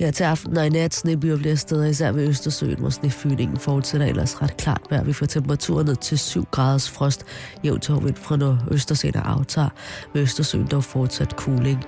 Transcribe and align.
Ja, 0.00 0.10
til 0.10 0.24
aften 0.24 0.56
og 0.56 0.66
i 0.66 0.68
nat 0.68 0.94
snebyer 0.94 1.36
bliver 1.36 1.54
steder, 1.54 1.84
især 1.84 2.12
ved 2.12 2.28
Østersøen, 2.28 2.78
hvor 2.78 2.90
snefyldningen 2.90 3.56
fortsætter 3.56 4.06
ellers 4.06 4.42
ret 4.42 4.56
klart 4.56 4.82
vejr. 4.90 5.04
Vi 5.04 5.12
får 5.12 5.26
temperaturen 5.26 5.86
ned 5.86 5.96
til 5.96 6.18
7 6.18 6.44
graders 6.50 6.90
frost. 6.90 7.24
Jævnt 7.64 7.82
tog 7.82 8.04
vind 8.04 8.16
fra 8.16 8.36
Nordøstersøen 8.36 9.16
og 9.16 9.30
aftager. 9.30 9.68
Ved 10.14 10.22
Østersøen 10.22 10.66
dog 10.66 10.84
fortsat 10.84 11.30
cooling. 11.30 11.84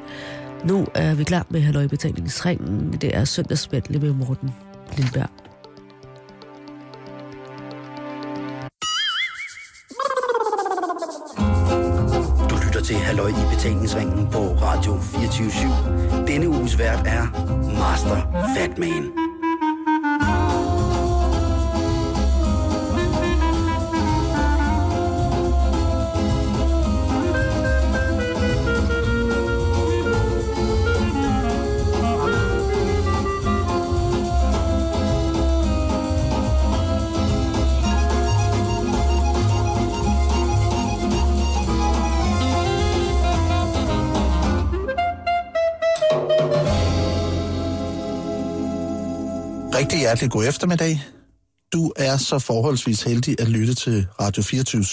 Nu 0.64 0.86
er 0.94 1.14
vi 1.14 1.24
klar 1.24 1.46
med 1.50 1.60
halvøjbetalingsringen. 1.60 2.92
Det 2.92 3.16
er 3.16 3.24
søndagsmændelig 3.24 4.00
med 4.02 4.12
Morten 4.12 4.50
Lindberg. 4.96 5.47
Til 12.88 12.96
Halløj 12.96 13.28
i 13.28 13.54
betalingsringen 13.54 14.28
på 14.32 14.38
Radio 14.38 15.00
24 15.00 15.50
/7. 15.50 16.26
Denne 16.26 16.48
uges 16.48 16.78
vært 16.78 17.06
er 17.06 17.26
Master 17.78 18.20
Fatman. 18.56 19.27
Rigtig 49.78 49.98
hjertelig 49.98 50.30
god 50.30 50.46
eftermiddag. 50.48 51.02
Du 51.72 51.92
er 51.96 52.16
så 52.16 52.38
forholdsvis 52.38 53.02
heldig 53.02 53.40
at 53.40 53.48
lytte 53.48 53.74
til 53.74 54.06
Radio 54.20 54.42
24 54.42 54.84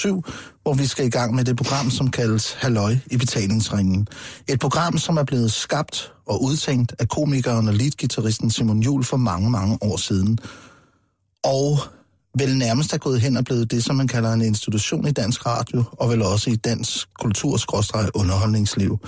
hvor 0.63 0.73
vi 0.73 0.85
skal 0.85 1.05
i 1.05 1.09
gang 1.09 1.35
med 1.35 1.43
det 1.45 1.57
program, 1.57 1.89
som 1.89 2.11
kaldes 2.11 2.53
Halløj 2.53 2.95
i 3.11 3.17
betalingsringen. 3.17 4.07
Et 4.47 4.59
program, 4.59 4.97
som 4.97 5.17
er 5.17 5.23
blevet 5.23 5.51
skabt 5.51 6.13
og 6.25 6.43
udtænkt 6.43 6.95
af 6.99 7.07
komikeren 7.07 7.67
og 7.67 7.73
leadgitarristen 7.73 8.51
Simon 8.51 8.79
Jul 8.79 9.03
for 9.03 9.17
mange, 9.17 9.49
mange 9.49 9.77
år 9.81 9.97
siden. 9.97 10.39
Og 11.43 11.79
vel 12.39 12.57
nærmest 12.57 12.93
er 12.93 12.97
gået 12.97 13.21
hen 13.21 13.37
og 13.37 13.45
blevet 13.45 13.71
det, 13.71 13.83
som 13.83 13.95
man 13.95 14.07
kalder 14.07 14.33
en 14.33 14.41
institution 14.41 15.07
i 15.07 15.11
dansk 15.11 15.45
radio, 15.45 15.83
og 15.91 16.09
vel 16.09 16.21
også 16.21 16.49
i 16.49 16.55
dansk 16.55 17.07
kultur 17.19 17.57
underholdningsliv. 18.13 18.99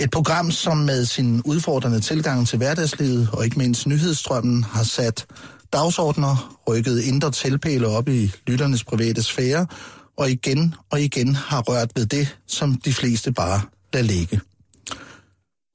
Et 0.00 0.10
program, 0.10 0.50
som 0.50 0.76
med 0.76 1.04
sin 1.04 1.42
udfordrende 1.44 2.00
tilgang 2.00 2.48
til 2.48 2.58
hverdagslivet 2.58 3.28
og 3.32 3.44
ikke 3.44 3.58
mindst 3.58 3.86
nyhedsstrømmen 3.86 4.64
har 4.64 4.84
sat 4.84 5.26
dagsordner, 5.72 6.58
rykket 6.68 7.00
indre 7.00 7.30
tilpæle 7.30 7.86
op 7.86 8.08
i 8.08 8.32
lytternes 8.46 8.84
private 8.84 9.22
sfære, 9.22 9.66
og 10.16 10.30
igen 10.30 10.74
og 10.90 11.00
igen 11.00 11.34
har 11.34 11.60
rørt 11.60 11.90
ved 11.96 12.06
det, 12.06 12.36
som 12.46 12.74
de 12.74 12.92
fleste 12.92 13.32
bare 13.32 13.60
lader 13.92 14.06
ligge. 14.06 14.40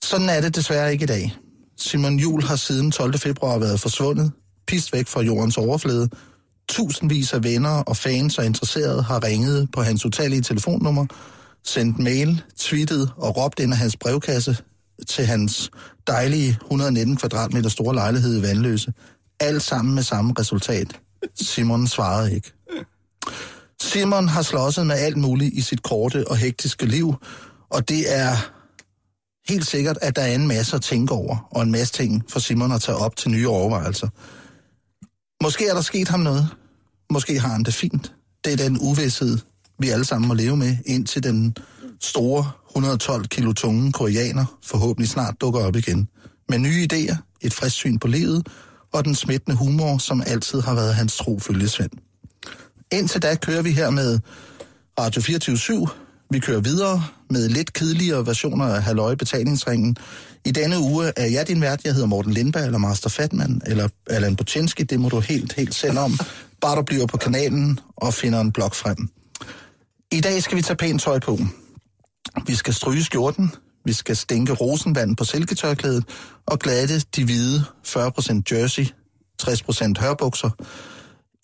Sådan 0.04 0.30
er 0.30 0.42
det 0.42 0.56
desværre 0.56 0.92
ikke 0.92 1.04
i 1.04 1.08
dag. 1.08 1.36
Simon 1.78 2.20
Jul 2.20 2.44
har 2.44 2.56
siden 2.56 2.92
12. 2.92 3.18
februar 3.18 3.58
været 3.58 3.80
forsvundet, 3.80 4.32
pist 4.68 4.94
væk 4.94 5.08
fra 5.08 5.22
jordens 5.22 5.58
overflade. 5.58 6.10
Tusindvis 6.70 7.34
af 7.34 7.44
venner 7.44 7.84
og 7.84 7.98
fans 7.98 8.38
og 8.38 8.46
interesserede 8.46 9.04
har 9.04 9.24
ringet 9.24 9.70
på 9.74 9.82
hans 9.82 10.06
utallige 10.06 10.42
telefonnummer, 10.42 11.06
sendt 11.66 12.00
mail, 12.00 12.44
tweetet 12.58 13.12
og 13.18 13.38
råbt 13.38 13.60
ind 13.60 13.74
af 13.74 13.78
hans 13.78 13.98
brevkasse 13.98 14.58
til 15.08 15.26
hans 15.26 15.72
dejlige 16.08 16.58
119 16.62 17.18
kvadratmeter 17.18 17.70
store 17.70 17.96
lejlighed 17.96 18.40
i 18.40 18.42
Vandløse. 18.42 18.94
Alt 19.40 19.62
sammen 19.62 19.96
med 19.96 20.04
samme 20.04 20.34
resultat. 20.40 21.00
Simon 21.36 21.88
svarede 21.88 22.36
ikke. 22.36 22.52
Simon 23.82 24.28
har 24.28 24.42
slåsset 24.42 24.88
med 24.88 24.96
alt 24.96 25.18
muligt 25.18 25.54
i 25.54 25.62
sit 25.62 25.84
korte 25.84 26.28
og 26.28 26.38
hektiske 26.38 26.86
liv, 26.86 27.16
og 27.70 27.90
det 27.90 28.16
er 28.16 28.36
helt 29.50 29.68
sikkert, 29.68 29.98
at 30.02 30.16
der 30.16 30.22
er 30.22 30.36
en 30.36 30.48
masse 30.48 30.76
at 30.76 30.82
tænke 30.82 31.14
over, 31.14 31.48
og 31.52 31.64
en 31.64 31.72
masse 31.72 31.94
ting 31.94 32.24
for 32.30 32.40
Simon 32.40 32.72
at 32.72 32.82
tage 32.82 32.98
op 32.98 33.16
til 33.16 33.32
nye 33.32 33.48
overvejelser. 33.48 34.08
Måske 35.44 35.68
er 35.68 35.74
der 35.74 35.82
sket 35.82 36.08
ham 36.08 36.20
noget. 36.20 36.48
Måske 37.12 37.40
har 37.40 37.50
han 37.50 37.64
det 37.64 37.74
fint. 37.74 38.14
Det 38.46 38.54
er 38.54 38.58
den 38.58 38.78
uvidshed, 38.82 39.38
vi 39.80 39.90
alle 39.90 40.06
sammen 40.06 40.28
må 40.28 40.34
leve 40.34 40.58
med, 40.58 40.78
indtil 40.86 41.24
den 41.24 41.56
store 42.02 42.52
112 42.70 43.28
kilo 43.28 43.54
tunge 43.54 43.92
koreaner 43.92 44.46
forhåbentlig 44.64 45.10
snart 45.10 45.42
dukker 45.42 45.60
op 45.60 45.76
igen. 45.76 46.08
Med 46.50 46.60
nye 46.60 46.88
idéer, 46.94 47.16
et 47.42 47.54
frisk 47.54 47.76
syn 47.76 48.00
på 48.00 48.08
livet 48.08 48.48
og 48.94 49.06
den 49.06 49.16
smittende 49.16 49.58
humor, 49.58 49.98
som 49.98 50.24
altid 50.28 50.62
har 50.62 50.74
været 50.74 50.96
hans 50.96 51.18
tro 51.18 51.40
følgesvend. 51.40 51.92
Indtil 52.92 53.22
da 53.22 53.36
kører 53.36 53.62
vi 53.62 53.72
her 53.72 53.90
med 53.90 54.20
Radio 55.00 55.22
24 55.22 55.56
/7. 55.56 55.88
Vi 56.32 56.40
kører 56.40 56.60
videre 56.60 57.04
med 57.30 57.50
lidt 57.50 57.74
kedeligere 57.74 58.26
versioner 58.26 58.66
af 58.66 58.84
Halløj 58.84 59.16
Betalingsringen. 59.16 59.98
I 60.46 60.52
denne 60.52 60.80
uge 60.80 61.12
er 61.18 61.26
jeg 61.26 61.48
din 61.48 61.62
vært. 61.62 61.82
Jeg 61.86 61.94
hedder 61.94 62.08
Morten 62.08 62.34
Lindberg, 62.34 62.66
eller 62.66 62.78
Master 62.78 63.10
Fatman, 63.10 63.62
eller 63.66 63.88
Allan 64.10 64.36
Botinski. 64.36 64.84
Det 64.84 65.00
må 65.00 65.10
du 65.10 65.20
helt, 65.20 65.54
helt 65.54 65.76
selv 65.76 66.00
om. 66.00 66.20
Bare 66.62 66.76
du 66.76 66.82
bliver 66.82 67.06
på 67.06 67.18
kanalen 67.18 67.80
og 67.98 68.14
finder 68.14 68.42
en 68.42 68.52
blog 68.52 68.76
frem. 68.76 69.10
I 70.16 70.22
dag 70.22 70.44
skal 70.44 70.58
vi 70.58 70.62
tage 70.62 70.78
pænt 70.78 71.02
tøj 71.02 71.20
på. 71.20 71.40
Vi 72.48 72.56
skal 72.56 72.74
stryge 72.74 73.04
skjorten, 73.04 73.52
vi 73.86 73.94
skal 73.94 74.16
stænke 74.16 74.54
rosenvand 74.54 75.18
på 75.18 75.24
silketørklædet 75.24 76.04
og 76.46 76.60
glatte 76.60 77.00
de 77.00 77.26
hvide 77.26 77.64
40% 77.88 78.42
jersey, 78.52 78.86
60% 79.44 79.94
hørbukser, 80.00 80.50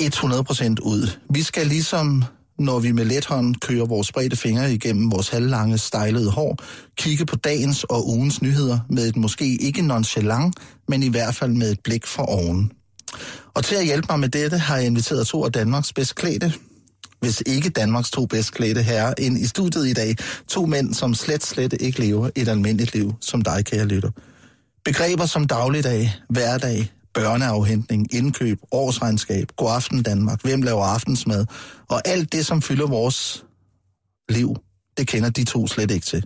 100% 0.03 0.75
ud. 0.81 1.17
Vi 1.29 1.41
skal 1.41 1.67
ligesom, 1.67 2.23
når 2.59 2.79
vi 2.79 2.91
med 2.91 3.05
let 3.05 3.25
hånd 3.25 3.55
kører 3.55 3.85
vores 3.85 4.07
spredte 4.07 4.35
fingre 4.35 4.73
igennem 4.73 5.11
vores 5.11 5.29
halvlange, 5.29 5.77
stejlede 5.77 6.31
hår, 6.31 6.57
kigge 6.97 7.25
på 7.25 7.35
dagens 7.35 7.83
og 7.83 8.07
ugens 8.07 8.41
nyheder 8.41 8.79
med 8.89 9.07
et 9.07 9.15
måske 9.15 9.57
ikke 9.61 9.81
nonchalant, 9.81 10.55
men 10.87 11.03
i 11.03 11.09
hvert 11.09 11.35
fald 11.35 11.51
med 11.51 11.71
et 11.71 11.79
blik 11.83 12.07
for 12.07 12.23
oven. 12.23 12.71
Og 13.53 13.63
til 13.63 13.75
at 13.75 13.85
hjælpe 13.85 14.07
mig 14.09 14.19
med 14.19 14.29
dette 14.29 14.57
har 14.57 14.77
jeg 14.77 14.85
inviteret 14.85 15.27
to 15.27 15.45
af 15.45 15.51
Danmarks 15.51 15.93
bedst 15.93 16.15
klædte, 16.15 16.53
hvis 17.21 17.43
ikke 17.45 17.69
Danmarks 17.69 18.11
to 18.11 18.25
bedst 18.25 18.53
klædte 18.53 18.81
herrer, 18.81 19.13
ind 19.17 19.37
i 19.37 19.47
studiet 19.47 19.87
i 19.87 19.93
dag. 19.93 20.15
To 20.47 20.65
mænd, 20.65 20.93
som 20.93 21.13
slet, 21.13 21.43
slet 21.43 21.73
ikke 21.79 21.99
lever 21.99 22.29
et 22.35 22.47
almindeligt 22.47 22.93
liv, 22.93 23.13
som 23.21 23.41
dig, 23.41 23.65
kære 23.65 23.85
lytter. 23.85 24.11
Begreber 24.85 25.25
som 25.25 25.47
dagligdag, 25.47 26.15
hverdag, 26.29 26.91
børneafhentning, 27.13 28.13
indkøb, 28.13 28.59
årsregnskab, 28.71 29.51
god 29.55 29.71
aften 29.71 30.03
Danmark, 30.03 30.41
hvem 30.41 30.61
laver 30.61 30.83
aftensmad, 30.83 31.45
og 31.89 32.01
alt 32.07 32.31
det, 32.33 32.45
som 32.45 32.61
fylder 32.61 32.87
vores 32.87 33.45
liv, 34.29 34.55
det 34.97 35.07
kender 35.07 35.29
de 35.29 35.43
to 35.43 35.67
slet 35.67 35.91
ikke 35.91 36.05
til. 36.05 36.25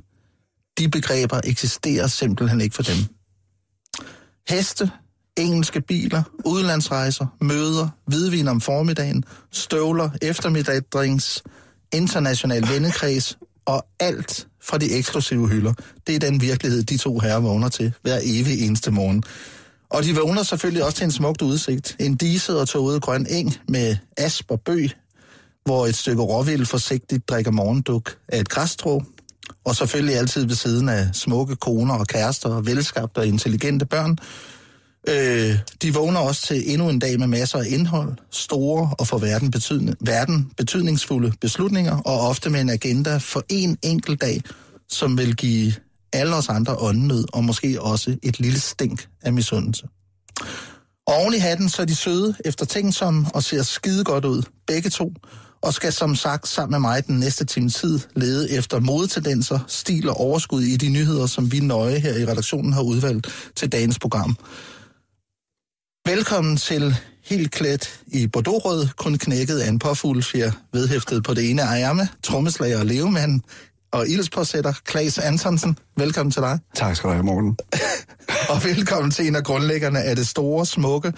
De 0.77 0.89
begreber 0.89 1.41
eksisterer 1.44 2.07
simpelthen 2.07 2.62
ikke 2.62 2.75
for 2.75 2.83
dem. 2.83 2.97
Heste, 4.50 4.91
engelske 5.38 5.81
biler, 5.81 6.23
udlandsrejser, 6.46 7.25
møder, 7.41 7.90
hvidvin 8.07 8.47
om 8.47 8.62
formiddagen, 8.62 9.23
støvler, 9.51 10.09
eftermiddagdrinks, 10.22 11.44
international 11.94 12.69
vennekreds 12.69 13.38
og 13.66 13.85
alt 14.00 14.47
fra 14.62 14.78
de 14.78 14.91
eksklusive 14.91 15.47
hylder. 15.47 15.74
Det 16.07 16.16
er 16.16 16.19
den 16.19 16.41
virkelighed, 16.41 16.84
de 16.84 16.97
to 16.97 17.19
herrer 17.19 17.40
vågner 17.40 17.69
til 17.69 17.94
hver 18.01 18.19
evig 18.24 18.66
eneste 18.68 18.91
morgen. 18.91 19.24
Og 19.90 20.03
de 20.03 20.16
vågner 20.16 20.44
selvfølgelig 20.44 20.84
også 20.84 20.97
til 20.97 21.06
en 21.06 21.12
smukt 21.12 21.41
udsigt. 21.41 21.95
En 22.00 22.16
diset 22.16 22.59
og 22.59 22.68
tåget 22.68 23.01
grøn 23.01 23.28
eng 23.29 23.53
med 23.68 23.97
asp 24.18 24.51
og 24.51 24.62
bøg, 24.62 24.90
hvor 25.66 25.88
et 25.88 25.95
stykke 25.95 26.22
råvild 26.22 26.66
forsigtigt 26.66 27.29
drikker 27.29 27.51
morgenduk 27.51 28.18
af 28.28 28.40
et 28.40 28.50
græstrå, 28.50 29.03
og 29.66 29.75
selvfølgelig 29.75 30.16
altid 30.16 30.45
ved 30.45 30.56
siden 30.56 30.90
af 30.90 31.09
smukke 31.13 31.56
koner 31.56 31.95
og 31.95 32.07
kærester 32.07 32.50
og 32.50 32.66
velskabte 32.66 33.18
og 33.18 33.28
intelligente 33.28 33.85
børn, 33.85 34.18
Øh, 35.10 35.60
de 35.81 35.94
vågner 35.94 36.19
også 36.19 36.42
til 36.42 36.72
endnu 36.72 36.90
en 36.90 37.00
dag 37.00 37.19
med 37.19 37.28
masser 37.28 37.60
af 37.60 37.66
indhold, 37.68 38.18
store 38.31 38.94
og 39.00 39.07
for 39.07 39.18
verden, 39.18 39.52
betydning, 39.52 39.98
verden 40.02 40.52
betydningsfulde 40.57 41.31
beslutninger, 41.42 41.98
og 41.98 42.19
ofte 42.19 42.50
med 42.50 42.62
en 42.62 42.69
agenda 42.69 43.18
for 43.18 43.44
en 43.50 43.78
enkelt 43.84 44.22
dag, 44.22 44.42
som 44.90 45.18
vil 45.18 45.36
give 45.36 45.74
alle 46.13 46.36
os 46.36 46.50
andre 46.50 46.75
åndenød, 46.78 47.25
og 47.34 47.44
måske 47.44 47.81
også 47.81 48.18
et 48.24 48.40
lille 48.40 48.60
stink 48.60 49.07
af 49.22 49.34
misundelse. 49.34 49.88
Og 51.08 51.13
oven 51.13 51.34
i 51.34 51.38
hatten, 51.38 51.69
så 51.69 51.81
er 51.81 51.86
de 51.86 51.96
søde, 51.96 52.36
eftertænksomme 52.46 53.28
og 53.34 53.44
ser 53.44 53.63
skide 53.63 54.04
godt 54.04 54.25
ud, 54.25 54.44
begge 54.68 54.90
to, 54.90 55.13
og 55.62 55.74
skal 55.74 55.94
som 55.94 56.16
sagt 56.16 56.48
sammen 56.48 56.72
med 56.72 56.80
mig 56.80 57.08
den 57.08 57.19
næste 57.19 57.46
time 57.46 57.69
tid 57.69 58.00
lede 58.16 58.51
efter 58.51 58.80
modetendenser, 58.80 59.60
stil 59.68 60.10
og 60.10 60.18
overskud 60.18 60.62
i 60.62 60.78
de 60.78 60.90
nyheder, 60.90 61.25
som 61.25 61.51
vi 61.51 61.60
nøje 61.60 62.00
her 62.00 62.16
i 62.16 62.25
redaktionen 62.25 62.74
har 62.74 62.81
udvalgt 62.81 63.28
til 63.56 63.72
dagens 63.72 64.00
program. 64.00 64.38
Velkommen 66.07 66.57
til 66.57 66.96
helt 67.24 67.52
klædt 67.52 68.00
i 68.07 68.28
bordeauxrød, 68.28 68.88
kun 68.98 69.18
knækket 69.18 69.60
af 69.60 69.69
en 69.69 69.80
påfuglefjer, 69.80 70.52
vedhæftet 70.74 71.24
på 71.24 71.34
det 71.34 71.50
ene 71.50 71.62
ærme, 71.62 72.07
trommeslager 72.24 72.80
og 72.80 72.86
levemand, 72.86 73.42
og 73.92 74.07
ildspåsætter, 74.07 74.74
Klaas 74.86 75.18
Antonsen. 75.18 75.78
Velkommen 75.98 76.31
til 76.31 76.42
dig. 76.42 76.60
Tak 76.75 76.96
skal 76.96 77.07
du 77.07 77.13
have, 77.13 77.24
Morten. 77.24 77.57
og 78.52 78.63
velkommen 78.63 79.12
til 79.12 79.28
en 79.28 79.36
af 79.36 79.44
grundlæggerne 79.44 80.02
af 80.02 80.16
det 80.16 80.28
store, 80.28 80.66
smukke 80.66 81.13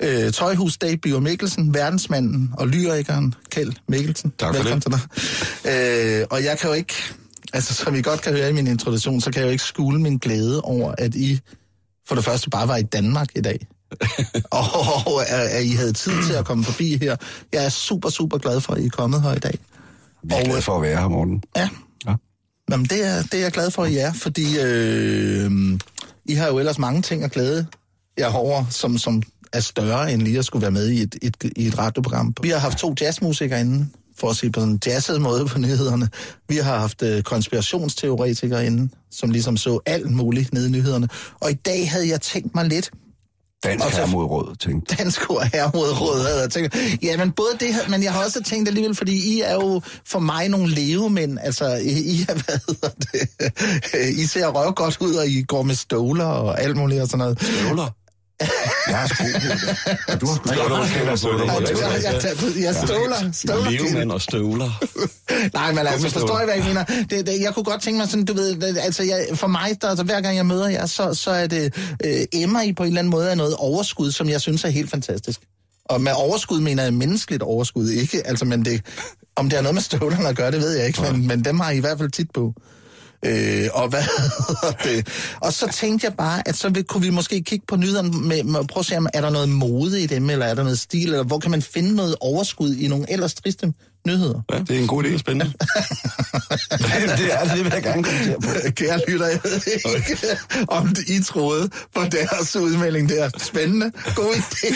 øh, 0.00 0.32
tøjhus 0.32 0.78
Dave 0.78 0.96
Biver 0.96 1.20
Mikkelsen, 1.20 1.74
verdensmanden 1.74 2.50
og 2.58 2.68
lyrikeren 2.68 3.34
Kjeld 3.50 3.72
Mikkelsen. 3.88 4.32
Tak 4.38 4.54
for 4.54 4.62
velkommen 4.62 4.80
det. 4.80 5.10
til 5.62 5.70
dig. 5.72 6.20
Øh, 6.20 6.26
og 6.30 6.44
jeg 6.44 6.58
kan 6.58 6.68
jo 6.68 6.74
ikke, 6.74 6.94
altså 7.52 7.74
som 7.74 7.94
I 7.94 8.02
godt 8.02 8.22
kan 8.22 8.32
høre 8.32 8.50
i 8.50 8.52
min 8.52 8.66
introduktion, 8.66 9.20
så 9.20 9.30
kan 9.30 9.40
jeg 9.40 9.46
jo 9.46 9.52
ikke 9.52 9.64
skule 9.64 10.00
min 10.00 10.18
glæde 10.18 10.60
over, 10.60 10.94
at 10.98 11.14
I 11.14 11.40
for 12.08 12.14
det 12.14 12.24
første 12.24 12.50
bare 12.50 12.68
var 12.68 12.76
i 12.76 12.82
Danmark 12.82 13.28
i 13.34 13.40
dag. 13.40 13.66
Og 14.50 15.30
at, 15.30 15.48
at 15.48 15.64
I 15.64 15.70
havde 15.72 15.92
tid 15.92 16.12
til 16.26 16.32
at 16.32 16.44
komme 16.44 16.64
forbi 16.64 16.98
her. 17.00 17.16
Jeg 17.52 17.64
er 17.64 17.68
super, 17.68 18.10
super 18.10 18.38
glad 18.38 18.60
for, 18.60 18.72
at 18.72 18.82
I 18.82 18.86
er 18.86 18.90
kommet 18.90 19.22
her 19.22 19.34
i 19.34 19.38
dag. 19.38 19.58
Vi 20.22 20.34
er 20.34 20.44
glade 20.44 20.62
for 20.62 20.76
at 20.76 20.82
være 20.82 21.00
her, 21.00 21.08
Morten. 21.08 21.42
Ja. 21.56 21.68
Ja. 22.06 22.14
Jamen, 22.70 22.86
det 22.86 23.06
er, 23.06 23.22
det 23.22 23.34
er 23.34 23.42
jeg 23.42 23.52
glad 23.52 23.70
for, 23.70 23.84
at 23.84 23.92
I 23.92 23.96
er, 23.96 24.12
fordi 24.12 24.60
øh, 24.60 25.50
I 26.24 26.34
har 26.34 26.48
jo 26.48 26.58
ellers 26.58 26.78
mange 26.78 27.02
ting 27.02 27.24
at 27.24 27.32
glæde 27.32 27.66
jer 28.18 28.32
over, 28.32 28.64
som, 28.70 28.98
som 28.98 29.22
er 29.52 29.60
større 29.60 30.12
end 30.12 30.22
lige 30.22 30.38
at 30.38 30.44
skulle 30.44 30.62
være 30.62 30.70
med 30.70 30.88
i 30.88 31.02
et, 31.02 31.16
et, 31.22 31.36
i 31.56 31.66
et 31.66 31.78
radioprogram. 31.78 32.34
Vi 32.42 32.48
har 32.48 32.58
haft 32.58 32.78
to 32.78 32.94
jazzmusikere 33.00 33.60
inde, 33.60 33.88
for 34.18 34.30
at 34.30 34.36
sige 34.36 34.52
på 34.52 34.62
en 34.62 34.80
jazzet 34.86 35.20
måde 35.20 35.46
på 35.46 35.58
nyhederne. 35.58 36.08
Vi 36.48 36.56
har 36.56 36.78
haft 36.78 37.02
øh, 37.02 37.22
konspirationsteoretikere 37.22 38.66
inde, 38.66 38.88
som 39.10 39.30
ligesom 39.30 39.56
så 39.56 39.80
alt 39.86 40.10
muligt 40.10 40.52
nede 40.52 40.68
i 40.68 40.70
nyhederne. 40.70 41.08
Og 41.40 41.50
i 41.50 41.54
dag 41.54 41.90
havde 41.90 42.08
jeg 42.08 42.20
tænkt 42.20 42.54
mig 42.54 42.64
lidt, 42.64 42.90
Dansk 43.64 43.86
Og 43.86 43.92
så- 43.92 44.54
tænkte 44.60 44.96
dansk 44.96 45.30
ord 45.30 45.48
her 45.54 45.70
mod 45.74 46.00
råd, 46.00 46.22
havde 46.26 46.40
jeg 46.40 46.50
tænkt. 46.50 46.76
Ja, 47.02 47.16
men 47.16 47.32
både 47.32 47.48
det 47.60 47.74
her, 47.74 47.88
men 47.88 48.02
jeg 48.02 48.12
har 48.12 48.24
også 48.24 48.42
tænkt 48.42 48.68
alligevel, 48.68 48.94
fordi 48.94 49.34
I 49.36 49.40
er 49.40 49.54
jo 49.54 49.80
for 50.06 50.18
mig 50.18 50.48
nogle 50.48 50.74
levemænd. 50.74 51.38
Altså, 51.42 51.74
I, 51.74 51.88
I 51.90 52.26
er, 52.28 52.34
hvad 52.44 52.58
hedder 52.68 52.88
det? 52.88 54.18
I 54.18 54.26
ser 54.26 54.46
røv 54.48 54.72
godt 54.74 54.98
ud, 55.00 55.14
og 55.14 55.26
I 55.26 55.42
går 55.42 55.62
med 55.62 55.74
støvler 55.74 56.24
og 56.24 56.60
alt 56.62 56.76
muligt 56.76 57.00
og 57.02 57.06
sådan 57.06 57.18
noget. 57.18 57.42
Støvler? 57.42 57.88
Jeg 58.88 58.98
har 58.98 59.06
sko 59.06 59.24
på. 59.24 60.12
Og 60.12 60.20
du 60.20 60.26
har 60.26 61.16
sko 61.16 61.28
på. 61.28 61.44
jeg, 61.44 62.22
jeg, 62.22 62.64
jeg 62.64 62.74
støvler, 62.74 63.32
støvler. 63.32 63.70
Levemand 63.70 64.12
og 64.12 64.20
støvler. 64.20 64.70
Nej, 65.54 65.72
men 65.72 65.86
altså, 65.86 66.10
forstår 66.10 66.40
I, 66.40 66.44
hvad 66.44 66.54
jeg 66.54 66.64
mener? 66.64 66.84
Det, 66.84 67.26
det, 67.26 67.40
jeg 67.40 67.54
kunne 67.54 67.64
godt 67.64 67.82
tænke 67.82 67.98
mig 67.98 68.08
sådan, 68.08 68.24
du 68.24 68.32
ved, 68.34 68.56
det, 68.56 68.78
altså 68.78 69.02
jeg, 69.02 69.26
for 69.34 69.46
mig, 69.46 69.82
der, 69.82 69.88
altså, 69.88 70.04
hver 70.04 70.20
gang 70.20 70.36
jeg 70.36 70.46
møder 70.46 70.68
jer, 70.68 70.86
så, 70.86 71.14
så 71.14 71.30
er 71.30 71.46
det, 71.46 71.74
øh, 72.04 72.20
emmer 72.32 72.62
I 72.62 72.72
på 72.72 72.82
en 72.82 72.86
eller 72.86 72.98
anden 72.98 73.10
måde 73.10 73.30
af 73.30 73.36
noget 73.36 73.54
overskud, 73.56 74.12
som 74.12 74.28
jeg 74.28 74.40
synes 74.40 74.64
er 74.64 74.68
helt 74.68 74.90
fantastisk. 74.90 75.40
Og 75.84 76.00
med 76.00 76.12
overskud 76.16 76.60
mener 76.60 76.82
jeg 76.82 76.94
menneskeligt 76.94 77.42
overskud, 77.42 77.88
ikke? 77.90 78.26
Altså, 78.26 78.44
men 78.44 78.64
det, 78.64 78.82
om 79.36 79.48
det 79.48 79.56
har 79.56 79.62
noget 79.62 79.74
med 79.74 79.82
støvlerne 79.82 80.28
at 80.28 80.36
gøre, 80.36 80.50
det 80.50 80.60
ved 80.60 80.76
jeg 80.76 80.86
ikke, 80.86 81.02
men, 81.02 81.26
men 81.26 81.44
dem 81.44 81.60
har 81.60 81.70
I 81.70 81.76
i 81.76 81.80
hvert 81.80 81.98
fald 81.98 82.10
tit 82.10 82.30
på. 82.34 82.54
Øh, 83.24 83.68
og 83.72 83.88
hvad 83.88 84.02
det? 84.84 85.08
Og 85.40 85.52
så 85.52 85.68
tænkte 85.72 86.04
jeg 86.04 86.14
bare, 86.14 86.48
at 86.48 86.56
så 86.56 86.68
vil, 86.68 86.84
kunne 86.84 87.04
vi 87.04 87.10
måske 87.10 87.42
kigge 87.42 87.66
på 87.68 87.76
nyhederne 87.76 88.10
med, 88.28 88.44
med 88.44 88.68
prøve 88.68 88.82
at 88.82 88.86
se, 88.86 88.96
om 88.96 89.06
er 89.14 89.20
der 89.20 89.30
noget 89.30 89.48
mode 89.48 90.02
i 90.02 90.06
dem, 90.06 90.30
eller 90.30 90.46
er 90.46 90.54
der 90.54 90.62
noget 90.62 90.78
stil, 90.78 91.08
eller 91.08 91.24
hvor 91.24 91.38
kan 91.38 91.50
man 91.50 91.62
finde 91.62 91.94
noget 91.94 92.16
overskud 92.20 92.74
i 92.74 92.88
nogle 92.88 93.12
ellers 93.12 93.34
triste 93.34 93.72
nyheder? 94.06 94.40
Ja, 94.52 94.58
Det 94.58 94.70
er 94.76 94.80
en 94.80 94.86
god 94.86 95.04
idé. 95.04 95.18
Spændende. 95.18 95.52
det 97.18 97.32
er 97.32 97.44
det, 97.44 97.52
det 97.56 97.64
vil 97.64 97.72
jeg 97.74 97.82
gerne 97.82 98.02
kommentere 98.04 98.40
på. 98.40 98.48
Kære 98.70 99.00
lytter, 99.08 99.26
jeg 99.26 99.40
ved 99.44 99.60
ikke, 99.74 100.18
om 100.78 100.94
I 101.06 101.22
troede 101.22 101.70
på 101.94 102.00
deres 102.12 102.56
udmelding 102.56 103.08
der. 103.08 103.30
Spændende. 103.38 103.92
God 104.14 104.34
idé. 104.34 104.68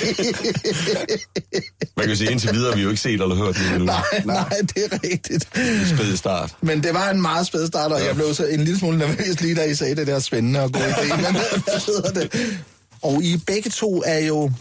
Man 1.96 2.06
kan 2.06 2.16
sige, 2.16 2.30
indtil 2.30 2.54
videre 2.54 2.76
vi 2.76 2.82
jo 2.82 2.88
ikke 2.88 3.00
set 3.00 3.12
eller 3.12 3.34
hørt 3.34 3.54
det 3.54 3.82
nej, 3.82 4.02
nej, 4.24 4.48
det 4.74 4.84
er 4.92 4.98
rigtigt. 5.04 5.48
Spæd 5.88 6.16
start. 6.16 6.54
Men 6.60 6.82
det 6.82 6.94
var 6.94 7.10
en 7.10 7.22
meget 7.22 7.46
spæd 7.46 7.66
start, 7.66 7.92
og 7.92 8.04
jeg 8.04 8.14
blev 8.14 8.34
så 8.34 8.46
en 8.46 8.60
lille 8.64 8.78
smule 8.78 8.98
nervøs 8.98 9.40
lige 9.40 9.54
da 9.54 9.64
I 9.64 9.74
sagde 9.74 9.94
det 9.96 10.06
der 10.06 10.18
spændende 10.18 10.60
og 10.62 10.72
god 10.72 10.82
idé. 10.82 11.16
Men 11.16 11.32
hvad 11.32 11.86
hedder 11.86 12.12
det? 12.20 12.58
Og 13.02 13.22
I 13.22 13.36
begge 13.46 13.70
to 13.70 14.02
er 14.06 14.18
jo 14.18 14.52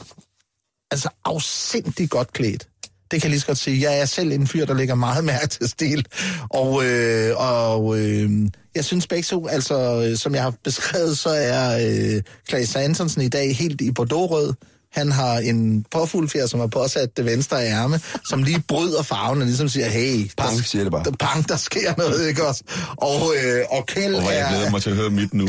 altså 0.91 1.09
afsindigt 1.25 2.11
godt 2.11 2.33
klædt. 2.33 2.67
Det 3.11 3.21
kan 3.21 3.27
jeg 3.27 3.29
lige 3.29 3.39
så 3.39 3.47
godt 3.47 3.57
sige. 3.57 3.91
Jeg 3.91 3.99
er 3.99 4.05
selv 4.05 4.31
en 4.31 4.47
fyr, 4.47 4.65
der 4.65 4.73
lægger 4.73 4.95
meget 4.95 5.23
mærke 5.23 5.47
til 5.47 5.69
stil. 5.69 6.05
Og, 6.49 6.85
øh, 6.85 7.33
og 7.37 7.99
øh, 7.99 8.29
jeg 8.75 8.85
synes 8.85 9.07
begge 9.07 9.23
to, 9.23 9.47
altså 9.47 10.05
øh, 10.09 10.17
som 10.17 10.35
jeg 10.35 10.43
har 10.43 10.53
beskrevet, 10.63 11.17
så 11.17 11.29
er 11.29 11.77
øh, 11.87 12.21
Claes 12.49 12.75
Antonsen 12.75 13.21
i 13.21 13.29
dag 13.29 13.55
helt 13.55 13.81
i 13.81 13.91
bordeaux 13.91 14.53
han 14.95 15.11
har 15.11 15.37
en 15.37 15.85
påfuglfjer, 15.91 16.47
som 16.47 16.59
har 16.59 16.67
påsat 16.67 17.17
det 17.17 17.25
venstre 17.25 17.65
ærme, 17.65 17.99
som 18.29 18.43
lige 18.43 18.63
bryder 18.67 19.01
farven 19.03 19.41
og 19.41 19.45
ligesom 19.45 19.69
siger, 19.69 19.89
hey, 19.89 20.31
Pang, 20.37 20.57
der, 20.57 20.63
siger 20.63 20.83
det 20.83 20.91
bare. 20.91 21.03
Der, 21.03 21.11
pang, 21.11 21.49
der 21.49 21.57
sker 21.57 21.93
noget, 21.97 22.27
ikke 22.27 22.47
også? 22.47 22.63
Og, 22.97 23.33
øh, 23.43 23.65
og 23.69 23.85
Kjeld 23.85 24.15
Og 24.15 24.21
hvor 24.21 24.31
jeg 24.31 24.47
glæder 24.49 24.65
er... 24.65 24.71
mig 24.71 24.81
til 24.81 24.89
at 24.89 24.95
høre 24.95 25.09
mit 25.09 25.33
nu. 25.33 25.45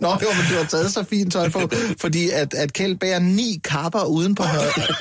Nå, 0.00 0.08
jo, 0.08 0.28
men 0.36 0.44
du 0.50 0.54
har 0.58 0.66
taget 0.70 0.92
så 0.92 1.04
fint 1.10 1.32
tøj 1.32 1.48
på, 1.48 1.60
fordi 2.00 2.30
at, 2.30 2.54
at 2.54 2.72
Kjeld 2.72 2.96
bærer 2.96 3.18
ni 3.18 3.60
kapper 3.64 4.04
uden 4.04 4.34
på, 4.34 4.42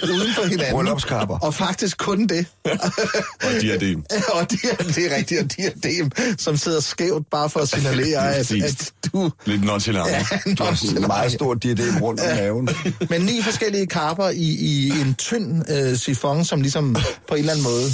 uden 0.03 0.29
på 0.35 0.43
hinanden. 0.43 0.73
Bryllupskapper. 0.73 1.37
Og 1.37 1.53
faktisk 1.53 1.97
kun 1.97 2.27
det. 2.27 2.45
Og 3.43 3.61
diadem. 3.61 4.03
og 4.39 4.51
det 4.51 4.59
er, 4.71 4.83
det 4.83 5.11
er 5.11 5.15
rigtigt, 5.15 5.41
og 5.41 5.57
diadem, 5.57 6.11
som 6.37 6.57
sidder 6.57 6.79
skævt 6.79 7.29
bare 7.31 7.49
for 7.49 7.59
at 7.59 7.69
signalere, 7.69 8.35
at, 8.35 8.51
at 8.51 8.91
du... 9.13 9.31
Lidt 9.45 9.63
nonchalant. 9.63 10.09
Ja, 10.09 10.25
Du 10.57 10.63
har 10.63 10.97
en 10.97 11.07
meget 11.07 11.31
stor 11.31 11.53
diadem 11.53 11.97
rundt 12.01 12.21
om 12.21 12.34
maven. 12.35 12.69
Men 13.09 13.21
ni 13.21 13.41
forskellige 13.41 13.87
kapper 13.87 14.29
i, 14.29 14.55
i 14.59 14.89
en 14.89 15.15
tynd 15.15 15.71
øh, 15.71 15.97
sifon, 15.97 16.45
som 16.45 16.61
ligesom 16.61 16.95
på 17.27 17.35
en 17.35 17.39
eller 17.39 17.53
anden 17.53 17.63
måde... 17.63 17.89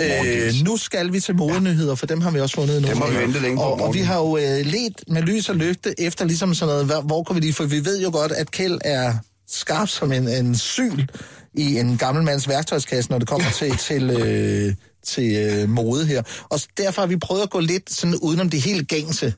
Øh, 0.00 0.54
nu 0.64 0.76
skal 0.76 1.12
vi 1.12 1.20
til 1.20 1.36
modenyheder, 1.36 1.94
for 1.94 2.06
dem 2.06 2.20
har 2.20 2.30
vi 2.30 2.40
også 2.40 2.54
fundet 2.54 2.82
nu. 2.82 2.88
Dem 2.88 2.96
har 2.96 3.08
vi 3.08 3.16
ventet 3.16 3.42
længe 3.42 3.56
på, 3.56 3.62
Og, 3.62 3.80
og 3.80 3.94
vi 3.94 4.00
har 4.00 4.18
jo 4.18 4.36
øh, 4.36 4.66
let 4.66 5.04
med 5.08 5.22
lys 5.22 5.48
og 5.48 5.56
lygte 5.56 6.00
efter 6.00 6.24
ligesom 6.24 6.54
sådan 6.54 6.72
noget, 6.72 6.86
hvor, 6.86 7.00
hvor 7.00 7.22
kan 7.22 7.36
vi 7.36 7.40
lige... 7.40 7.52
For 7.52 7.64
vi 7.64 7.84
ved 7.84 8.02
jo 8.02 8.10
godt, 8.12 8.32
at 8.32 8.50
Kjeld 8.50 8.78
er 8.84 9.14
skarp 9.48 9.88
som 9.88 10.12
en, 10.12 10.28
en 10.28 10.56
syl 10.56 11.06
i 11.54 11.78
en 11.78 11.98
gammel 11.98 12.24
mands 12.24 12.48
værktøjskasse, 12.48 13.10
når 13.10 13.18
det 13.18 13.28
kommer 13.28 13.50
til, 13.50 13.76
til, 13.88 14.10
øh, 14.10 14.74
til 15.04 15.36
øh, 15.36 15.68
mode 15.68 16.06
her. 16.06 16.22
Og 16.48 16.60
derfor 16.76 17.02
har 17.02 17.06
vi 17.06 17.16
prøvet 17.16 17.42
at 17.42 17.50
gå 17.50 17.60
lidt 17.60 17.90
sådan 17.90 18.16
udenom 18.16 18.50
det 18.50 18.62
helt 18.62 18.88
gængse. 18.88 19.34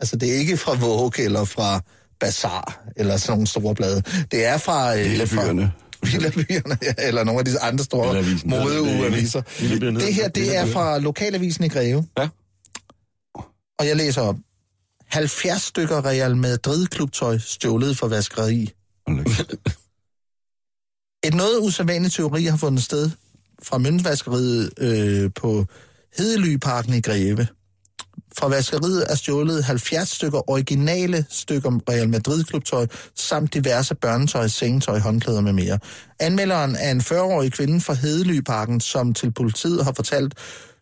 Altså, 0.00 0.16
det 0.16 0.34
er 0.34 0.38
ikke 0.38 0.56
fra 0.56 0.74
Vogue 0.74 1.24
eller 1.24 1.44
fra 1.44 1.80
Bazaar 2.20 2.84
eller 2.96 3.16
sådan 3.16 3.32
nogle 3.32 3.46
store 3.46 3.74
blade. 3.74 4.02
Det 4.30 4.44
er 4.44 4.58
fra... 4.58 4.98
Øh, 4.98 5.28
fra 5.28 5.70
Villabyerne, 6.02 6.78
ja, 6.82 6.92
eller 6.98 7.24
nogle 7.24 7.38
af 7.38 7.44
de 7.44 7.60
andre 7.60 7.84
store 7.84 8.18
er 8.18 8.24
modeugeaviser. 8.44 9.40
Det 9.40 10.14
her, 10.14 10.28
det. 10.28 10.56
er 10.56 10.66
fra 10.66 10.98
Lokalavisen 10.98 11.64
i 11.64 11.68
Greve. 11.68 12.06
Ja. 12.18 12.28
Og 13.78 13.86
jeg 13.86 13.96
læser 13.96 14.22
op. 14.22 14.36
70 15.06 15.62
stykker 15.62 16.04
Real 16.04 16.36
Madrid-klubtøj 16.36 17.38
stjålet 17.38 17.98
for 17.98 18.08
vaskeri. 18.08 18.72
Et 21.24 21.34
noget 21.34 21.58
usædvanligt 21.60 22.14
teori 22.14 22.44
har 22.44 22.56
fundet 22.56 22.82
sted 22.82 23.10
fra 23.62 23.78
møntvaskeriet 23.78 24.70
øh, 24.78 25.30
på 25.34 25.66
Hedelyparken 26.18 26.94
i 26.94 27.00
Greve. 27.00 27.46
Fra 28.38 28.48
vaskeriet 28.48 29.04
er 29.10 29.14
stjålet 29.14 29.64
70 29.64 30.08
stykker 30.08 30.50
originale 30.50 31.26
stykker 31.30 31.80
Real 31.90 32.08
Madrid-klubtøj, 32.08 32.86
samt 33.14 33.54
diverse 33.54 33.94
børnetøj, 33.94 34.48
sengetøj, 34.48 34.98
håndklæder 34.98 35.40
med 35.40 35.52
mere. 35.52 35.78
Anmelderen 36.20 36.76
er 36.76 36.90
en 36.90 37.00
40-årig 37.00 37.52
kvinde 37.52 37.80
fra 37.80 37.94
Hedelyparken, 37.94 38.80
som 38.80 39.14
til 39.14 39.32
politiet 39.32 39.84
har 39.84 39.92
fortalt, 39.92 40.34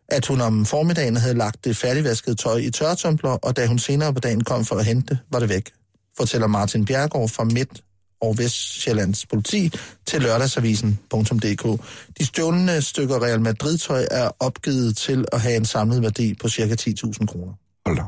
at 0.08 0.26
hun 0.26 0.40
om 0.40 0.66
formiddagen 0.66 1.16
havde 1.16 1.34
lagt 1.34 1.64
det 1.64 1.76
færdigvaskede 1.76 2.36
tøj 2.36 2.56
i 2.56 2.70
tørretumbler, 2.70 3.30
og 3.30 3.56
da 3.56 3.66
hun 3.66 3.78
senere 3.78 4.14
på 4.14 4.20
dagen 4.20 4.44
kom 4.44 4.64
for 4.64 4.76
at 4.76 4.84
hente 4.84 5.18
var 5.32 5.38
det 5.38 5.48
væk, 5.48 5.70
fortæller 6.16 6.46
Martin 6.46 6.84
Bjergård 6.84 7.28
fra 7.28 7.44
Midt- 7.44 7.93
og 8.20 8.38
Vestjyllands 8.38 9.26
politi 9.26 9.72
til 10.06 10.22
lørdagsavisen.dk. 10.22 11.84
De 12.18 12.26
stjålne 12.26 12.82
stykker 12.82 13.22
Real 13.22 13.40
Madrid-tøj 13.40 14.06
er 14.10 14.30
opgivet 14.40 14.96
til 14.96 15.24
at 15.32 15.40
have 15.40 15.56
en 15.56 15.64
samlet 15.64 16.02
værdi 16.02 16.34
på 16.34 16.48
ca. 16.48 16.62
10.000 16.62 17.26
kroner. 17.26 17.52
Hold 17.86 17.96
da. 17.96 18.02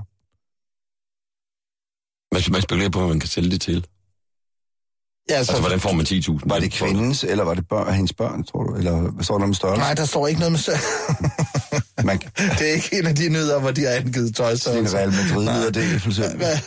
Man, 2.33 2.43
man 2.53 2.63
spekulerer 2.63 2.91
på, 2.91 2.99
hvad 2.99 3.09
man 3.09 3.21
kan 3.21 3.29
sælge 3.29 3.51
det 3.51 3.61
til. 3.61 3.87
Ja, 5.31 5.35
Altså, 5.35 5.61
hvordan 5.61 5.81
får 5.81 5.93
man 5.93 6.07
10.000? 6.07 6.41
Var 6.45 6.59
det 6.59 6.73
kvindens, 6.73 7.25
eller 7.25 7.45
var 7.45 7.55
det 7.55 7.69
børn, 7.69 7.95
hendes 7.95 8.13
børn, 8.13 8.45
tror 8.45 8.63
du? 8.65 8.75
Eller 8.75 9.01
hvad 9.01 9.25
står 9.25 9.39
der 9.39 9.45
om 9.45 9.55
størrelse? 9.55 9.81
Nej, 9.81 9.95
der 9.95 10.05
står 10.05 10.27
ikke 10.27 10.41
noget 10.41 10.53
med 10.53 10.59
sø. 10.59 10.73
Man, 12.09 12.19
det 12.59 12.71
er 12.71 12.73
ikke 12.75 12.99
en 12.99 13.07
af 13.07 13.15
de 13.15 13.29
nyheder, 13.29 13.61
hvor 13.61 13.71
de 13.71 13.85
har 13.85 13.91
angivet 13.91 14.37
tøj. 14.37 14.57
Så 14.57 14.73
en 14.73 14.95
Real 14.95 15.11
Madrid-nederdel, 15.11 16.01
for 16.01 16.09
eksempel. 16.09 16.37
Hvad? 16.37 16.59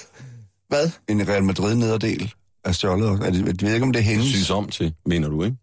Hvad? 0.69 0.91
En 1.07 1.27
Real 1.27 1.43
Madrid-nederdel 1.43 2.33
er 2.65 2.71
stjålet. 2.71 3.09
Er 3.09 3.15
det, 3.31 3.45
jeg 3.47 3.55
ved 3.67 3.73
ikke, 3.73 3.83
om 3.85 3.91
det 3.93 3.99
er 3.99 4.03
Det 4.03 4.11
hendes. 4.11 4.27
syes 4.29 4.49
om 4.49 4.67
til, 4.67 4.93
mener 5.05 5.27
du, 5.29 5.43
ikke? 5.43 5.57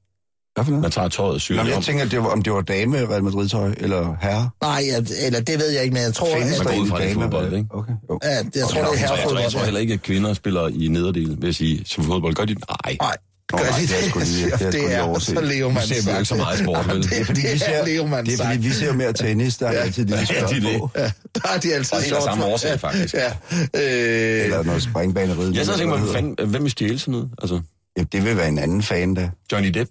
Hvad 0.54 0.64
for 0.64 0.70
noget? 0.70 0.82
Man 0.82 0.90
tager 0.90 1.08
tøjet 1.08 1.34
og 1.34 1.40
syr 1.40 1.54
Nå, 1.54 1.58
det 1.58 1.66
men 1.66 1.72
om. 1.72 1.76
jeg 1.78 1.84
tænker, 1.84 2.04
det 2.04 2.18
var, 2.18 2.26
om 2.28 2.42
det 2.42 2.52
var 2.52 2.60
dame 2.60 3.08
Real 3.08 3.24
Madrid-tøj, 3.24 3.74
eller 3.76 4.16
herre. 4.20 4.50
Nej, 4.62 4.82
ja, 4.86 4.96
eller 5.26 5.40
det 5.40 5.58
ved 5.58 5.70
jeg 5.70 5.82
ikke, 5.82 5.94
men 5.94 6.02
jeg 6.02 6.14
tror, 6.14 6.36
Findes 6.36 6.60
at, 6.60 6.64
Man 6.64 6.74
går 6.74 6.82
ud 6.82 6.88
fra, 6.88 7.00
det 7.00 7.10
er 7.10 7.14
fodbold, 7.14 7.52
ikke? 7.52 7.68
Okay, 7.70 7.92
jo. 8.10 8.18
ja, 8.22 8.28
jeg 8.28 8.44
tror, 8.44 8.50
det 8.52 8.62
er 8.62 8.66
Så 8.66 8.76
jeg, 8.78 9.00
jeg 9.00 9.08
tror 9.08 9.16
herrefodbold. 9.16 9.64
heller 9.64 9.80
ikke, 9.80 9.94
at 9.94 10.02
kvinder 10.02 10.34
spiller 10.34 10.68
i 10.68 10.88
nederdel, 10.88 11.28
vil 11.28 11.44
jeg 11.44 11.54
sige, 11.54 11.82
som 11.84 12.04
fodbold. 12.04 12.34
Gør 12.34 12.44
de? 12.44 12.54
Nej. 12.54 12.96
Nej, 13.00 13.16
Nå, 13.52 13.58
Gør 13.58 13.64
nej, 13.64 13.78
de 13.78 13.82
det 13.86 13.96
er 13.96 14.00
det? 14.00 14.10
sgu 14.10 14.18
lige- 14.18 14.44
det 14.46 14.52
er 14.52 14.56
sgu 14.58 14.64
det 14.66 14.74
lige 14.74 14.92
er 14.92 15.02
overset. 15.02 15.34
så 15.34 15.40
lever 15.40 15.70
man 15.72 15.82
ser 15.86 15.94
vi 16.12 16.18
ikke 16.18 16.24
så 16.24 16.34
meget 16.34 16.58
sport, 16.58 16.86
vel? 16.88 17.02
Det, 17.02 17.10
Det 17.10 17.20
er 17.20 17.24
fordi, 17.24 17.40
vi 17.40 17.58
ser, 17.58 17.84
det 17.84 17.96
er, 17.96 18.44
fordi 18.44 18.58
vi 18.58 18.70
ser 18.70 18.92
mere 18.92 19.12
tennis, 19.12 19.56
der 19.56 19.66
er 19.66 19.80
altid 19.80 20.04
det, 20.06 20.12
vi 20.12 20.34
Ja, 20.34 20.40
det 20.46 20.56
er 20.56 20.60
det. 20.60 20.80
Ja, 20.96 21.10
der 21.34 21.48
er 21.54 21.58
de 21.60 21.74
altid 21.74 21.92
Og 21.96 22.02
sjovt. 22.02 22.22
samme 22.24 22.44
årsag, 22.44 22.80
faktisk. 22.80 23.14
Ja. 23.14 23.26
Øh, 23.74 24.44
Eller 24.44 24.62
noget 24.62 24.82
springbaneride. 24.82 25.52
Jeg 25.56 25.66
så 25.66 25.78
tænker 25.78 25.98
mig, 25.98 26.08
fanden, 26.14 26.48
hvem 26.48 26.62
vil 26.62 26.70
stjæle 26.70 26.98
sådan 26.98 27.12
noget? 27.12 27.28
Altså, 27.42 27.60
Ja, 27.98 28.02
det 28.12 28.24
vil 28.24 28.36
være 28.36 28.48
en 28.48 28.58
anden 28.58 28.82
fan, 28.82 29.16
der. 29.16 29.28
Johnny 29.52 29.68
Depp? 29.68 29.90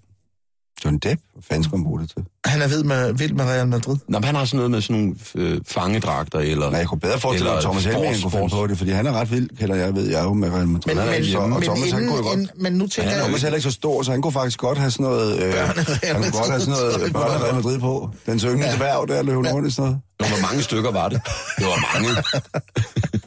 John 0.86 0.98
Depp, 0.98 1.20
hvad 1.32 1.42
fanden 1.48 1.64
skal 1.64 1.76
man 1.78 1.84
bruge 1.84 2.00
det 2.00 2.10
til? 2.10 2.24
han 2.46 2.62
er 2.62 2.68
vild 2.68 2.84
med, 2.84 3.12
vild 3.12 3.32
med 3.32 3.44
Real 3.44 3.68
Madrid. 3.68 3.96
Nå, 4.08 4.18
men 4.18 4.24
han 4.24 4.34
har 4.34 4.44
sådan 4.44 4.56
noget 4.56 4.70
med 4.70 4.80
sådan 4.80 4.96
nogle 4.96 5.14
øh, 5.34 5.60
fangedragter, 5.66 6.38
eller... 6.38 6.70
Nej, 6.70 6.78
jeg 6.78 6.88
kunne 6.88 7.00
bedre 7.00 7.20
forestille 7.20 7.50
mig, 7.50 7.56
at 7.56 7.62
Thomas 7.62 7.84
Helming 7.84 8.22
kunne 8.22 8.30
finde 8.30 8.48
på 8.48 8.66
det, 8.66 8.78
fordi 8.78 8.90
han 8.90 9.06
er 9.06 9.12
ret 9.12 9.30
vild, 9.30 9.48
kender 9.58 9.76
jeg, 9.76 9.94
ved 9.94 10.10
jeg 10.10 10.24
jo 10.24 10.32
med 10.32 10.48
Real 10.50 10.68
Madrid. 10.68 10.94
Men, 10.94 11.02
Han 11.02 11.12
men, 11.12 11.22
hjemme. 11.22 11.44
og 11.44 11.50
men, 11.50 11.62
Thomas, 11.62 11.90
han 11.90 12.02
inden, 12.02 12.08
kunne 12.10 12.18
jo 12.18 12.28
godt... 12.28 12.38
inden, 12.38 12.62
men 12.62 12.72
nu 12.72 12.86
tænker 12.86 13.02
Han 13.02 13.10
er 13.10 13.16
jeg... 13.16 13.24
Thomas 13.24 13.42
er 13.42 13.46
heller 13.46 13.56
ikke 13.56 13.70
så 13.70 13.74
stor, 13.74 14.02
så 14.02 14.10
han 14.10 14.22
kunne 14.22 14.32
faktisk 14.32 14.58
godt 14.58 14.78
have 14.78 14.90
sådan 14.90 15.06
noget... 15.06 15.42
Øh, 15.42 15.54
han 15.54 16.16
kunne 16.16 16.30
godt 16.30 16.50
have 16.50 16.60
sådan 16.60 16.74
noget 16.80 17.12
børne 17.12 17.44
Real 17.44 17.54
Madrid 17.54 17.78
på. 17.78 18.10
Den 18.26 18.38
syngende 18.38 18.66
ja. 18.66 18.76
dværg, 18.76 19.08
der 19.08 19.22
løb 19.22 19.36
rundt 19.36 19.68
i 19.68 19.70
sådan 19.70 19.84
noget. 19.84 20.00
Nå, 20.20 20.26
hvor 20.26 20.42
mange 20.48 20.62
stykker 20.62 20.90
var 20.90 21.08
det? 21.08 21.20
Det 21.58 21.66
var 21.66 21.78
mange. 21.94 22.08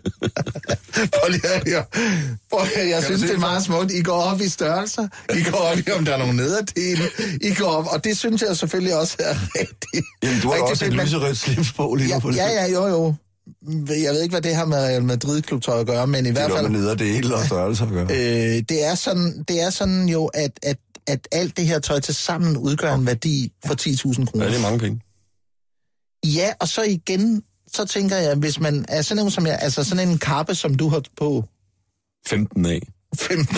Prøv 1.19 1.29
lige 1.31 1.47
at 1.47 1.61
høre. 1.69 1.83
Prøv 2.51 2.59
at 2.61 2.67
høre, 2.75 2.87
jeg 2.89 3.03
synes, 3.03 3.21
det 3.21 3.29
er 3.29 3.33
det 3.33 3.39
meget 3.39 3.63
smukt. 3.63 3.91
I 3.91 4.01
går 4.03 4.21
op 4.21 4.41
i 4.41 4.47
størrelser. 4.49 5.07
I 5.39 5.43
går 5.51 5.57
op 5.57 5.77
i, 5.77 5.91
om 5.91 6.05
der 6.05 6.13
er 6.13 6.17
nogle 6.17 6.35
nederdele. 6.35 7.03
I 7.41 7.53
går 7.53 7.65
op, 7.67 7.85
og 7.87 8.03
det 8.03 8.17
synes 8.17 8.41
jeg 8.41 8.57
selvfølgelig 8.57 8.95
også 8.95 9.15
er 9.19 9.35
rigtigt. 9.59 10.05
Jamen, 10.23 10.41
du 10.41 10.47
har 10.47 10.55
rigtigt 10.55 10.71
også 10.71 10.85
et 10.85 10.93
lyserødt 10.93 11.37
slips 11.37 11.73
på 11.73 11.95
lige 11.95 12.09
Ja, 12.09 12.19
på 12.19 12.31
det. 12.31 12.37
ja, 12.37 12.47
ja, 12.47 12.71
jo, 12.71 12.87
jo. 12.87 13.13
Jeg 14.03 14.13
ved 14.13 14.21
ikke, 14.21 14.33
hvad 14.33 14.41
det 14.41 14.55
har 14.55 14.65
med 14.65 14.77
Real 14.77 15.03
Madrid-klubtøj 15.03 15.79
at 15.79 15.87
gøre, 15.87 16.07
men 16.07 16.25
i 16.25 16.27
Det 16.27 16.33
hvert 16.37 16.51
er 16.51 16.55
fald... 16.55 16.69
noget 16.69 16.71
med 16.71 16.79
nederdele 16.81 17.35
og 17.35 17.45
størrelse 17.45 17.83
at 17.83 17.89
gøre. 17.89 18.03
Øh, 18.11 18.63
det, 18.69 18.85
er 18.85 18.95
sådan, 18.95 19.43
det 19.47 19.61
er 19.61 19.69
sådan 19.69 20.09
jo, 20.09 20.25
at, 20.25 20.51
at, 20.63 20.77
at 21.07 21.27
alt 21.31 21.57
det 21.57 21.65
her 21.67 21.79
tøj 21.79 21.99
til 21.99 22.15
sammen 22.15 22.57
udgør 22.57 22.93
en 22.93 23.05
værdi 23.05 23.51
for 23.65 23.73
10.000 23.81 24.19
Ja, 24.19 24.25
kroner. 24.25 24.45
det 24.47 24.55
er 24.57 24.61
mange 24.61 24.79
penge. 24.79 25.01
Ja, 26.25 26.53
og 26.59 26.67
så 26.67 26.81
igen, 26.83 27.41
så 27.73 27.85
tænker 27.85 28.15
jeg, 28.15 28.35
hvis 28.35 28.59
man 28.59 28.85
er 28.87 29.01
sådan 29.01 29.23
en 29.23 29.31
som 29.31 29.45
jeg, 29.45 29.59
altså 29.61 29.83
sådan 29.83 30.09
en 30.09 30.17
kappe, 30.17 30.55
som 30.55 30.75
du 30.75 30.89
har 30.89 31.03
på 31.17 31.43
15 32.27 32.65
af. 32.65 32.81
15, 33.17 33.55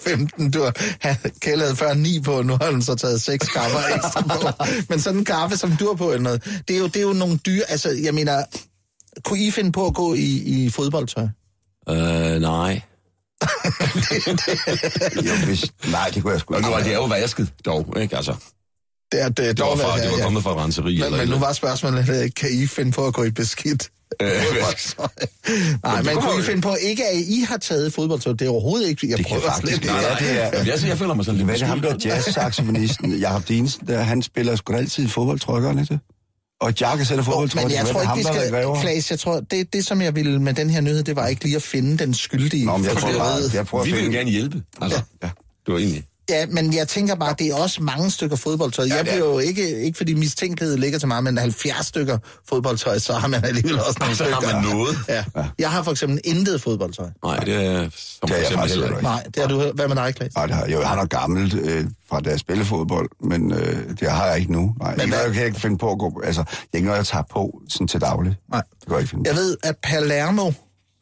15 0.00 0.50
du 0.50 0.62
har 0.62 0.74
havde 1.58 1.76
før 1.76 1.94
9 1.94 2.20
på, 2.20 2.42
nu 2.42 2.56
har 2.60 2.70
han 2.72 2.82
så 2.82 2.94
taget 2.94 3.22
6 3.22 3.48
kapper 3.48 3.78
ekstra 3.94 4.20
på. 4.20 4.64
Men 4.88 5.00
sådan 5.00 5.18
en 5.18 5.24
kaffe, 5.24 5.56
som 5.56 5.76
du 5.76 5.86
har 5.86 5.94
på, 5.94 6.10
eller 6.10 6.22
noget, 6.22 6.62
det 6.68 6.76
er 6.76 6.80
jo, 6.80 6.86
det 6.86 6.96
er 6.96 7.02
jo 7.02 7.12
nogle 7.12 7.36
dyre, 7.36 7.62
altså 7.68 7.90
jeg 7.90 8.14
mener, 8.14 8.44
kunne 9.24 9.38
I 9.38 9.50
finde 9.50 9.72
på 9.72 9.86
at 9.86 9.94
gå 9.94 10.14
i, 10.14 10.42
i 10.46 10.70
fodboldtøj? 10.70 11.26
Øh, 11.88 12.40
nej. 12.40 12.80
Jo, 15.26 15.46
hvis, 15.46 15.72
nej, 15.90 16.10
det 16.14 16.22
kunne 16.22 16.32
jeg 16.32 16.40
sgu 16.40 16.54
Og 16.54 16.60
nu 16.60 16.68
ikke. 16.68 16.78
er 16.78 16.82
det 16.82 16.92
er 16.92 16.96
jo 16.96 17.04
vasket, 17.04 17.52
dog, 17.64 17.94
ikke? 18.00 18.16
Altså, 18.16 18.34
Det, 19.14 19.22
er, 19.22 19.28
det, 19.28 19.36
det 19.56 19.58
var, 19.60 19.76
fra, 19.76 19.98
det 20.02 20.10
var 20.12 20.18
kommet 20.22 20.42
fra 20.42 20.50
et 20.52 20.56
renseri. 20.64 20.94
Men, 20.96 21.04
eller 21.04 21.18
men 21.18 21.28
nu 21.28 21.36
var 21.38 21.52
spørgsmålet, 21.52 22.08
øh, 22.08 22.30
kan 22.36 22.48
I 22.52 22.66
finde 22.66 22.92
på 22.92 23.06
at 23.06 23.14
gå 23.14 23.24
i 23.24 23.30
beskidt 23.30 23.90
Øh? 24.22 24.28
Nej, 25.82 25.96
det 25.96 26.04
men 26.06 26.16
kunne 26.16 26.40
I 26.40 26.42
finde 26.42 26.60
på, 26.62 26.76
ikke 26.82 27.04
at 27.06 27.16
I 27.16 27.40
har 27.48 27.56
taget 27.56 27.92
fodboldtøj, 27.92 28.32
det 28.32 28.46
er 28.46 28.50
overhovedet 28.50 28.88
ikke, 28.88 29.08
jeg 29.08 29.18
Det 29.18 29.26
prøver 29.26 29.42
faktisk 29.42 29.76
slet. 29.76 29.84
Nej, 29.90 30.02
nej, 30.02 30.18
det 30.18 30.30
er- 30.30 30.64
jeg, 30.64 30.88
jeg 30.88 30.98
føler 30.98 31.14
mig 31.14 31.24
sådan 31.24 31.36
lidt 31.38 31.44
Hvad 31.46 31.54
er 31.54 31.58
det 31.58 31.68
ham 31.68 31.80
der 31.80 31.94
jazz-saxofonisten, 32.04 33.14
Jacob 33.24 33.48
Dinesen, 33.48 33.86
der, 33.86 34.02
han 34.02 34.22
spiller 34.22 34.56
sgu 34.56 34.72
altid 34.74 35.08
fodboldtrykker, 35.08 35.70
ikke 35.70 35.84
det? 35.94 36.00
Og 36.60 36.72
Jakke 36.80 37.04
sætter 37.04 37.24
fodboldtrykker. 37.24 37.68
Men 37.68 37.76
jeg 37.76 37.86
tror 37.86 38.00
ikke, 38.02 38.14
vi 38.16 38.22
skal, 38.22 38.80
Klaas, 38.80 39.10
jeg 39.10 39.18
tror, 39.18 39.40
det, 39.50 39.72
det 39.72 39.86
som 39.86 40.02
jeg 40.02 40.14
ville 40.14 40.42
med 40.42 40.54
den 40.54 40.70
her 40.70 40.80
nyhed, 40.80 41.02
det 41.02 41.16
var 41.16 41.26
ikke 41.26 41.44
lige 41.44 41.56
at 41.56 41.62
finde 41.62 41.98
den 41.98 42.14
skyldige. 42.14 42.66
Nå, 42.66 42.76
men 42.76 42.86
jeg 42.86 42.96
tror 42.96 43.08
det 43.08 43.18
bare, 43.18 43.38
jeg 43.54 43.66
prøver 43.66 43.84
at 43.84 43.90
Vi 43.90 43.96
vil 43.96 44.04
jo 44.04 44.10
gerne 44.10 44.30
hjælpe. 44.30 44.62
Altså, 44.82 45.00
Ja. 45.22 45.28
det 45.66 45.72
var 45.74 45.78
egentlig... 45.78 46.04
Ja, 46.28 46.46
men 46.46 46.74
jeg 46.74 46.88
tænker 46.88 47.14
bare, 47.14 47.34
det 47.38 47.46
er 47.46 47.54
også 47.54 47.82
mange 47.82 48.10
stykker 48.10 48.36
fodboldtøj. 48.36 48.84
Jeg 48.84 48.90
det 48.90 48.98
er- 48.98 49.02
bliver 49.16 49.26
jo 49.32 49.38
ikke, 49.38 49.80
ikke 49.82 49.96
fordi 49.96 50.14
mistænkelighed 50.14 50.76
ligger 50.76 50.98
til 50.98 51.08
mig, 51.08 51.24
men 51.24 51.38
70 51.38 51.86
stykker 51.86 52.18
fodboldtøj, 52.48 52.98
så 52.98 53.12
har 53.12 53.28
man 53.28 53.44
alligevel 53.44 53.78
også 53.78 53.96
nogle 54.00 54.16
Så 54.16 54.24
stykker. 54.24 54.46
har 54.48 54.60
man 54.62 54.70
noget. 54.76 54.96
Ja. 55.08 55.24
Jeg 55.58 55.70
har 55.70 55.82
for 55.82 55.90
eksempel 55.90 56.20
intet 56.24 56.60
fodboldtøj. 56.62 57.08
Nej, 57.24 57.36
det 57.36 57.54
er 57.54 57.88
som 57.90 58.28
for 58.28 58.34
jeg 58.34 58.38
eksempel 58.40 58.56
faktisk 58.58 58.74
heller 58.74 58.88
ikke. 58.90 59.02
Nej, 59.02 59.22
det 59.34 59.36
har 59.42 59.48
du. 59.48 59.72
Hvad 59.74 59.88
med 59.88 59.96
dig, 59.96 60.14
Klaas? 60.14 60.34
Nej, 60.34 60.46
det 60.46 60.54
har, 60.54 60.66
jo, 60.68 60.82
han 60.82 60.98
er 60.98 61.04
gammelt 61.06 61.54
øh, 61.54 61.84
fra 62.10 62.20
da 62.20 62.30
jeg 62.30 62.38
spillede 62.38 62.66
fodbold, 62.68 63.08
men 63.20 63.52
øh, 63.52 63.90
det 64.00 64.10
har 64.10 64.26
jeg 64.26 64.38
ikke 64.38 64.52
nu. 64.52 64.74
Nej, 64.80 64.90
Men 64.90 65.00
ikke 65.00 65.00
hvad- 65.00 65.08
noget, 65.18 65.24
jeg 65.26 65.34
kan 65.34 65.46
ikke 65.46 65.60
finde 65.60 65.78
på 65.78 65.92
at 65.92 65.98
gå... 65.98 66.22
Altså, 66.24 66.42
det 66.42 66.56
er 66.72 66.76
ikke 66.76 66.86
noget, 66.86 66.98
jeg 66.98 67.06
tager 67.06 67.24
på 67.30 67.60
sådan 67.68 67.88
til 67.88 68.00
daglig. 68.00 68.36
Nej. 68.50 68.62
Det 68.80 68.86
kan 68.86 68.92
jeg 68.92 69.00
ikke 69.00 69.10
finde 69.10 69.24
på. 69.24 69.28
Jeg 69.28 69.36
ved, 69.36 69.56
at 69.62 69.76
Palermo, 69.82 70.52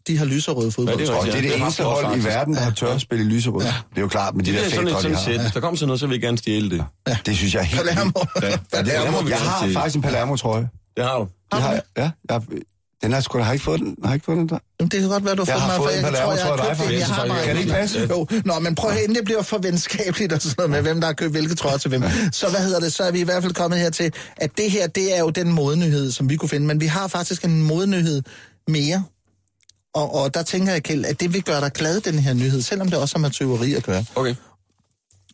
de 0.07 0.19
har 0.19 0.25
lyserøde 0.25 0.73
fodboldtøj. 0.73 1.17
Og 1.17 1.27
det 1.27 1.31
er 1.31 1.41
det 1.41 1.45
det 1.45 1.59
er 1.59 1.63
eneste 1.63 1.85
ret 1.85 2.05
hold 2.07 2.21
i 2.21 2.25
verden, 2.25 2.55
der 2.55 2.61
har 2.61 2.71
tør 2.71 2.95
at 2.95 3.01
spille 3.01 3.25
i 3.25 3.29
lyserød. 3.29 3.61
Det 3.61 3.73
er 3.97 4.01
jo 4.01 4.09
klart, 4.09 4.35
med 4.35 4.45
de 4.45 4.51
Det 4.53 4.59
der 4.61 4.65
er 4.67 4.71
sådan 4.71 4.89
et 4.89 4.95
fædre, 4.95 5.09
de 5.11 5.37
har. 5.37 5.43
Hvis 5.43 5.53
der 5.53 5.61
kommer 5.61 5.77
sådan 5.77 5.87
noget, 5.89 6.01
så 6.01 6.07
vil 6.07 6.15
jeg 6.15 6.21
gerne 6.23 6.39
stjæle 6.39 6.71
det. 6.71 6.85
Det 7.27 7.37
synes 7.37 7.55
jeg 7.55 7.61
er 7.61 7.65
helt... 7.65 7.83
Palermo. 7.89 8.11
Ja, 8.43 8.47
ja, 8.49 8.83
det 8.83 8.97
er 8.97 9.23
vi 9.25 9.31
Jeg 9.31 9.39
har 9.39 9.59
stjæle. 9.59 9.75
faktisk 9.75 9.97
en 9.97 10.03
Palermo-trøje. 10.03 10.69
Det 10.97 11.05
har 11.05 11.19
du. 11.19 11.29
Det 11.53 11.63
har 11.63 11.73
jeg. 11.73 11.83
Ja, 11.97 12.11
jeg, 12.31 12.43
den 13.03 13.11
har 13.11 13.17
jeg 13.17 13.25
sgu 13.25 13.39
da 13.39 13.43
har 13.43 13.53
ikke 13.53 13.65
fået 13.65 13.81
den. 13.81 13.97
Har 14.05 14.15
ikke 14.15 14.25
fået 14.25 14.39
den 14.39 14.49
der? 14.49 14.59
Jamen, 14.81 14.89
det 14.91 15.01
kan 15.01 15.09
godt 15.09 15.25
være, 15.25 15.35
du 15.35 15.45
har 15.45 15.53
Jeg 15.53 15.77
fået 15.77 16.03
mig, 16.03 16.11
for 16.11 16.17
jeg 16.17 16.23
tror, 16.23 16.33
jeg 16.35 16.45
har 16.45 16.57
købt 16.69 16.79
dig, 16.89 16.95
en. 16.95 16.99
Jeg 17.01 17.07
har 17.07 17.45
Kan 17.45 17.55
det 17.57 17.61
ikke 17.61 17.73
passe? 17.73 18.09
Jo. 18.11 18.27
Nå, 18.45 18.59
men 18.59 18.75
prøv 18.75 18.91
at 18.91 18.99
inden 18.99 19.15
det 19.17 19.25
bliver 19.25 19.43
for 19.43 19.59
venskabeligt 19.59 20.33
og 20.33 20.41
sådan 20.43 20.55
noget 20.59 20.71
med, 20.71 20.83
hvem 20.83 21.01
der 21.01 21.07
har 21.07 21.15
købt 21.15 21.33
hvilke 21.33 21.55
trøjer 21.55 21.77
til 21.79 21.89
hvem. 21.89 22.03
Så 22.33 22.49
hvad 22.51 22.61
hedder 22.61 22.81
det, 22.81 22.93
så 22.93 23.03
er 23.03 23.11
vi 23.11 23.21
i 23.21 23.25
hvert 23.25 23.43
fald 23.43 23.55
kommet 23.55 23.79
her 23.81 23.91
til, 23.91 24.13
at 24.37 24.51
det 24.59 24.71
her, 24.71 24.87
det 24.87 25.17
er 25.17 25.21
jo 25.21 25.31
den 25.31 25.53
modenyhed, 25.53 26.11
som 26.11 26.29
vi 26.31 26.37
kunne 26.37 26.49
finde. 26.49 26.67
Men 26.67 26.81
vi 26.81 26.87
har 26.87 27.09
faktisk 27.09 27.45
en 27.45 27.63
modenyhed 27.63 28.23
mere. 28.69 29.05
Og, 29.95 30.15
og 30.15 30.35
der 30.35 30.43
tænker 30.43 30.73
jeg, 30.73 30.83
Kjeld, 30.83 31.05
at 31.05 31.21
det 31.21 31.33
vil 31.33 31.43
gøre 31.43 31.61
dig 31.61 31.73
glad, 31.73 32.01
den 32.01 32.19
her 32.19 32.35
nyhed, 32.35 32.63
selvom 32.63 32.89
det 32.89 32.99
også 32.99 33.17
har 33.17 33.21
med 33.21 33.31
tyveri 33.31 33.75
at 33.75 33.85
gøre. 33.85 34.05
Okay. 34.15 34.35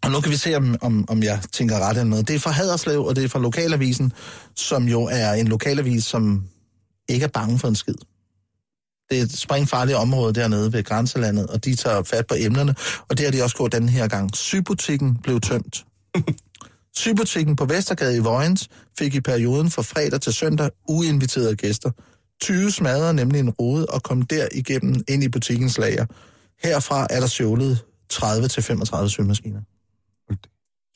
Og 0.03 0.11
nu 0.11 0.21
kan 0.21 0.33
vi 0.33 0.37
se, 0.37 0.55
om, 0.55 0.77
om, 0.81 1.05
om 1.09 1.23
jeg 1.23 1.41
tænker 1.53 1.79
ret 1.79 1.91
eller 1.91 2.05
noget. 2.05 2.29
Det 2.29 2.37
er 2.37 2.41
fra 2.41 2.51
Haderslev, 2.51 3.05
og 3.05 3.17
det 3.17 3.25
er 3.25 3.29
fra 3.29 3.39
Lokalavisen, 3.39 4.13
som 4.57 4.89
jo 4.89 5.05
er 5.05 5.33
en 5.33 5.49
lokalavis, 5.49 6.05
som 6.05 6.45
ikke 7.09 7.25
er 7.25 7.29
bange 7.29 7.59
for 7.59 7.69
en 7.69 7.75
skid. 7.75 7.95
Det 9.11 9.19
er 9.19 9.23
et 9.23 9.39
springfarligt 9.39 9.99
område 9.99 10.33
dernede 10.33 10.73
ved 10.73 10.85
grænselandet, 10.85 11.47
og 11.47 11.65
de 11.65 11.75
tager 11.75 12.03
fat 12.03 12.27
på 12.27 12.35
emnerne, 12.39 12.75
og 13.09 13.19
det 13.19 13.27
har 13.27 13.33
de 13.33 13.43
også 13.43 13.57
gjort 13.57 13.73
den 13.73 13.89
her 13.89 14.09
gang. 14.09 14.37
Sybutikken 14.37 15.17
blev 15.23 15.41
tømt. 15.41 15.85
Sybutikken 16.97 17.57
på 17.57 17.65
Vestergade 17.65 18.17
i 18.17 18.19
Vojens 18.19 18.69
fik 18.99 19.15
i 19.15 19.21
perioden 19.21 19.71
fra 19.71 19.83
fredag 19.83 20.21
til 20.21 20.33
søndag 20.33 20.71
uinviterede 20.89 21.57
gæster. 21.57 21.91
20 22.41 22.71
smadrede 22.71 23.15
nemlig 23.15 23.41
en 23.41 23.51
rode 23.51 23.87
og 23.87 24.03
kom 24.03 24.23
derigennem 24.23 25.05
ind 25.09 25.25
i 25.25 25.29
butikkens 25.29 25.79
lager. 25.79 26.07
Herfra 26.63 27.07
er 27.11 27.21
der 27.21 27.27
stjålet 27.27 27.85
30-35 28.13 29.09
symaskiner. 29.09 29.61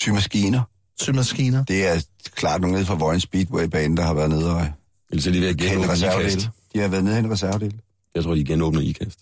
Symaskiner. 0.00 0.62
Symaskiner. 1.00 1.64
Det 1.64 1.88
er 1.88 2.04
klart 2.34 2.60
nogle 2.60 2.76
nede 2.76 2.86
fra 2.86 2.94
Vojens 2.94 3.22
Speedway-bane, 3.22 3.96
der 3.96 4.02
har 4.02 4.14
været 4.14 4.30
nede 4.30 4.56
og 4.56 4.66
Ellers 5.12 5.26
er 5.26 5.32
de 5.32 5.40
ved 5.40 5.48
at 5.48 5.56
genåbne. 5.56 5.92
IKAST. 5.92 6.48
De 6.74 6.78
har 6.78 6.88
været 6.88 7.04
nede 7.04 7.16
hen 7.16 7.24
i 7.24 7.28
reservedele. 7.28 7.78
Jeg 8.14 8.24
tror, 8.24 8.34
de 8.34 8.44
genåbner 8.44 8.80
IKAST. 8.80 9.18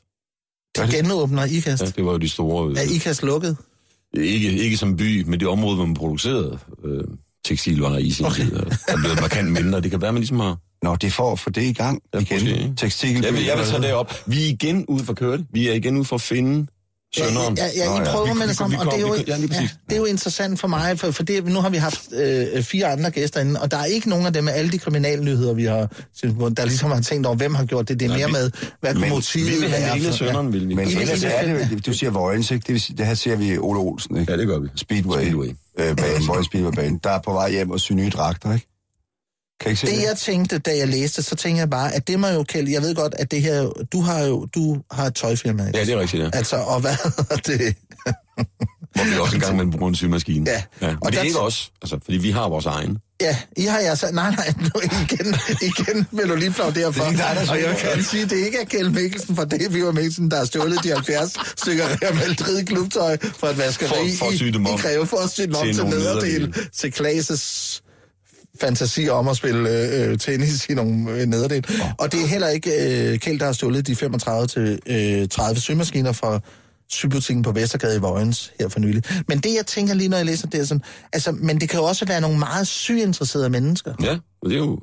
De 0.77 0.89
genåbner 0.91 1.45
IKAST. 1.45 1.83
Ja, 1.83 1.87
det 1.87 2.05
var 2.05 2.13
jo 2.13 2.19
de 2.19 2.29
store... 2.29 2.79
Er 2.79 2.95
IKAST 2.95 3.23
lukket? 3.23 3.57
Ikke, 4.15 4.51
ikke 4.53 4.77
som 4.77 4.97
by, 4.97 5.23
men 5.23 5.41
det 5.41 5.49
område, 5.49 5.77
hvor 5.77 5.87
man 5.87 5.95
producerede 5.95 6.59
øh, 6.85 7.05
tekstilvarer 7.45 7.99
i 7.99 8.11
sin 8.11 8.27
okay. 8.27 8.45
tid, 8.45 8.53
er 8.53 8.77
er 8.89 8.97
blevet 8.97 9.21
markant 9.21 9.53
mindre. 9.53 9.81
Det 9.81 9.91
kan 9.91 10.01
være, 10.01 10.13
man 10.13 10.21
ligesom 10.21 10.41
har... 10.41 10.59
Nå, 10.83 10.97
det 10.97 11.07
er 11.07 11.11
for 11.11 11.33
at 11.33 11.39
få 11.39 11.51
det 11.51 11.63
i 11.63 11.73
gang 11.73 12.03
Ja, 12.15 12.19
igen. 12.19 12.39
måske? 12.41 12.73
Tekstil. 12.77 13.23
Jeg 13.25 13.35
vil, 13.35 13.45
jeg 13.45 13.59
vil 13.59 13.67
tage 13.67 13.83
det 13.83 13.93
op. 13.93 14.15
Vi 14.27 14.45
er 14.45 14.49
igen 14.49 14.85
ude 14.87 15.05
for 15.05 15.15
kørt. 15.15 15.41
Vi 15.53 15.69
er 15.69 15.73
igen 15.73 15.97
ude 15.97 16.05
for 16.05 16.17
at 16.17 16.23
finde 16.23 16.67
sønderen. 17.17 17.57
Ja, 17.57 17.65
ja, 17.77 17.85
Nå, 17.87 17.91
ja, 17.93 17.97
ja. 17.97 18.03
I 18.03 18.13
prøver 18.13 18.27
Vi- 18.27 18.33
med 18.33 18.43
vi- 18.43 18.49
det 18.49 18.57
samme, 18.57 18.81
og 18.81 18.87
det 18.87 18.95
er, 18.95 18.99
jo, 19.01 19.15
ja, 19.27 19.37
lige 19.37 19.55
ja, 19.55 19.69
det 19.89 19.93
er 19.93 19.97
jo 19.97 20.05
interessant 20.05 20.61
for 20.61 20.69
mig, 20.69 20.99
for, 20.99 21.11
for 21.11 21.23
det, 21.23 21.45
nu 21.45 21.61
har 21.61 21.69
vi 21.71 21.77
haft 21.77 22.13
øh, 22.13 22.63
fire 22.63 22.87
andre 22.93 23.11
gæster 23.11 23.41
inde, 23.41 23.61
og 23.61 23.71
der 23.71 23.77
er 23.77 23.85
ikke 23.85 24.09
nogen 24.09 24.27
af 24.27 24.33
dem 24.33 24.45
med 24.45 24.53
alle 24.53 24.71
de 24.73 24.79
kriminalnyheder, 24.79 25.55
vi 25.55 25.65
har, 25.65 25.79
der 26.23 26.65
ligesom 26.65 26.91
har 26.91 27.01
tænkt 27.01 27.27
over, 27.27 27.37
hvem 27.37 27.55
har 27.55 27.65
gjort 27.65 27.89
det. 27.89 28.01
Det 28.01 28.11
er 28.11 28.17
mere 28.17 28.29
med, 28.29 28.51
hvad 28.81 28.93
kunne 28.93 29.01
men 29.01 29.11
motivet 29.11 29.47
Vi 29.47 29.53
vil 29.61 29.69
have 29.71 29.83
være 29.83 29.95
hele 29.95 30.07
for- 30.09 30.17
sønderen, 30.17 30.53
vil 30.53 30.69
vi. 30.69 30.75
Men 30.75 30.89
ellers 30.89 31.23
er 31.25 31.67
det, 31.71 31.87
du 31.87 31.93
siger 31.93 32.11
Vojens, 32.11 32.51
ikke? 32.51 32.63
Det, 32.67 32.73
vil 32.73 32.81
sige, 32.81 32.97
det 32.97 33.07
her 33.07 33.15
ser 33.15 33.37
vi 33.37 33.59
Ole 33.59 33.81
Olsen, 33.81 34.17
ikke? 34.17 34.33
Ja, 34.33 34.39
det 34.39 34.47
gør 34.47 34.59
vi. 34.59 34.69
Speedway. 34.77 35.21
Speedway. 35.23 35.47
Øh, 35.79 35.97
bane, 35.97 36.27
Vojens 36.27 36.47
Speedway-bane. 36.47 36.99
Der 37.05 37.11
er 37.11 37.21
på 37.25 37.33
vej 37.33 37.51
hjem 37.51 37.71
og 37.71 37.81
sy 37.81 37.93
nye 37.93 38.11
dragter, 38.11 38.53
ikke? 38.55 38.67
Kan 39.61 39.71
ikke 39.71 39.81
se 39.81 39.87
Det 39.87 39.97
det? 39.97 40.03
jeg 40.03 40.17
tænkte, 40.17 40.59
da 40.59 40.77
jeg 40.77 40.89
læste, 40.89 41.23
så 41.23 41.35
tænkte 41.37 41.61
jeg 41.61 41.71
bare, 41.71 41.95
at 41.95 42.09
det 42.09 42.21
må 42.21 42.27
jo, 42.29 42.43
Kjeld, 42.43 42.69
jeg 42.69 42.83
ved 42.83 42.95
godt, 42.95 43.15
at 43.19 43.31
det 43.31 43.43
her, 43.43 43.71
du 43.93 44.01
har 44.01 44.21
jo, 44.25 44.47
du 44.55 44.79
har 44.91 45.07
et 45.07 45.15
tøjfirma. 45.15 45.67
ikke? 45.67 45.79
Ja, 45.79 45.85
det 45.85 45.95
er 45.95 46.01
rigtigt, 46.01 46.23
ja. 46.23 46.31
Altså, 46.33 46.57
og 46.57 46.81
hvad 46.81 46.95
hedder 47.05 47.37
det? 47.37 47.75
Hvor 48.95 49.05
vi 49.11 49.19
også 49.19 49.35
engang 49.35 49.57
med 49.57 49.73
bruger 49.73 49.89
en 49.89 49.95
symaskine. 49.95 50.51
Ja. 50.51 50.63
ja. 50.81 50.87
Og 50.89 50.93
Men 50.93 51.07
det 51.07 51.13
der- 51.13 51.19
er 51.21 51.25
ikke 51.25 51.39
os, 51.41 51.73
altså, 51.83 51.99
fordi 52.05 52.17
vi 52.19 52.31
har 52.31 52.49
vores 52.49 52.67
egen. 52.67 52.99
Ja, 53.21 53.37
I 53.57 53.63
har 53.65 53.79
jeg 53.81 53.99
sagt, 53.99 54.15
nej, 54.15 54.31
nej, 54.31 54.55
nu 54.61 54.81
igen, 55.03 55.35
igen 55.63 56.07
vil 56.11 56.29
du 56.29 56.35
lige 56.35 56.53
flage 56.53 56.73
derfor. 56.75 57.05
Det 57.05 57.21
er 57.21 57.41
ikke 57.41 57.53
og 57.53 57.61
jeg 57.61 57.77
kan 57.95 58.05
sige, 58.05 58.25
det 58.27 58.37
ikke 58.37 58.59
er 58.59 58.65
Kjeld 58.65 58.89
Mikkelsen 58.91 59.37
fra 59.37 59.45
David 59.45 59.85
og 59.85 59.95
Mikkelsen, 59.95 60.31
der 60.31 60.37
har 60.37 60.45
stjålet 60.45 60.85
de 60.85 60.89
70 60.89 61.33
stykker 61.57 61.85
Real 62.03 62.15
Madrid 62.15 62.65
klubtøj 62.65 63.17
fra 63.39 63.51
et 63.51 63.59
vaskeri 63.59 63.89
For- 63.89 64.25
for 64.25 64.45
i, 64.45 64.49
i 64.75 64.77
Greve, 64.83 65.07
for 65.07 65.17
at 65.17 65.31
sy 65.31 65.41
dem 65.41 65.55
om 65.55 65.65
til 65.67 65.75
til, 65.75 65.85
nederdel, 65.87 66.55
til 66.77 66.93
Klaas' 67.01 67.81
fantasi 68.61 69.09
om 69.09 69.29
at 69.29 69.37
spille 69.37 69.71
øh, 69.71 70.19
tennis 70.19 70.67
i 70.67 70.75
nogle 70.75 71.11
øh, 71.11 71.27
nederdel. 71.27 71.67
Og 71.99 72.13
det 72.13 72.23
er 72.23 72.27
heller 72.27 72.49
ikke 72.49 72.71
øh, 72.71 73.19
Kjeld, 73.19 73.39
der 73.39 73.45
har 73.45 73.53
stjålet 73.53 73.87
de 73.87 73.97
35 73.97 74.47
til 74.47 74.81
øh, 74.87 75.29
30 75.29 75.61
symaskiner 75.61 76.13
fra 76.13 76.41
sybutikken 76.89 77.43
på 77.43 77.53
Vestergade 77.53 77.97
i 77.97 77.99
Vojens 77.99 78.53
her 78.61 78.69
for 78.69 78.81
nylig. 78.81 79.03
Men 79.29 79.39
det, 79.39 79.55
jeg 79.57 79.67
tænker 79.67 79.95
lige, 79.95 80.09
når 80.09 80.17
jeg 80.17 80.27
læser 80.27 80.49
det, 80.49 80.61
er 80.61 80.65
sådan, 80.65 80.83
altså, 81.13 81.33
men 81.33 81.61
det 81.61 81.69
kan 81.69 81.79
jo 81.81 81.85
også 81.85 82.05
være 82.05 82.21
nogle 82.21 82.39
meget 82.39 82.67
syinteresserede 82.67 83.51
mennesker. 83.51 83.95
Ja, 84.03 84.19
det 84.45 84.53
er 84.53 84.59
jo... 84.59 84.79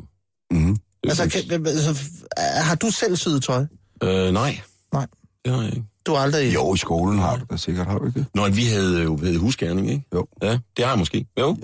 Mm. 0.52 0.76
Det 0.76 0.80
er 1.04 1.10
Altså, 1.10 1.24
altså, 1.24 1.46
kan, 1.50 1.68
altså, 1.68 2.04
har 2.40 2.76
du 2.76 2.92
selv 2.92 3.16
syet 3.16 3.44
tøj? 3.44 3.66
øh, 4.04 4.34
nej. 4.34 4.60
Nej. 4.94 5.08
Det 5.46 5.54
har 5.54 5.62
jeg 5.62 5.72
ikke. 5.76 5.88
Du 6.08 6.14
har 6.14 6.22
aldrig... 6.22 6.54
Jo, 6.54 6.74
i 6.74 6.78
skolen 6.78 7.20
har 7.20 7.36
du 7.36 7.42
da 7.52 7.58
sikkert, 7.58 7.88
har 7.88 7.98
du 7.98 8.08
ikke 8.08 8.20
det? 8.20 8.28
Nå, 8.36 8.48
vi 8.48 8.66
havde 8.66 9.04
jo 9.04 9.18
havde 9.18 9.38
husgærning, 9.38 9.92
ikke? 9.92 10.04
Jo. 10.14 10.26
Ja, 10.44 10.52
det 10.52 10.86
har 10.86 10.92
jeg 10.92 11.00
måske. 11.00 11.26
Jo. 11.40 11.46
jo. 11.48 11.56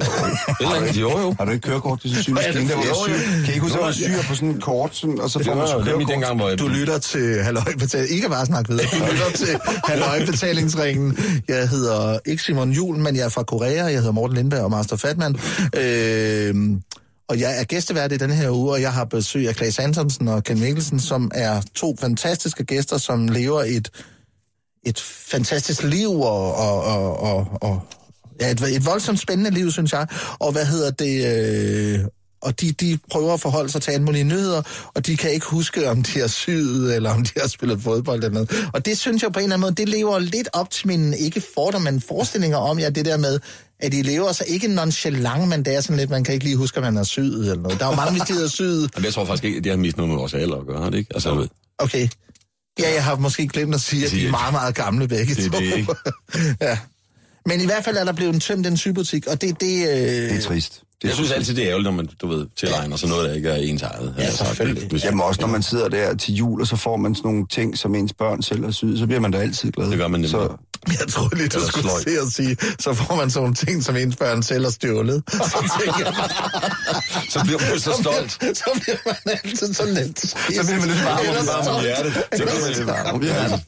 Eller 0.62 0.93
jo, 0.93 1.19
jo. 1.19 1.35
Har 1.38 1.45
du 1.45 1.51
ikke 1.51 1.67
kørekort 1.67 2.01
til 2.01 2.09
sådan 2.15 2.31
en 2.31 2.33
Hvad 2.33 2.43
er 2.43 2.51
det 2.51 2.62
symaskine? 2.62 2.83
Der 2.83 2.89
var 2.89 3.07
syg. 3.07 3.45
Kan 3.45 3.50
I 3.50 3.53
ikke 3.53 3.59
huske, 3.62 3.77
at 3.77 3.83
man 3.85 3.93
syr 3.93 4.27
på 4.29 4.35
sådan 4.35 4.50
en 4.50 4.62
kort, 4.62 4.95
sådan, 4.95 5.19
og 5.19 5.29
så 5.29 5.39
Det 5.39 5.45
får 5.47 5.55
man 5.55 5.83
kørekort? 5.83 6.07
dengang, 6.07 6.35
hvor 6.38 6.50
jeg... 6.50 6.59
Du 6.59 6.67
lytter 6.67 6.97
til 6.97 7.43
Halløj 7.43 7.73
Betaling. 7.79 8.12
I 8.17 8.19
kan 8.19 8.29
bare 8.29 8.45
snakke 8.45 8.69
videre. 8.69 8.85
Du 8.91 9.12
lytter 9.12 9.31
til 9.35 9.59
Halløj 9.83 10.25
Betalingsringen. 10.25 11.17
Jeg 11.47 11.69
hedder 11.69 12.19
ikke 12.25 12.43
Simon 12.43 12.71
Jul, 12.71 12.97
men 12.97 13.15
jeg 13.15 13.25
er 13.25 13.29
fra 13.29 13.43
Korea. 13.43 13.83
Jeg 13.85 13.97
hedder 13.97 14.12
Morten 14.12 14.35
Lindberg 14.38 14.62
og 14.62 14.71
Master 14.71 14.95
Fatman. 14.95 15.35
Øh, 15.75 16.55
og 17.29 17.39
jeg 17.39 17.59
er 17.59 17.63
gæstevært 17.63 18.12
i 18.12 18.17
denne 18.17 18.35
her 18.35 18.50
uge, 18.50 18.71
og 18.71 18.81
jeg 18.81 18.93
har 18.93 19.05
besøg 19.05 19.47
af 19.47 19.55
Claes 19.55 19.79
Antonsen 19.79 20.27
og 20.27 20.43
Ken 20.43 20.59
Mikkelsen, 20.59 21.00
som 21.00 21.31
er 21.33 21.62
to 21.75 21.95
fantastiske 22.01 22.63
gæster, 22.63 22.97
som 22.97 23.27
lever 23.27 23.63
et, 23.67 23.89
et 24.85 24.99
fantastisk 24.99 25.83
liv 25.83 26.11
og, 26.21 26.55
og, 26.55 26.83
og, 26.83 27.19
og, 27.19 27.47
og 27.61 27.81
ja, 28.41 28.51
et, 28.51 28.61
et 28.61 28.85
voldsomt 28.85 29.19
spændende 29.19 29.51
liv, 29.51 29.71
synes 29.71 29.93
jeg. 29.93 30.07
Og 30.39 30.51
hvad 30.51 30.65
hedder 30.65 30.91
det... 30.91 31.25
Øh, 31.25 31.99
og 32.41 32.61
de, 32.61 32.71
de 32.71 32.99
prøver 33.11 33.33
at 33.33 33.39
forholde 33.39 33.69
sig 33.69 33.81
til 33.81 33.91
alle 33.91 34.05
mulige 34.05 34.23
nyheder, 34.23 34.61
og 34.95 35.05
de 35.05 35.17
kan 35.17 35.31
ikke 35.31 35.45
huske, 35.45 35.89
om 35.89 36.03
de 36.03 36.19
har 36.19 36.27
syet, 36.27 36.95
eller 36.95 37.09
om 37.09 37.23
de 37.23 37.31
har 37.41 37.47
spillet 37.47 37.81
fodbold 37.81 38.23
eller 38.23 38.33
noget. 38.33 38.69
Og 38.73 38.85
det 38.85 38.97
synes 38.97 39.23
jeg 39.23 39.31
på 39.31 39.39
en 39.39 39.43
eller 39.43 39.55
anden 39.55 39.61
måde, 39.61 39.75
det 39.75 39.89
lever 39.89 40.19
lidt 40.19 40.49
op 40.53 40.69
til 40.69 40.87
mine, 40.87 41.17
ikke 41.17 41.41
fordom, 41.55 41.81
men 41.81 42.01
forestillinger 42.01 42.57
om, 42.57 42.79
ja, 42.79 42.89
det 42.89 43.05
der 43.05 43.17
med, 43.17 43.39
at 43.79 43.91
de 43.91 44.01
lever 44.01 44.31
så 44.31 44.43
ikke 44.47 44.67
nonchalant, 44.67 45.47
men 45.47 45.65
det 45.65 45.75
er 45.75 45.81
sådan 45.81 45.97
lidt, 45.97 46.09
man 46.09 46.23
kan 46.23 46.33
ikke 46.33 46.45
lige 46.45 46.57
huske, 46.57 46.77
at 46.77 46.83
man 46.83 46.95
har 46.95 47.03
syet 47.03 47.51
eller 47.51 47.63
noget. 47.63 47.79
Der 47.79 47.85
er 47.85 47.89
jo 47.89 47.95
mange, 47.95 48.11
hvis 48.11 48.21
de 48.21 48.33
har 48.33 48.47
syet. 48.47 48.89
Jamen, 48.95 49.05
jeg 49.05 49.13
tror 49.13 49.25
faktisk 49.25 49.43
ikke, 49.43 49.61
det 49.61 49.71
har 49.71 49.77
mest 49.77 49.97
noget 49.97 50.09
med 50.09 50.17
vores 50.17 50.33
alder 50.33 50.55
at 50.55 50.67
gøre, 50.67 50.83
har 50.83 50.89
det 50.89 50.97
ikke? 50.97 51.11
Altså, 51.13 51.47
Okay. 51.77 52.07
Ja, 52.79 52.93
jeg 52.93 53.03
har 53.03 53.15
måske 53.15 53.47
glemt 53.47 53.75
at 53.75 53.81
sige, 53.81 54.05
at 54.05 54.11
de 54.11 54.27
er 54.27 54.31
meget, 54.31 54.53
meget 54.53 54.75
gamle 54.75 55.07
begge 55.07 55.35
Det 55.35 55.51
to. 55.51 55.57
det, 55.59 55.77
ikke? 55.77 55.95
ja. 56.61 56.77
Men 57.45 57.61
i 57.61 57.65
hvert 57.65 57.83
fald 57.85 57.97
er 57.97 58.03
der 58.03 58.13
blevet 58.13 58.41
tømt 58.41 58.67
en 58.67 58.77
sybutik, 58.77 59.27
og 59.27 59.41
det, 59.41 59.61
det, 59.61 59.87
øh, 59.89 59.95
Det 59.95 60.31
er 60.37 60.41
trist. 60.41 60.83
Det 61.03 61.10
jeg 61.10 61.15
synes 61.15 61.31
altid, 61.31 61.55
det 61.55 61.63
er 61.63 61.67
ærgerligt, 61.69 61.86
når 61.86 61.91
man, 61.98 62.10
du 62.22 62.27
ved, 62.27 62.45
tilegner 62.60 62.98
sig 62.98 63.10
noget, 63.10 63.29
der 63.29 63.36
ikke 63.36 63.50
er 63.50 63.55
ens 63.55 63.81
eget. 63.81 64.15
Ja, 64.17 64.31
selvfølgelig. 64.31 64.88
Hvis, 64.89 65.03
Jamen 65.03 65.22
også, 65.22 65.41
når 65.41 65.48
man 65.48 65.63
sidder 65.63 65.88
der 65.89 66.15
til 66.15 66.33
jul, 66.33 66.62
og 66.62 66.67
så 66.67 66.75
får 66.75 66.98
man 66.98 67.15
sådan 67.15 67.31
nogle 67.31 67.48
ting, 67.48 67.77
som 67.77 67.95
ens 67.95 68.13
børn 68.13 68.41
selv 68.41 68.63
har 68.63 68.72
syet, 68.72 69.00
så 69.00 69.05
bliver 69.05 69.19
man 69.19 69.31
da 69.31 69.38
altid 69.38 69.72
glad. 69.72 69.89
Det 69.89 69.98
gør 69.98 70.07
man 70.07 70.12
nemlig. 70.19 70.29
Så, 70.31 70.57
Jeg 71.00 71.07
troede 71.10 71.36
lige, 71.36 71.48
du 71.48 71.57
Eller 71.57 71.67
skulle 71.67 71.89
sløj. 71.89 72.01
se 72.01 72.22
at 72.27 72.33
sige, 72.33 72.57
så 72.79 72.93
får 72.93 73.15
man 73.15 73.29
sådan 73.29 73.41
nogle 73.43 73.55
ting, 73.55 73.83
som 73.83 73.95
ens 73.98 74.15
børn 74.15 74.43
selv 74.43 74.63
har 74.63 74.72
stjålet. 74.72 75.24
Så 75.31 75.81
jeg, 76.00 76.13
så 77.29 77.39
bliver 77.45 77.60
man 77.69 77.79
så 77.79 77.91
stolt. 78.01 78.31
så 78.57 78.69
bliver 78.81 78.98
man 79.05 79.15
altid 79.43 79.74
så 79.74 79.86
let. 79.86 80.19
så 80.19 80.36
bliver 80.65 80.79
man 80.79 80.88
lidt 80.88 81.03
varm 81.03 81.19
om 81.19 81.65
Varm 81.65 81.81
hjertet. 81.83 82.13
Så 82.13 82.43
bliver 82.43 82.62
man 82.62 82.72
lidt 82.77 82.88
varm 82.88 83.15
om 83.15 83.22
hjertet. 83.22 83.62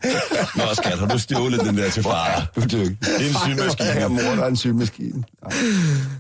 Nå, 0.56 0.64
skat, 0.74 1.00
har 1.00 1.08
du 1.08 1.20
stjålet 1.20 1.60
den 1.60 1.78
der 1.78 1.90
til 1.90 2.04
far? 2.04 2.48
du 2.56 2.62
er. 2.62 2.66
Det 2.66 2.98
er 3.02 3.28
en 3.28 3.36
symaskine. 3.46 3.90
Ja, 3.90 4.08
mor, 4.08 4.20
der 4.22 4.44
er 4.44 4.48
en 4.48 4.58
symaskine. 4.58 5.24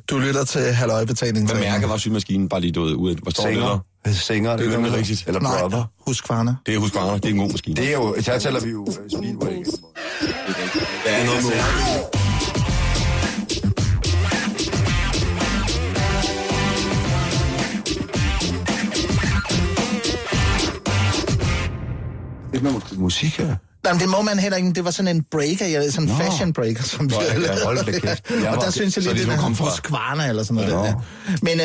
Du 0.09 0.19
lytter 0.19 0.43
til 0.43 0.73
Halløjbetaling. 1.09 1.51
Hvad 1.51 1.59
mærke 1.61 1.89
var 1.89 1.97
symaskinen? 1.97 2.49
Bare 2.49 2.61
lige 2.61 2.79
ud. 2.79 3.15
Hvor 3.21 3.31
står 3.31 3.47
det 3.47 3.55
der? 3.55 3.79
Sænger. 4.05 4.13
Sænger, 4.19 4.57
Det 4.57 4.67
er 4.67 4.71
nemlig 4.71 4.93
rigtigt. 4.93 5.23
Eller 5.27 5.39
Nej, 5.41 5.61
brother. 5.61 5.83
husk 6.07 6.27
farne. 6.27 6.57
Det 6.65 6.75
er 6.75 6.79
Husqvarna. 6.79 7.13
Det 7.17 7.25
er 7.25 7.29
en 7.29 7.37
god 7.37 7.51
maskine. 7.51 7.75
Det 7.75 7.87
er 7.89 7.93
jo, 7.93 8.15
her 8.25 8.39
taler 8.39 8.59
vi 8.59 8.69
jo 8.69 8.81
uh, 8.81 8.93
Speedway. 8.93 9.55
Det 9.57 11.11
er 11.13 11.25
noget 11.25 11.43
med 11.43 11.51
Det 22.51 22.59
er 22.59 22.63
noget 22.63 22.97
musik 22.97 23.37
her. 23.37 23.55
Nej, 23.85 23.93
men 23.93 24.01
det 24.01 24.09
må 24.09 24.21
man 24.21 24.39
heller 24.39 24.57
ikke. 24.57 24.71
Det 24.73 24.85
var 24.85 24.91
sådan 24.91 25.15
en 25.15 25.23
breaker, 25.31 25.65
ja, 25.67 25.89
sådan 25.89 26.09
en 26.09 26.15
fashion 26.15 26.53
breaker, 26.53 26.83
som 26.83 27.09
vi 27.09 27.15
havde 27.29 27.53
ja, 27.53 27.63
hold 27.65 27.85
da 27.85 27.91
kæft. 27.99 28.31
Jeg 28.43 28.49
og 28.49 28.61
der 28.65 28.71
synes 28.71 28.95
jeg 28.97 29.03
lige, 29.03 29.15
det 29.23 29.27
det 29.27 29.39
kom 29.39 29.55
fra- 29.55 29.65
Husqvarna 29.65 30.27
eller 30.29 30.43
sådan 30.43 30.55
noget. 30.55 30.71
Ja. 30.71 30.77
Der. 30.77 31.01
Men 31.41 31.59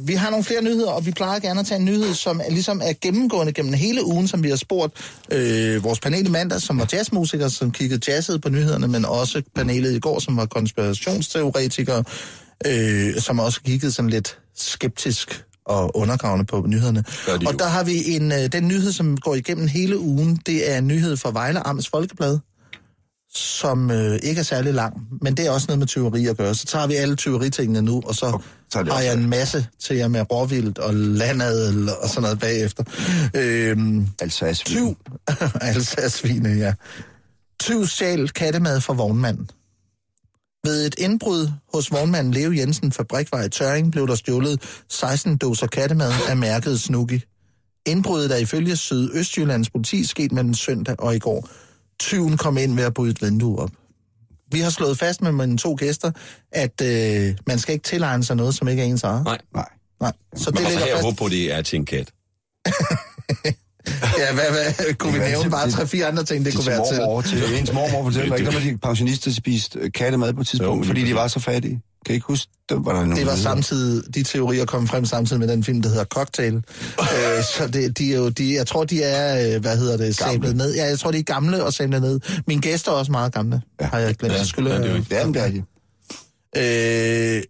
øh, 0.00 0.08
vi 0.08 0.14
har 0.14 0.30
nogle 0.30 0.44
flere 0.44 0.62
nyheder, 0.62 0.90
og 0.90 1.06
vi 1.06 1.10
plejer 1.10 1.38
gerne 1.40 1.60
at 1.60 1.66
tage 1.66 1.78
en 1.78 1.84
nyhed, 1.84 2.14
som 2.14 2.40
er, 2.44 2.50
ligesom 2.50 2.80
er 2.84 2.92
gennemgående 3.00 3.52
gennem 3.52 3.72
hele 3.72 4.04
ugen, 4.04 4.28
som 4.28 4.42
vi 4.42 4.48
har 4.48 4.56
spurgt 4.56 4.94
øh, 5.32 5.84
vores 5.84 6.00
panel 6.00 6.26
i 6.26 6.30
mandag, 6.30 6.62
som 6.62 6.78
var 6.78 6.88
jazzmusikere, 6.92 7.50
som 7.50 7.70
kiggede 7.70 8.12
jazzet 8.12 8.42
på 8.42 8.48
nyhederne, 8.48 8.88
men 8.88 9.04
også 9.04 9.42
panelet 9.54 9.92
i 9.94 9.98
går, 10.00 10.18
som 10.20 10.36
var 10.36 10.46
konspirationsteoretikere, 10.46 12.04
øh, 12.66 13.20
som 13.20 13.38
også 13.38 13.60
kiggede 13.62 13.92
sådan 13.92 14.10
lidt 14.10 14.38
skeptisk 14.56 15.44
og 15.66 15.96
undergravende 15.96 16.44
på 16.44 16.64
nyhederne. 16.66 17.04
Og 17.28 17.44
jo. 17.44 17.50
der 17.58 17.66
har 17.68 17.84
vi 17.84 18.14
en, 18.14 18.32
øh, 18.32 18.52
den 18.52 18.68
nyhed, 18.68 18.92
som 18.92 19.16
går 19.16 19.34
igennem 19.34 19.68
hele 19.68 19.98
ugen, 19.98 20.40
det 20.46 20.72
er 20.72 20.78
en 20.78 20.86
nyhed 20.86 21.16
fra 21.16 21.30
Vejle 21.30 21.66
Amts 21.66 21.88
Folkeblad, 21.88 22.38
som 23.34 23.90
øh, 23.90 24.18
ikke 24.22 24.38
er 24.38 24.42
særlig 24.42 24.74
lang, 24.74 24.94
men 25.22 25.36
det 25.36 25.46
er 25.46 25.50
også 25.50 25.66
noget 25.68 25.78
med 25.78 25.86
tyveri 25.86 26.26
at 26.26 26.36
gøre. 26.36 26.54
Så 26.54 26.66
tager 26.66 26.86
vi 26.86 26.94
alle 26.94 27.16
tyveritingene 27.16 27.82
nu, 27.82 28.02
og 28.06 28.14
så, 28.14 28.38
Okay, 28.74 28.92
har 28.92 29.00
jeg 29.00 29.14
en 29.14 29.30
masse 29.30 29.66
til 29.80 29.96
jer 29.96 30.08
med 30.08 30.32
råvildt 30.32 30.78
og 30.78 30.94
landadel 30.94 31.88
og 32.02 32.08
sådan 32.08 32.22
noget 32.22 32.38
bagefter. 32.38 32.84
Øhm, 33.34 34.08
Alsace. 34.20 34.64
tyv, 34.64 34.96
Alsace-svine, 35.60 36.48
ja. 36.48 36.72
Tyv 37.60 37.86
stjal 37.86 38.28
kattemad 38.28 38.80
fra 38.80 38.94
vognmanden. 38.94 39.50
Ved 40.66 40.86
et 40.86 40.94
indbrud 40.98 41.50
hos 41.74 41.92
vognmanden 41.92 42.34
Leo 42.34 42.52
Jensen 42.52 42.92
Fabrikvej 42.92 43.44
i 43.44 43.48
Tøring 43.48 43.92
blev 43.92 44.08
der 44.08 44.14
stjålet 44.14 44.82
16 44.88 45.36
doser 45.36 45.66
kattemad 45.66 46.12
af 46.28 46.36
mærket 46.36 46.80
Snooki. 46.80 47.20
Indbruddet 47.86 48.32
er 48.32 48.36
ifølge 48.36 48.76
Sydøstjyllands 48.76 49.70
politi 49.70 50.04
sket 50.04 50.32
mellem 50.32 50.54
søndag 50.54 51.00
og 51.00 51.16
i 51.16 51.18
går. 51.18 51.48
Tyven 52.00 52.36
kom 52.36 52.56
ind 52.58 52.76
ved 52.76 52.84
at 52.84 52.94
bryde 52.94 53.10
et 53.10 53.22
vindue 53.22 53.58
op. 53.58 53.70
Vi 54.52 54.60
har 54.60 54.70
slået 54.70 54.98
fast 54.98 55.22
med 55.22 55.32
mine 55.32 55.58
to 55.58 55.74
gæster, 55.78 56.10
at 56.52 56.80
øh, 56.82 57.36
man 57.46 57.58
skal 57.58 57.72
ikke 57.72 57.84
tilegne 57.84 58.24
sig 58.24 58.36
noget, 58.36 58.54
som 58.54 58.68
ikke 58.68 58.82
er 58.82 58.86
ens 58.86 59.02
eget. 59.02 59.24
Nej. 59.24 59.38
Nej. 59.54 59.68
Nej. 60.00 60.12
Så 60.34 60.50
Men 60.50 60.56
det 60.56 60.66
også 60.66 60.78
ligger 60.78 60.94
fast. 60.94 61.04
håbe 61.04 61.16
på, 61.16 61.28
det 61.28 61.52
er 61.52 61.62
til 61.62 61.76
en 61.76 61.84
kat. 61.86 62.12
Ja, 64.18 64.34
hvad, 64.34 64.44
hvad, 64.50 64.94
kunne 64.94 65.12
vi 65.12 65.18
nævne 65.18 65.42
være 65.42 65.50
bare 65.50 65.70
tre-fire 65.70 66.06
andre 66.06 66.24
ting, 66.24 66.44
det, 66.44 66.52
Det 66.52 66.60
kunne 66.60 66.70
være 66.70 66.88
til? 66.92 66.96
mormor, 66.98 67.20
til 67.22 67.58
ens 67.58 67.72
mormor 67.72 68.02
fortæller 68.04 68.28
mig 68.28 68.38
ikke, 68.38 68.52
når 68.52 68.60
de 68.60 68.78
pensionister 68.78 69.30
spiste 69.32 69.78
øh, 69.78 69.92
kattemad 69.92 70.32
på 70.32 70.40
et 70.40 70.46
tidspunkt, 70.46 70.84
Jo, 70.84 70.86
fordi 70.88 71.04
de 71.04 71.14
var 71.14 71.28
så 71.28 71.40
fattige. 71.40 71.80
Kan 72.06 72.12
I 72.12 72.16
ikke 72.16 72.26
huske, 72.26 72.52
det 72.68 72.76
var 72.80 72.92
der 72.92 73.00
nogle 73.00 73.16
Det 73.16 73.26
var 73.26 73.36
samtidig, 73.36 74.14
de 74.14 74.22
teorier 74.22 74.64
kom 74.64 74.86
frem 74.88 75.04
samtidig 75.04 75.40
med 75.40 75.48
den 75.48 75.64
film, 75.64 75.82
der 75.82 75.88
hedder 75.88 76.04
Cocktail. 76.04 76.54
øh, 76.56 76.62
så 77.56 77.68
det, 77.72 77.98
de 77.98 78.12
er 78.12 78.16
jo, 78.16 78.28
de, 78.28 78.54
jeg 78.54 78.66
tror, 78.66 78.84
de 78.84 79.02
er, 79.02 79.54
øh, 79.54 79.60
hvad 79.60 79.76
hedder 79.78 79.96
det, 79.96 80.16
sablet 80.16 80.56
ned. 80.56 80.74
Ja, 80.74 80.84
jeg 80.84 80.98
tror, 80.98 81.10
de 81.10 81.18
er 81.18 81.22
gamle 81.22 81.64
og 81.64 81.72
sablet 81.72 82.02
ned. 82.02 82.20
Mine 82.46 82.60
gæster 82.60 82.92
er 82.92 82.96
også 82.96 83.12
meget 83.12 83.32
gamle, 83.34 83.62
ja. 83.80 83.86
har 83.86 83.98
jeg 83.98 84.14
glemt. 84.14 84.34
Ja, 84.34 84.44
skylder, 84.44 84.72
ja, 84.72 84.78
det 84.78 84.86
er 84.86 84.90
jo 84.90 84.96
ikke- 84.96 85.32
det 85.32 85.42
er 85.42 85.50
de. 85.50 87.36
øh, 87.36 87.42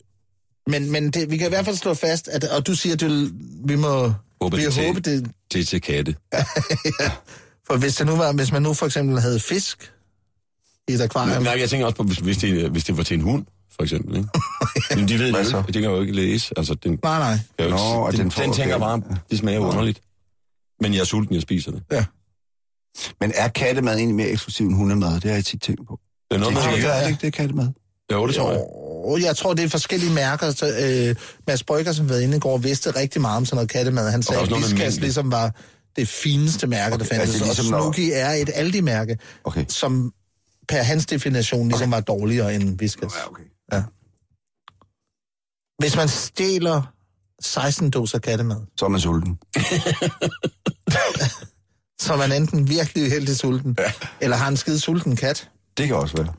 men 0.66 0.90
men 0.92 1.10
det, 1.10 1.30
vi 1.30 1.36
kan 1.36 1.46
i 1.46 1.48
hvert 1.48 1.64
fald 1.64 1.76
slå 1.76 1.94
fast, 1.94 2.28
at, 2.28 2.44
og 2.44 2.66
du 2.66 2.74
siger, 2.74 2.94
at 2.94 3.02
vi 3.68 3.76
må 3.76 4.12
Håber, 4.40 4.56
vi 4.56 4.64
det 4.64 4.78
er 4.78 4.86
håbe, 4.86 5.00
det, 5.00 5.30
Det 5.52 5.60
er 5.60 5.64
til 5.64 5.80
katte. 5.80 6.16
for 7.66 7.76
hvis, 7.76 7.96
det 7.96 8.06
nu 8.06 8.16
var, 8.16 8.32
hvis 8.32 8.52
man 8.52 8.62
nu 8.62 8.74
for 8.74 8.86
eksempel 8.86 9.20
havde 9.20 9.40
fisk 9.40 9.92
i 10.88 10.92
et 10.92 11.00
akvarium, 11.00 11.42
Nej, 11.42 11.56
jeg 11.60 11.70
tænker 11.70 11.86
også 11.86 11.96
på, 11.96 12.02
hvis, 12.02 12.18
hvis, 12.18 12.36
det, 12.38 12.70
hvis 12.70 12.84
det 12.84 12.96
var 12.96 13.02
til 13.02 13.14
en 13.14 13.20
hund, 13.20 13.46
for 13.76 13.82
eksempel. 13.82 14.16
Ikke? 14.16 14.28
Men 14.96 15.08
de 15.08 15.18
ved 15.18 15.26
det 15.32 15.52
jo 15.52 15.58
ikke. 15.58 15.72
De 15.72 15.80
kan 15.80 15.90
jo 15.90 16.00
ikke 16.00 16.12
læse. 16.12 16.54
Altså, 16.58 16.74
den, 16.74 16.98
nej, 17.02 17.18
nej, 17.18 17.38
jo 17.60 17.70
Nå, 17.70 17.76
ikke, 17.76 17.76
og 17.76 18.12
den, 18.12 18.18
den 18.18 18.24
den, 18.24 18.30
får- 18.30 18.42
den 18.42 18.52
tænker 18.52 18.74
okay. 18.74 18.84
bare, 18.84 19.02
det 19.30 19.38
smager 19.38 19.60
Nå. 19.60 19.68
underligt. 19.68 20.00
Men 20.80 20.94
jeg 20.94 21.00
er 21.00 21.04
sulten, 21.04 21.34
jeg 21.34 21.42
spiser 21.42 21.70
det. 21.70 22.06
Men 23.20 23.32
er 23.34 23.48
kattemad 23.48 23.96
egentlig 23.96 24.16
mere 24.16 24.28
eksklusiv 24.28 24.66
end 24.66 24.74
hundemad? 24.76 25.14
Det 25.14 25.24
har 25.24 25.34
jeg 25.34 25.44
tit 25.44 25.62
tænkt 25.62 25.86
på. 25.88 26.00
Det 26.30 26.34
er 26.36 26.40
noget, 26.40 26.56
Det 26.56 26.64
man 26.64 26.72
er, 26.72 26.76
ikke... 26.76 26.88
er 26.88 27.00
det 27.02 27.08
ikke 27.10 27.26
det 27.26 27.32
kattemad? 27.32 27.68
Jo, 28.12 28.26
det 28.26 28.34
tror 28.34 28.50
jeg. 28.52 28.60
Jo, 29.06 29.16
jeg 29.18 29.36
tror, 29.36 29.54
det 29.54 29.64
er 29.64 29.68
forskellige 29.68 30.12
mærker. 30.12 30.50
Så, 30.50 30.66
øh, 30.66 31.16
Mads 31.46 31.62
Brygger, 31.64 31.92
som 31.92 32.08
var 32.08 32.16
inde 32.16 32.36
i 32.36 32.40
går, 32.40 32.58
vidste 32.58 32.90
rigtig 32.90 33.20
meget 33.20 33.36
om 33.36 33.44
sådan 33.46 33.56
noget 33.56 33.70
kattemad. 33.70 34.10
Han 34.10 34.22
sagde, 34.22 34.42
at 34.42 34.50
mængde. 34.50 35.00
ligesom 35.00 35.32
var 35.32 35.54
det 35.96 36.08
fineste 36.08 36.66
mærke, 36.66 36.94
okay, 36.94 37.06
der 37.06 37.14
altså 37.20 37.38
fandtes. 37.38 37.56
ligesom 37.56 37.74
og 37.74 37.80
Snooki 37.82 38.10
er 38.12 38.30
et 38.30 38.50
Aldi-mærke, 38.54 39.18
Okay. 39.44 39.64
som 39.68 40.12
per 40.68 40.82
hans 40.82 41.06
definition 41.06 41.68
ligesom 41.68 41.90
var 41.90 42.00
dårligere 42.00 42.54
end 42.54 42.80
Whiskas. 42.80 43.12
Ja, 43.14 43.28
okay. 43.30 43.42
Hvis 45.78 45.96
man 45.96 46.08
stjæler 46.08 46.82
16 47.42 47.90
doser 47.90 48.18
kattemad, 48.18 48.56
Så 48.78 48.84
er 48.84 48.88
man 48.88 49.00
sulten. 49.00 49.38
så 52.02 52.12
er 52.12 52.16
man 52.16 52.32
enten 52.32 52.68
virkelig 52.68 53.10
heldig 53.10 53.36
sulten, 53.36 53.76
ja. 53.78 53.92
eller 54.20 54.36
har 54.36 54.48
en 54.48 54.56
skide 54.56 54.80
sulten 54.80 55.16
kat. 55.16 55.50
Det 55.78 55.86
kan 55.86 55.96
også 55.96 56.16
være. 56.16 56.32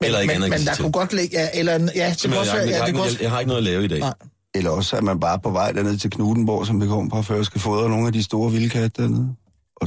Men, 0.00 0.06
Eller 0.06 0.20
ikke 0.20 0.34
men, 0.34 0.42
andet 0.42 0.58
men 0.60 0.66
der 0.66 0.74
kunne 0.82 0.92
godt 0.92 1.12
ligge... 1.12 1.40
Ja, 1.40 1.48
eller, 1.54 1.72
ja, 1.72 2.14
det 2.22 2.22
kunne 2.24 2.38
også 2.38 2.56
jeg, 2.56 2.60
jeg, 2.66 2.70
Ja, 2.70 2.76
har 2.78 2.84
det 2.84 2.88
ikke, 2.88 2.96
kunne 2.96 2.96
noget- 2.96 3.10
også, 3.12 3.18
jeg 3.20 3.30
har 3.30 3.38
ikke 3.40 3.48
noget 3.48 3.58
at 3.58 3.64
lave 3.64 3.84
i 3.84 3.88
dag. 3.88 3.98
Nej. 3.98 4.14
Eller 4.54 4.70
også 4.70 4.96
er 4.96 5.00
man 5.00 5.20
bare 5.20 5.38
på 5.38 5.50
vej 5.50 5.72
derned 5.72 5.98
til 5.98 6.10
Knudenborg, 6.10 6.66
som 6.66 6.80
vi 6.82 6.86
kommer 6.86 7.10
fra 7.10 7.20
før, 7.34 7.42
skal 7.42 7.60
fodre 7.60 7.88
nogle 7.88 8.06
af 8.06 8.12
de 8.12 8.22
store 8.22 8.52
vildkatte 8.52 9.02
dernede. 9.02 9.34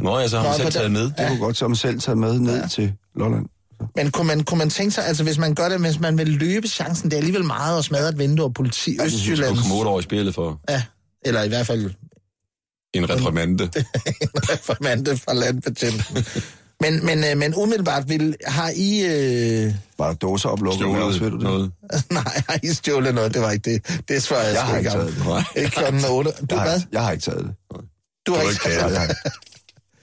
Nå, 0.02 0.20
jeg 0.20 0.30
så 0.30 0.40
har 0.40 0.48
han 0.48 0.56
selv 0.56 0.68
på 0.68 0.72
taget 0.72 0.92
med. 0.92 1.02
Det 1.04 1.28
kunne 1.28 1.40
godt 1.40 1.58
som 1.58 1.76
selv 1.76 2.00
tage 2.00 2.16
med 2.16 2.40
ned 2.40 2.62
ja. 2.62 2.68
til 2.68 2.94
Lolland. 3.16 3.46
Men 3.96 4.12
kunne 4.12 4.28
man, 4.28 4.44
kunne 4.44 4.58
man 4.58 4.70
tænke 4.70 4.92
sig, 4.92 5.06
altså 5.06 5.24
hvis 5.24 5.38
man 5.38 5.56
gør 5.56 5.70
det, 5.70 5.80
hvis 5.80 6.00
man 6.00 6.18
vil 6.18 6.28
løbe 6.28 6.68
chancen, 6.68 7.10
det 7.12 7.16
er 7.16 7.18
alligevel 7.18 7.46
meget 7.46 7.78
at 7.78 7.86
smadre 7.86 8.10
et 8.10 8.18
vindue 8.20 8.46
og 8.46 8.54
politi 8.54 8.98
Du 8.98 9.04
Østjylland. 9.04 9.56
skal 9.56 9.62
komme 9.64 9.76
otte 9.76 9.90
år 9.90 10.00
i 10.00 10.04
spillet 10.04 10.36
for 10.36 10.60
Ja, 10.70 10.84
eller 11.26 11.44
i 11.44 11.48
hvert 11.48 11.68
fald 11.68 11.92
en 12.94 13.10
reprimande. 13.10 13.64
en 14.22 14.30
reformante 14.50 15.18
fra 15.18 15.34
landbetjenten. 15.34 16.26
Men, 16.82 17.06
men, 17.06 17.24
øh, 17.24 17.38
men 17.38 17.56
umiddelbart 17.56 18.10
vil, 18.10 18.36
har 18.46 18.72
I... 18.76 19.06
Øh, 19.06 19.74
Var 19.98 20.08
der 20.08 20.14
dåser 20.14 20.50
oplukket 20.50 20.90
med 20.92 21.02
også, 21.02 21.20
ved 21.20 21.32
du 21.32 21.40
Stjålet 21.40 21.62
det? 21.62 21.72
noget. 21.92 22.04
nej, 22.26 22.42
har 22.50 22.60
I 22.64 22.68
stjålet 22.68 23.16
noget? 23.16 23.34
Det 23.34 23.42
var 23.42 23.52
ikke 23.52 23.72
det. 23.72 24.02
Det 24.10 24.24
svarer 24.24 24.44
jeg, 24.44 24.54
Jeg 24.54 24.62
sgu 24.62 24.72
har 24.72 24.78
ikke 24.78 24.92
om. 24.92 25.44
det. 25.56 25.62
Ikke 25.62 25.72
klokken 25.72 26.02
8. 26.10 26.32
Du 26.50 26.56
Jeg 26.56 26.64
hvad? 26.64 26.72
har, 26.80 26.82
jeg 26.92 27.02
har 27.04 27.12
ikke 27.12 27.24
taget 27.24 27.40
det. 27.46 27.54
Du 28.28 28.34
har 28.34 28.42
Du 28.42 28.50
ikke 28.50 28.62
ikke 28.66 28.80
taget 28.80 28.98
har, 28.98 29.08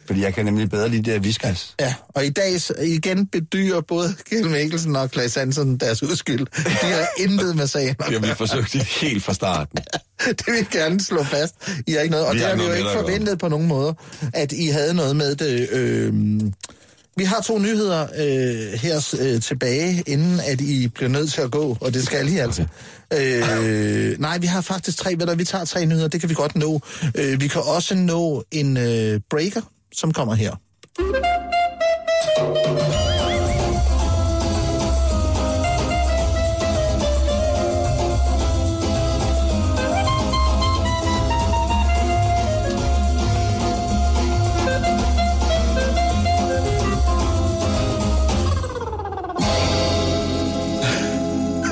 fordi 0.07 0.21
jeg 0.23 0.35
kan 0.35 0.45
nemlig 0.45 0.71
bedre 0.71 0.88
lide 0.88 1.03
det 1.03 1.12
her 1.12 1.21
viskas. 1.21 1.75
Ja, 1.81 1.95
og 2.09 2.27
i 2.27 2.31
dag 2.31 2.61
igen 2.83 3.27
bedyrer 3.27 3.81
både 3.81 4.14
Kjell 4.29 4.51
Mikkelsen 4.51 4.97
og 4.97 5.11
Klaas 5.11 5.35
Hansen 5.35 5.77
deres 5.77 6.03
uskyld. 6.03 6.47
De 6.64 6.87
har 6.92 7.07
intet 7.19 7.57
med 7.57 7.66
sagen. 7.66 7.95
Det 7.99 8.21
har 8.21 8.29
vi 8.29 8.35
forsøgt 8.35 8.73
det 8.73 8.83
helt 8.83 9.25
fra 9.25 9.35
starten. 9.35 9.79
det 10.38 10.47
vil 10.47 10.55
jeg 10.55 10.66
gerne 10.71 11.01
slå 11.01 11.23
fast. 11.23 11.55
I 11.87 11.92
har 11.92 12.01
ikke 12.01 12.12
noget, 12.12 12.27
og 12.27 12.35
Vi 12.35 12.38
det 12.38 12.47
har 12.47 12.57
vi 12.57 12.62
jo 12.62 12.73
ikke 12.73 12.90
forventet 12.95 13.38
på 13.38 13.49
nogen 13.49 13.66
måde, 13.66 13.95
at 14.35 14.53
I 14.53 14.66
havde 14.66 14.95
noget 14.95 15.16
med 15.16 15.37
det. 15.37 15.69
Øh, 15.71 16.12
vi 17.19 17.25
har 17.25 17.40
to 17.40 17.59
nyheder 17.59 18.03
øh, 18.03 18.81
her 18.81 19.16
øh, 19.21 19.42
tilbage, 19.42 20.03
inden 20.07 20.40
at 20.47 20.61
I 20.61 20.88
bliver 20.88 21.09
nødt 21.09 21.33
til 21.33 21.40
at 21.40 21.51
gå, 21.51 21.77
og 21.81 21.95
det 21.95 22.05
skal 22.07 22.29
I 22.29 22.38
altså. 22.38 22.64
Øh, 23.12 24.21
nej, 24.21 24.38
vi 24.38 24.47
har 24.47 24.61
faktisk 24.61 24.99
tre, 24.99 25.14
ved 25.19 25.27
du, 25.27 25.35
vi 25.35 25.45
tager 25.45 25.64
tre 25.64 25.87
nyheder, 25.87 26.09
det 26.09 26.21
kan 26.21 26.29
vi 26.29 26.35
godt 26.35 26.57
nå. 26.57 26.81
Øh, 27.14 27.40
vi 27.40 27.49
kan 27.49 27.62
også 27.64 27.95
nå 27.95 28.45
en 28.51 28.77
øh, 28.77 29.21
breaker, 29.31 29.61
som 29.92 30.12
kommer 30.12 30.35
her. 30.35 30.57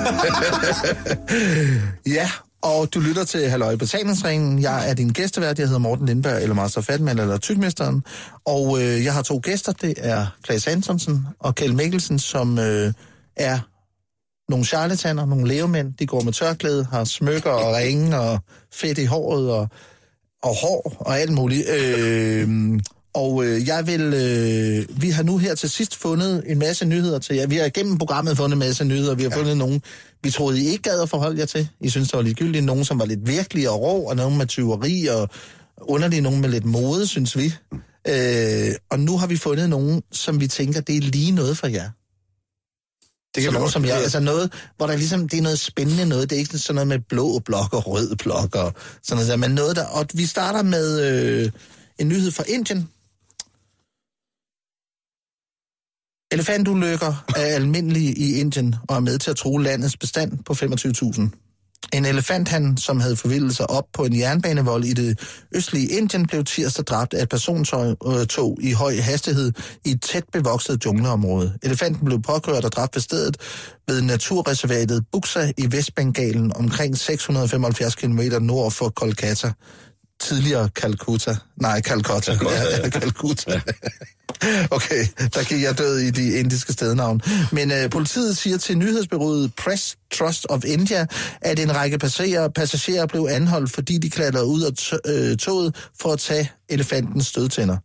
Ja, 2.04 2.28
og 2.84 2.94
du 2.94 3.00
lytter 3.00 3.24
til 3.24 3.48
Halløj 3.48 3.76
Betalingsringen. 3.76 4.62
Jeg 4.62 4.90
er 4.90 4.94
din 4.94 5.08
gæstevært, 5.08 5.58
jeg 5.58 5.66
hedder 5.66 5.80
Morten 5.80 6.06
Lindberg, 6.06 6.42
eller 6.42 6.54
Master 6.54 6.80
Fatman, 6.80 7.18
eller 7.18 7.38
Tygmesteren. 7.38 8.04
Og 8.44 8.82
øh, 8.82 9.04
jeg 9.04 9.14
har 9.14 9.22
to 9.22 9.40
gæster, 9.42 9.72
det 9.72 9.94
er 9.96 10.26
Klaas 10.42 10.66
Antonsen 10.66 11.26
og 11.38 11.54
Kjell 11.54 11.74
Mikkelsen, 11.74 12.18
som 12.18 12.58
øh, 12.58 12.92
er 13.36 13.58
nogle 14.48 14.64
charlataner, 14.64 15.26
nogle 15.26 15.48
levemænd. 15.48 15.92
De 15.98 16.06
går 16.06 16.20
med 16.20 16.32
tørklæde, 16.32 16.84
har 16.84 17.04
smykker 17.04 17.50
og 17.50 17.74
ringe 17.74 18.18
og 18.20 18.38
fedt 18.72 18.98
i 18.98 19.04
håret 19.04 19.50
og, 19.50 19.68
og 20.42 20.54
hår 20.62 20.96
og 21.00 21.18
alt 21.18 21.32
muligt. 21.32 21.68
Øh, 21.68 22.48
og 23.14 23.44
øh, 23.44 23.68
jeg 23.68 23.86
vil, 23.86 24.00
øh, 24.00 25.02
vi 25.02 25.10
har 25.10 25.22
nu 25.22 25.38
her 25.38 25.54
til 25.54 25.70
sidst 25.70 25.96
fundet 25.96 26.42
en 26.46 26.58
masse 26.58 26.84
nyheder 26.84 27.18
til 27.18 27.36
jer. 27.36 27.46
Vi 27.46 27.56
har 27.56 27.68
gennem 27.68 27.98
programmet 27.98 28.36
fundet 28.36 28.52
en 28.52 28.58
masse 28.58 28.84
nyheder. 28.84 29.14
Vi 29.14 29.22
har 29.22 29.30
ja. 29.30 29.36
fundet 29.36 29.56
nogle, 29.56 29.80
vi 30.22 30.30
troede, 30.30 30.60
I 30.60 30.66
ikke 30.66 30.82
gad 30.82 31.00
at 31.02 31.08
forholde 31.08 31.38
jer 31.38 31.46
til. 31.46 31.68
I 31.80 31.88
synes, 31.88 32.08
det 32.08 32.16
var 32.16 32.22
ligegyldigt. 32.22 32.64
Nogle, 32.64 32.84
som 32.84 32.98
var 32.98 33.04
lidt 33.04 33.26
virkelige 33.26 33.70
og 33.70 33.80
rå, 33.80 34.00
og 34.00 34.16
nogle 34.16 34.36
med 34.36 34.46
tyveri, 34.46 35.06
og 35.06 35.28
underlige 35.80 36.20
nogle 36.20 36.40
med 36.40 36.48
lidt 36.48 36.64
mode, 36.64 37.06
synes 37.06 37.36
vi. 37.36 37.54
Øh, 38.08 38.74
og 38.90 39.00
nu 39.00 39.18
har 39.18 39.26
vi 39.26 39.36
fundet 39.36 39.70
nogle, 39.70 40.02
som 40.12 40.40
vi 40.40 40.46
tænker, 40.46 40.80
det 40.80 40.96
er 40.96 41.00
lige 41.00 41.32
noget 41.32 41.58
for 41.58 41.66
jer. 41.66 41.90
Det 43.34 43.42
kan 43.42 43.52
nogen 43.52 43.70
som 43.70 43.84
jeg, 43.84 43.96
altså 43.96 44.20
noget, 44.20 44.52
hvor 44.76 44.86
der 44.86 44.96
ligesom, 44.96 45.28
det 45.28 45.38
er 45.38 45.42
noget 45.42 45.58
spændende 45.58 46.06
noget, 46.06 46.30
det 46.30 46.36
er 46.36 46.40
ikke 46.40 46.58
sådan 46.58 46.74
noget 46.74 46.88
med 46.88 46.98
blå 46.98 47.38
blok 47.38 47.74
og 47.74 47.86
rød 47.86 48.16
blok 48.16 48.54
og 48.54 48.72
sådan 49.02 49.16
noget 49.16 49.28
der, 49.28 49.36
men 49.36 49.50
noget 49.50 49.76
der, 49.76 49.86
og 49.86 50.06
vi 50.14 50.26
starter 50.26 50.62
med 50.62 51.00
øh, 51.00 51.50
en 51.98 52.08
nyhed 52.08 52.30
fra 52.30 52.44
Indien. 52.48 52.88
Elefantulykker 56.34 57.24
er 57.36 57.54
almindelige 57.54 58.14
i 58.14 58.40
Indien 58.40 58.74
og 58.88 58.96
er 58.96 59.00
med 59.00 59.18
til 59.18 59.30
at 59.30 59.36
true 59.36 59.62
landets 59.62 59.96
bestand 59.96 60.38
på 60.44 60.52
25.000. 60.52 61.40
En 61.92 62.04
elefanthan, 62.04 62.76
som 62.76 63.00
havde 63.00 63.16
forvildet 63.16 63.56
sig 63.56 63.70
op 63.70 63.84
på 63.92 64.04
en 64.04 64.18
jernbanevold 64.18 64.84
i 64.84 64.92
det 64.92 65.20
østlige 65.54 65.88
Indien, 65.88 66.26
blev 66.26 66.44
tirsdag 66.44 66.84
dræbt 66.84 67.14
af 67.14 67.22
et 67.22 67.28
persontog 67.28 67.96
øh, 68.60 68.64
i 68.64 68.72
høj 68.72 68.96
hastighed 68.96 69.52
i 69.84 69.90
et 69.90 70.02
tæt 70.02 70.24
bevokset 70.32 70.84
jungleområde. 70.84 71.58
Elefanten 71.62 72.04
blev 72.04 72.22
påkørt 72.22 72.64
og 72.64 72.72
dræbt 72.72 72.96
ved 72.96 73.02
stedet 73.02 73.36
ved 73.88 74.02
naturreservatet 74.02 75.04
Buxa 75.12 75.52
i 75.58 75.72
Vestbengalen 75.72 76.56
omkring 76.56 76.98
675 76.98 77.94
km 77.94 78.20
nord 78.40 78.72
for 78.72 78.88
Kolkata. 78.88 79.52
Tidligere 80.20 80.68
Calcutta. 80.68 81.36
Nej, 81.56 81.80
Calcutta. 81.80 82.32
Ja, 82.32 82.82
ja, 82.82 82.90
Calcutta. 82.90 83.60
Okay, 84.76 85.06
der 85.34 85.48
gik 85.48 85.62
jeg 85.62 85.78
død 85.78 85.98
i 85.98 86.10
de 86.10 86.38
indiske 86.38 86.72
stednavn. 86.72 87.20
Men 87.52 87.70
øh, 87.70 87.90
politiet 87.90 88.36
siger 88.36 88.58
til 88.58 88.78
nyhedsbyrået 88.78 89.52
Press 89.54 89.96
Trust 90.12 90.46
of 90.48 90.64
India, 90.64 91.06
at 91.40 91.58
en 91.58 91.76
række 91.76 91.98
passagerer, 91.98 92.48
passagerer 92.48 93.06
blev 93.06 93.28
anholdt, 93.30 93.70
fordi 93.70 93.98
de 93.98 94.10
klatrede 94.10 94.46
ud 94.46 94.62
af 94.62 94.92
øh, 95.06 95.36
toget 95.36 95.76
for 96.00 96.12
at 96.12 96.18
tage 96.18 96.50
elefantens 96.68 97.26
stødtænder. 97.26 97.76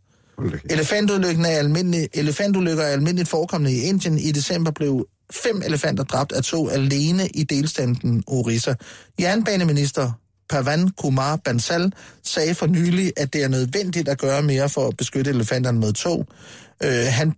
Elefantulykken 0.70 1.44
er 1.44 1.48
almindelig, 1.58 2.08
elefantulykker 2.14 2.84
er 2.84 2.88
almindeligt 2.88 3.28
forekommende 3.28 3.76
i 3.76 3.80
Indien. 3.80 4.18
I 4.18 4.32
december 4.32 4.70
blev 4.70 5.06
fem 5.32 5.62
elefanter 5.64 6.04
dræbt 6.04 6.32
af 6.32 6.42
to 6.42 6.68
alene 6.68 7.28
i 7.28 7.44
delstaten 7.44 8.22
Orissa. 8.26 8.74
Jernbaneminister 9.20 10.12
Pavan 10.50 10.88
Kumar 10.88 11.36
Bansal 11.36 11.92
sagde 12.24 12.54
for 12.54 12.66
nylig, 12.66 13.12
at 13.16 13.32
det 13.32 13.42
er 13.44 13.48
nødvendigt 13.48 14.08
at 14.08 14.18
gøre 14.18 14.42
mere 14.42 14.68
for 14.68 14.88
at 14.88 14.96
beskytte 14.96 15.30
elefanterne 15.30 15.80
mod 15.80 15.92
tog. 15.92 16.26
Øh, 16.82 17.06
han 17.08 17.34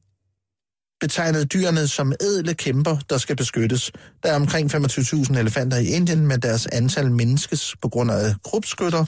betegnede 1.01 1.45
dyrene 1.45 1.89
som 1.89 2.13
edle 2.21 2.55
kæmper, 2.55 2.97
der 3.11 3.19
skal 3.19 3.37
beskyttes. 3.37 3.93
Der 4.23 4.31
er 4.33 4.37
omkring 4.37 4.75
25.000 4.75 5.39
elefanter 5.39 5.77
i 5.77 5.87
Indien, 5.87 6.27
men 6.27 6.41
deres 6.41 6.67
antal 6.67 7.11
mindskes 7.11 7.75
på 7.83 7.89
grund 7.89 8.11
af 8.11 8.35
krybskytter. 8.45 9.05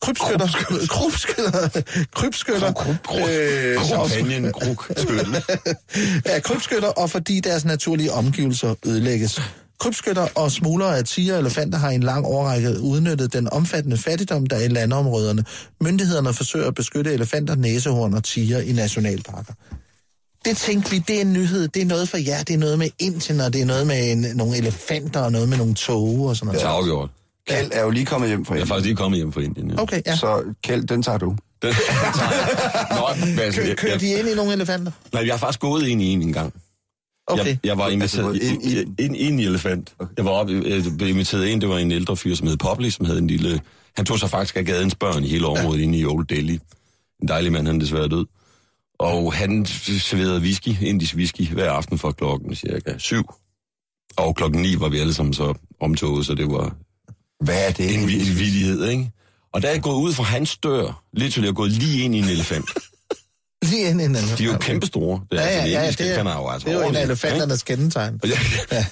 Krybskytter, 0.00 0.46
krybskytter, 0.88 1.82
krybskytter, 2.14 2.68
øh, 3.28 3.76
af 6.24 6.42
krybskytter, 6.48 6.88
og 6.88 7.10
fordi 7.10 7.40
deres 7.40 7.64
naturlige 7.64 8.12
omgivelser 8.12 8.74
ødelægges. 8.86 9.40
Krybskytter 9.82 10.28
og 10.34 10.52
smuglere 10.52 10.98
af 10.98 11.04
tiger 11.04 11.34
og 11.34 11.40
elefanter 11.40 11.78
har 11.78 11.90
i 11.90 11.94
en 11.94 12.02
lang 12.02 12.26
årrække 12.26 12.80
udnyttet 12.80 13.32
den 13.32 13.52
omfattende 13.52 13.96
fattigdom, 13.96 14.46
der 14.46 14.56
er 14.56 14.60
i 14.60 14.68
landområderne. 14.68 15.44
Myndighederne 15.80 16.32
forsøger 16.34 16.66
at 16.66 16.74
beskytte 16.74 17.12
elefanter, 17.12 17.54
næsehorn 17.54 18.14
og 18.14 18.24
tiger 18.24 18.60
i 18.60 18.72
nationalparker. 18.72 19.52
Det 20.44 20.56
tænkte 20.56 20.90
vi, 20.90 20.98
det 20.98 21.16
er 21.16 21.20
en 21.20 21.32
nyhed, 21.32 21.68
det 21.68 21.82
er 21.82 21.86
noget 21.86 22.08
for 22.08 22.16
jer, 22.16 22.42
det 22.42 22.54
er 22.54 22.58
noget 22.58 22.78
med 22.78 22.88
Indien, 22.98 23.40
og 23.40 23.52
det 23.52 23.60
er 23.60 23.64
noget 23.64 23.86
med 23.86 24.12
en, 24.12 24.26
nogle 24.34 24.56
elefanter, 24.56 25.20
og 25.20 25.32
noget 25.32 25.48
med 25.48 25.56
nogle 25.58 25.74
tog 25.74 26.20
og 26.26 26.36
sådan 26.36 26.46
noget. 26.46 26.60
Det 26.60 26.66
er 26.66 26.70
afgjort. 26.72 27.10
Kjeld 27.48 27.70
er 27.74 27.82
jo 27.82 27.90
lige 27.90 28.06
kommet 28.06 28.28
hjem 28.28 28.44
fra 28.44 28.54
Jeg 28.54 28.58
er 28.60 28.62
Indien. 28.62 28.68
faktisk 28.68 28.86
lige 28.86 28.96
kommet 28.96 29.18
hjem 29.18 29.32
fra 29.32 29.40
Indien. 29.40 29.70
Ja. 29.70 29.82
Okay, 29.82 30.02
ja. 30.06 30.16
Så 30.16 30.42
Kjeld, 30.64 30.84
den 30.84 31.02
tager 31.02 31.18
du. 31.18 31.36
Den, 31.62 31.72
tager 31.72 32.30
jeg. 32.30 33.18
Nå, 33.20 33.26
men 33.26 33.38
altså, 33.38 33.60
Kø, 33.60 33.68
jeg, 33.68 33.76
kører 33.76 33.92
jeg, 33.92 34.00
de 34.00 34.06
ind 34.14 34.28
i 34.28 34.34
nogle 34.34 34.52
elefanter? 34.52 34.92
nej, 35.12 35.26
jeg 35.26 35.32
har 35.32 35.38
faktisk 35.38 35.60
gået 35.60 35.86
ind 35.86 36.02
i 36.02 36.06
en 36.06 36.22
engang. 36.22 36.52
Okay. 37.26 37.46
Jeg, 37.46 37.58
jeg 37.64 37.78
var 37.78 37.88
inviteret 37.88 38.34
Altså, 38.34 38.52
ind, 38.52 38.62
ind 38.62 38.72
i- 38.72 38.80
ind, 38.80 39.00
ind, 39.00 39.16
ind 39.16 39.40
i 39.40 39.44
elefant. 39.44 39.94
Jeg 40.16 40.24
var 40.24 40.30
op, 40.30 40.50
jeg 40.50 40.82
blev 40.98 41.08
inviteret 41.08 41.46
ind, 41.46 41.60
det 41.60 41.68
var 41.68 41.78
en 41.78 41.92
ældre 41.92 42.16
fyr, 42.16 42.34
som 42.34 42.46
hed 42.46 42.56
Popley, 42.56 42.90
som 42.90 43.06
havde 43.06 43.18
en 43.18 43.26
lille... 43.26 43.60
Han 43.96 44.04
tog 44.06 44.18
sig 44.18 44.30
faktisk 44.30 44.56
af 44.56 44.64
gadens 44.64 44.94
børn 44.94 45.24
i 45.24 45.28
hele 45.28 45.46
området 45.46 45.78
ja. 45.78 45.84
inde 45.84 45.98
i 45.98 46.04
Old 46.06 46.26
Delhi. 46.26 46.58
En 47.22 47.28
dejlig 47.28 47.52
mand, 47.52 47.66
han 47.66 47.76
er 47.76 47.80
desværre 47.80 48.08
død. 48.08 48.26
Og 48.98 49.32
han 49.32 49.66
serverede 49.66 50.40
whisky, 50.40 50.82
indisk 50.82 51.14
whisky, 51.14 51.48
hver 51.48 51.70
aften 51.70 51.98
fra 51.98 52.12
klokken 52.12 52.54
cirka 52.54 52.98
syv. 52.98 53.24
Og 54.16 54.36
klokken 54.36 54.62
ni 54.62 54.80
var 54.80 54.88
vi 54.88 54.98
alle 54.98 55.14
sammen 55.14 55.34
så 55.34 55.54
omtoget, 55.80 56.26
så 56.26 56.34
det 56.34 56.46
var 56.50 56.76
Hvad 57.44 57.68
er 57.68 57.72
det? 57.72 57.94
en, 57.94 58.06
vi- 58.08 58.14
en 58.20 58.38
vidighed, 58.38 58.88
ikke? 58.88 59.10
Og 59.52 59.62
der 59.62 59.68
er 59.68 59.72
jeg 59.72 59.82
gået 59.82 60.02
ud 60.02 60.12
fra 60.12 60.22
hans 60.22 60.56
dør, 60.56 61.02
lidt 61.12 61.32
til 61.34 61.42
jeg 61.42 61.48
er 61.48 61.52
gået 61.52 61.70
lige 61.72 62.04
ind 62.04 62.14
i 62.14 62.18
en 62.18 62.24
elefant. 62.24 62.70
Lige 63.62 63.90
ind 63.90 64.00
i 64.00 64.04
en 64.04 64.10
elefant. 64.16 64.38
De 64.38 64.44
er 64.44 64.48
jo 64.52 64.58
kæmpe 64.58 64.86
store. 64.86 65.20
Det 65.32 65.40
er, 65.40 65.44
Ja, 65.44 65.50
ja, 65.50 65.56
altså, 65.56 65.66
de 65.66 65.70
ja, 65.72 65.80
indiske 65.82 66.02
det, 66.02 66.08
elefanter 66.10 66.32
er, 66.32 66.36
jo 66.36 66.48
altså 66.48 66.68
det 66.68 66.74
er 66.76 66.80
jo 66.82 66.88
en 66.88 66.96
af 66.96 67.02
elefanternes 67.02 67.62
kendetegn. 67.62 68.20
Og 68.22 68.28
jeg 68.28 68.36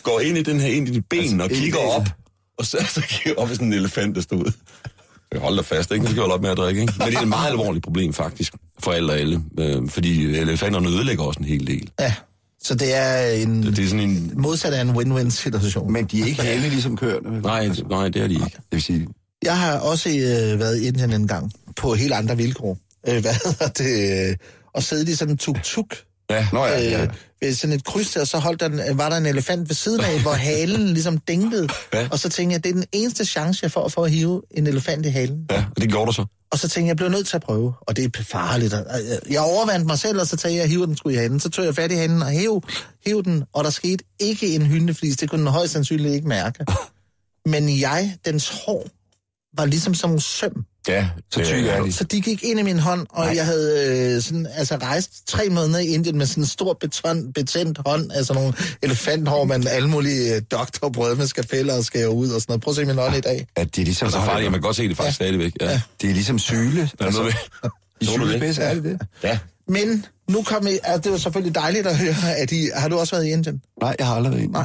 går 0.03 0.21
ind 0.21 0.39
i 0.39 0.43
den 0.43 0.61
her, 0.61 0.69
ind 0.69 0.89
i 0.89 0.91
de 0.93 1.03
ben 1.03 1.21
altså, 1.41 1.43
og 1.45 1.51
kigger 1.51 1.79
op. 1.79 2.07
Og 2.59 2.67
så, 2.67 2.87
så 2.95 3.01
kigger 3.09 3.41
op 3.43 3.51
i 3.51 3.55
sådan 3.55 3.67
en 3.67 3.73
elefant, 3.73 4.15
der 4.17 4.23
stod. 4.23 4.53
Jeg 5.33 5.41
holder 5.41 5.63
fast, 5.63 5.91
ikke? 5.93 6.05
Nu 6.05 6.11
skal 6.11 6.17
jeg 6.17 6.21
holde 6.23 6.35
op 6.35 6.43
med 6.43 6.51
at 6.51 6.57
drikke, 6.57 6.81
ikke? 6.81 6.95
Men 6.99 7.07
det 7.09 7.17
er 7.17 7.21
et 7.21 7.29
meget 7.29 7.51
alvorligt 7.51 7.85
problem, 7.85 8.13
faktisk, 8.13 8.55
for 8.81 8.93
alle 8.93 9.13
og 9.13 9.19
alle. 9.19 9.43
Øh, 9.59 9.89
fordi 9.89 10.37
elefanterne 10.39 10.89
ødelægger 10.89 11.25
også 11.25 11.39
en 11.41 11.47
hel 11.47 11.67
del. 11.67 11.91
Ja, 12.01 12.15
så 12.63 12.75
det 12.75 12.95
er 12.97 13.27
en 13.31 13.63
Det 13.63 13.79
er 13.79 13.89
sådan 13.89 14.01
en... 14.11 14.33
modsat 14.37 14.73
af 14.73 14.81
en 14.81 14.91
win-win 14.91 15.31
situation. 15.31 15.93
Men 15.93 16.05
de 16.05 16.23
er 16.23 16.27
ikke 16.27 16.43
heldige 16.43 16.71
ligesom 16.71 16.97
køerne. 16.97 17.31
vel? 17.35 17.43
Nej, 17.43 17.69
nej, 17.91 18.09
det 18.09 18.23
er 18.23 18.27
de 18.27 18.33
ikke. 18.35 18.45
Det 18.45 18.63
vil 18.71 18.83
sige, 18.83 19.09
Jeg 19.43 19.59
har 19.59 19.79
også 19.79 20.09
øh, 20.09 20.59
været 20.59 20.81
i 20.83 20.87
Indien 20.87 21.13
en 21.13 21.29
gang 21.29 21.53
på 21.77 21.95
helt 21.95 22.13
andre 22.13 22.37
vilkår. 22.37 22.79
øh, 23.09 23.21
hvad 23.21 23.35
hedder 23.45 23.69
det, 23.69 24.39
og 24.75 24.83
sidde 24.83 25.13
i 25.13 25.15
sådan 25.15 25.33
en 25.35 25.39
tuk-tuk. 25.39 25.97
Ja. 26.31 26.47
Nå 26.53 26.65
ja, 26.65 26.81
ja. 26.81 27.03
Øh, 27.03 27.09
ved 27.43 27.55
sådan 27.55 27.77
et 27.77 27.85
kryds 27.85 28.11
der, 28.13 28.25
så 28.25 28.39
holdt 28.39 28.61
der, 28.61 28.67
en- 28.91 28.99
var 28.99 29.09
der 29.09 29.17
en 29.17 29.27
elefant 29.27 29.69
ved 29.69 29.75
siden 29.77 30.01
af, 30.01 30.21
hvor 30.23 30.33
halen 30.33 30.89
ligesom 30.97 31.19
dingede. 31.19 31.69
Ja. 31.95 32.09
Og 32.13 32.19
så 32.19 32.29
tænkte 32.29 32.55
jeg, 32.55 32.65
det 32.65 32.71
er 32.71 32.75
den 32.75 32.85
eneste 32.93 33.25
chance, 33.27 33.61
jeg 33.63 33.73
får 33.73 33.89
for 33.89 34.05
at 34.05 34.11
hive 34.11 34.43
en 34.51 34.67
elefant 34.67 35.07
i 35.07 35.09
halen. 35.09 35.47
ja, 35.51 35.65
og 35.77 35.83
det 35.83 35.89
gjorde 35.91 36.07
du 36.07 36.13
så. 36.13 36.25
Og 36.53 36.59
så 36.59 36.69
tænkte 36.69 36.81
jeg, 36.81 36.89
jeg 36.89 36.97
blev 36.97 37.09
nødt 37.09 37.27
til 37.27 37.37
at 37.37 37.43
prøve. 37.43 37.75
Og 37.81 37.97
det 37.97 38.05
er 38.19 38.23
farligt. 38.23 38.75
Og 38.75 38.85
Jeg- 38.89 39.21
Jeg 39.31 39.41
overvandt 39.41 39.87
mig 39.87 39.99
selv, 39.99 40.21
og 40.21 40.27
så 40.27 40.37
tænkte 40.37 40.55
jeg, 40.57 40.63
at 40.63 40.69
hive 40.71 40.87
den 40.87 40.97
skulle 40.97 41.17
i 41.17 41.19
handen. 41.21 41.41
Så 41.41 41.51
tog 41.51 41.65
jeg 41.65 41.75
fat 41.75 41.93
i 41.93 41.95
handen 41.95 42.23
og 42.23 42.29
hæv, 42.31 42.63
hæv 43.07 43.23
den, 43.25 43.45
og 43.53 43.65
der 43.65 43.71
skete 43.71 44.05
ikke 44.21 44.55
en 44.55 44.67
hyndeflis. 44.67 45.17
Det 45.17 45.31
kunne 45.31 45.39
den 45.41 45.47
højst 45.51 45.73
sandsynligt 45.73 46.15
ikke 46.15 46.29
mærke. 46.29 46.65
Men 47.53 47.81
jeg, 47.81 48.17
dens 48.25 48.49
hår, 48.67 48.89
var 49.57 49.65
ligesom 49.67 49.95
som 49.95 50.21
søm. 50.21 50.65
Ja, 50.89 51.09
Så 51.33 51.45
tyk 51.45 51.67
er 51.67 51.83
de. 51.83 51.93
Så 51.93 52.05
de 52.05 52.21
gik 52.21 52.45
ind 52.45 52.61
i 52.61 52.63
min 52.63 52.79
hånd, 52.79 53.07
og 53.11 53.25
Nej. 53.25 53.37
jeg 53.37 53.45
havde 53.47 54.15
øh, 54.17 54.23
sådan, 54.23 54.47
altså 54.55 54.77
rejst 54.77 55.29
tre 55.29 55.49
måneder 55.49 55.79
i 55.79 55.87
Indien 55.87 56.19
med 56.19 56.27
sådan 56.27 56.43
en 56.43 56.47
stor 56.47 56.73
beton, 56.81 57.33
betændt 57.33 57.79
hånd, 57.87 58.13
altså 58.13 58.35
nogle 58.35 58.53
elefanthår 58.83 59.45
med 59.45 59.67
alle 59.67 59.89
mulige 59.89 60.35
øh, 60.35 60.43
doktorbrød 60.51 61.17
med 61.17 61.27
skapeller 61.27 61.77
og 61.77 61.85
skære 61.85 62.11
ud 62.11 62.29
og 62.31 62.41
sådan 62.41 62.53
noget. 62.53 62.63
Prøv 62.63 62.73
at 62.73 62.77
se 62.77 62.85
min 62.85 62.97
hånd 62.99 63.17
i 63.17 63.21
dag. 63.21 63.47
At 63.57 63.77
det 63.77 63.81
er 63.83 63.85
ligesom, 63.85 64.07
Altså 64.07 64.21
farligt, 64.21 64.43
jeg 64.45 64.51
man 64.51 64.61
kan 64.61 64.67
godt 64.67 64.77
se 64.77 64.89
det 64.89 64.97
faktisk 64.97 65.21
ja. 65.21 65.25
stadigvæk. 65.27 65.53
Ja. 65.61 65.71
ja. 65.71 65.81
det 66.01 66.11
er 66.11 66.15
ligesom 66.15 66.39
syle. 66.39 66.91
Er 67.01 67.11
noget 67.11 67.25
ved. 67.25 67.71
I 68.01 68.05
Så 68.05 68.13
du 68.17 68.23
det? 68.23 68.29
sylespids 68.31 68.59
er 68.59 68.75
det 68.75 68.85
det? 68.85 69.01
Ja. 69.23 69.39
Men 69.69 70.07
nu 70.29 70.43
kom 70.43 70.67
I, 70.67 70.71
altså, 70.85 71.01
det 71.05 71.13
var 71.13 71.19
selvfølgelig 71.19 71.55
dejligt 71.55 71.87
at 71.87 71.97
høre, 71.99 72.37
at 72.37 72.53
I, 72.53 72.69
har 72.77 72.89
du 72.89 72.99
også 72.99 73.17
været 73.17 73.27
i 73.27 73.31
Indien? 73.31 73.63
Nej, 73.81 73.97
jeg 73.99 74.07
har 74.07 74.15
aldrig 74.15 74.33
været 74.33 74.43
inde. 74.43 74.53
Nej. 74.53 74.65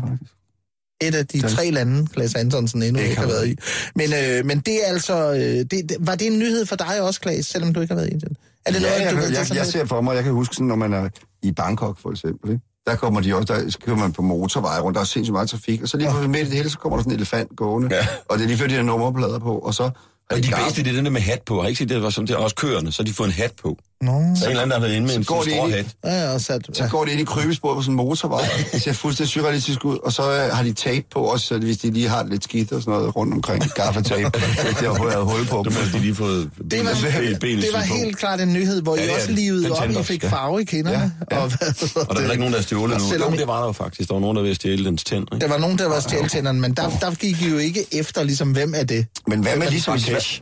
Et 1.01 1.15
af 1.15 1.27
de 1.27 1.41
tre 1.41 1.71
lande, 1.71 2.08
Klaas 2.08 2.36
Antonsen 2.36 2.84
endnu 2.84 2.99
Ikke 2.99 3.10
ikke 3.10 3.21
har 3.21 3.27
været 3.27 3.47
i. 3.47 3.55
Men, 3.95 4.13
øh, 4.13 4.45
men 4.45 4.60
det 4.60 4.73
er 4.88 4.88
altså, 4.93 5.31
øh, 5.34 5.39
det, 5.39 5.71
det- 5.71 5.97
var 5.99 6.15
det 6.15 6.27
en 6.27 6.39
nyhed 6.39 6.65
for 6.65 6.75
dig 6.75 7.01
også, 7.01 7.21
Klaas, 7.21 7.45
selvom 7.45 7.73
du 7.73 7.81
ikke 7.81 7.91
har 7.93 7.95
været 8.01 8.10
i 8.10 8.12
Indien? 8.13 8.38
Er 8.65 8.71
det 8.71 8.81
Ja, 8.81 8.88
noget, 8.88 9.01
jeg, 9.01 9.12
du 9.12 9.15
jeg, 9.17 9.25
kan 9.25 9.34
jeg, 9.36 9.45
sådan 9.47 9.58
jeg 9.58 9.65
lidt? 9.65 9.73
ser 9.73 9.86
for 9.86 10.01
mig, 10.01 10.15
jeg 10.15 10.23
kan 10.23 10.34
huske 10.34 10.55
sådan, 10.55 10.67
når 10.67 10.75
man 10.75 10.93
er 10.93 11.10
i 11.43 11.51
Bangkok 11.51 11.99
for 12.01 12.12
eksempel, 12.12 12.51
ikke? 12.51 12.63
der 12.88 12.95
kommer 12.95 13.21
de 13.21 13.36
også, 13.36 13.53
der 13.53 13.77
kører 13.86 13.97
man 13.97 14.13
på 14.13 14.21
motorvej 14.21 14.79
rundt, 14.79 14.95
der 14.95 15.01
er 15.01 15.05
sindssygt 15.05 15.34
meget 15.34 15.49
trafik, 15.49 15.81
og 15.81 15.89
så 15.89 15.97
lige 15.97 16.08
pludselig 16.10 16.29
midt 16.29 16.41
i 16.41 16.45
det 16.45 16.58
hele, 16.58 16.69
så 16.69 16.77
kommer 16.77 16.97
der 16.97 17.03
sådan 17.03 17.12
en 17.13 17.17
elefant 17.19 17.55
gående, 17.55 17.95
Ja. 17.95 18.08
og 18.29 18.38
det 18.38 18.43
er 18.43 18.47
lige 18.47 18.58
før, 18.58 18.67
de 18.67 18.73
har 18.73 18.84
nummerplader 18.84 19.39
på, 19.39 19.58
og 19.60 19.73
så 19.73 19.84
Og 20.31 20.38
de 20.38 20.51
bedste, 20.65 20.84
det 20.84 20.89
er 20.91 20.95
den 20.95 21.05
der 21.05 21.12
med 21.12 21.21
hat 21.21 21.41
på. 21.45 21.55
Har 21.62 21.65
I 21.67 21.69
ikke 21.69 21.79
set 21.79 21.89
det? 21.89 22.01
var 22.03 22.10
som 22.10 22.27
det 22.27 22.34
er 22.34 22.38
også 22.38 22.55
køerne, 22.55 22.91
så 22.91 23.01
har 23.01 23.05
de 23.05 23.13
fået 23.13 23.27
en 23.27 23.34
hat 23.34 23.51
på. 23.63 23.77
Nå, 24.06 24.12
Så 24.12 24.18
er 24.46 24.46
en 24.46 24.50
eller 24.50 24.62
anden, 24.62 24.70
der 24.70 24.76
har 24.76 24.82
været 24.82 24.94
inde 24.96 25.02
med 25.08 25.13
Så 25.13 25.20
en 25.20 25.26
går 25.26 25.44
sådan 25.44 25.54
de 25.54 25.58
stor 25.58 25.65
ind 25.68 25.74
i- 25.76 26.08
hat. 26.08 26.13
ja, 26.24 26.34
og 26.34 26.41
sat, 26.41 26.62
Så 26.74 26.84
ja. 26.84 26.89
går 26.89 27.06
de 27.06 27.12
ind 27.12 27.22
i 27.22 27.24
krybesporet 27.24 27.76
på 27.76 27.82
sådan 27.82 27.91
en 27.91 27.96
motorvej. 27.96 28.46
Det 28.74 28.82
ser 28.82 28.94
fuldstændig 28.94 29.32
surrealistisk 29.32 29.86
ud. 29.86 29.98
Og 30.04 30.13
så 30.13 30.32
øh, 30.32 30.56
har 30.56 30.63
de 30.63 30.74
tape 30.74 31.06
på 31.13 31.20
også, 31.20 31.46
så 31.48 31.58
hvis 31.58 31.78
de 31.78 31.91
lige 31.91 32.10
har 32.10 32.24
lidt 32.26 32.44
skidt 32.44 32.72
og 32.72 32.82
sådan 32.82 32.94
noget 33.00 33.15
rundt 33.15 33.34
omkring. 33.34 33.63
Gaffatape. 33.76 34.24
det 34.80 34.88
har 34.88 35.04
været 35.06 35.24
hul 35.26 35.46
på. 35.48 35.65
Så 35.72 35.80
har 35.80 35.91
de 35.91 36.00
lige 36.00 36.15
fået 36.15 36.50
Det 36.72 36.86
var, 36.86 36.91
ben, 37.22 37.39
ben, 37.39 37.58
det 37.58 37.68
var 37.74 37.80
helt 37.80 38.18
klart 38.18 38.41
en 38.41 38.54
nyhed, 38.54 38.82
hvor 38.82 38.96
Ja, 38.96 39.02
I 39.02 39.06
det 39.06 39.13
også 39.15 39.28
det. 39.28 39.36
livede 39.36 39.72
op, 39.72 39.89
I 39.89 40.04
fik 40.04 40.24
ja. 40.24 40.30
farve 40.30 40.62
i 40.62 40.65
kinderne. 40.65 41.12
Ja, 41.32 41.36
ja. 41.38 41.41
Og, 41.44 41.48
hvad, 41.50 42.06
Og 42.10 42.15
der 42.15 42.22
er 42.22 42.32
ikke 42.32 42.39
nogen, 42.39 42.54
der 42.54 42.60
har 42.60 42.63
stjålet 42.63 42.98
nu. 42.98 43.04
selvom- 43.10 43.38
det 43.38 43.48
var 43.48 43.60
der 43.60 43.65
jo 43.65 43.72
faktisk. 43.72 44.10
Der 44.10 44.15
var 44.15 44.22
nogen, 44.22 44.36
der 44.36 44.41
ville 44.41 44.56
stjæle 44.56 44.86
dens 44.86 45.04
tænd. 45.04 45.28
Ikke? 45.34 45.44
der 45.46 45.52
var 45.52 45.58
nogen, 45.58 45.78
der 45.78 45.88
var 45.89 46.00
stjæltænderne, 46.00 46.60
men 46.62 46.74
der, 46.74 46.89
der 47.02 47.15
gik 47.15 47.41
I 47.41 47.50
jo 47.50 47.58
ikke 47.58 47.86
efter, 47.91 48.24
ligesom, 48.24 48.52
hvem 48.52 48.74
er 48.78 48.84
det? 48.84 49.06
Men 49.28 49.39
hvad 49.39 49.56
med 49.58 49.70
ligesom 49.70 49.94
Rakesh. 49.94 50.41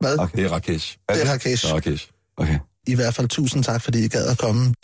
Hvad? 0.00 0.18
Okay. 0.18 0.36
Det 0.38 0.44
er 0.44 0.48
Rakesh. 0.52 0.96
Det 1.14 1.22
er 1.26 1.32
Rakesh. 1.32 1.64
Det 1.66 1.74
Rakesh. 1.74 2.08
Okay. 2.38 2.58
I 2.86 2.94
hvert 2.94 3.14
fald 3.14 3.28
tusind 3.28 3.64
tak, 3.64 3.82
fordi 3.82 4.04
I 4.04 4.08
gad 4.08 4.26
at 4.26 4.38
komme. 4.38 4.74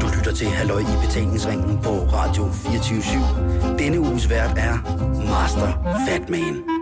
Du 0.00 0.06
lytter 0.16 0.32
til 0.36 0.46
Halløj 0.46 0.80
i 0.80 0.96
betalingsringen 1.06 1.78
på 1.82 1.90
Radio 1.90 2.52
24 2.52 3.78
Denne 3.78 4.00
uges 4.00 4.30
vært 4.30 4.52
er 4.56 4.74
Master 5.30 5.72
Fatman. 6.08 6.77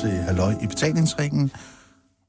Til 0.00 0.10
Halløj 0.10 0.54
i 0.62 0.66
betalingsringen, 0.66 1.52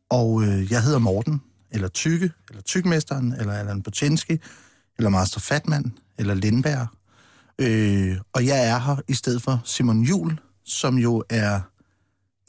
og 0.10 0.44
øh, 0.44 0.72
jeg 0.72 0.84
hedder 0.84 1.00
Morten, 1.00 1.42
eller 1.72 1.88
Tykke, 1.88 2.32
eller 2.50 2.62
Tykmesteren, 2.62 3.34
eller 3.34 3.54
Allan 3.54 3.82
Bocinski, 3.82 4.38
eller 4.98 5.10
Master 5.10 5.40
Fatman, 5.40 5.98
eller 6.18 6.34
Lindberg. 6.34 6.88
Øh, 7.60 8.18
og 8.34 8.46
jeg 8.46 8.68
er 8.68 8.80
her 8.80 8.96
i 9.08 9.14
stedet 9.14 9.42
for 9.42 9.62
Simon 9.66 10.02
Jul, 10.02 10.40
som 10.66 10.98
jo 10.98 11.24
er 11.30 11.60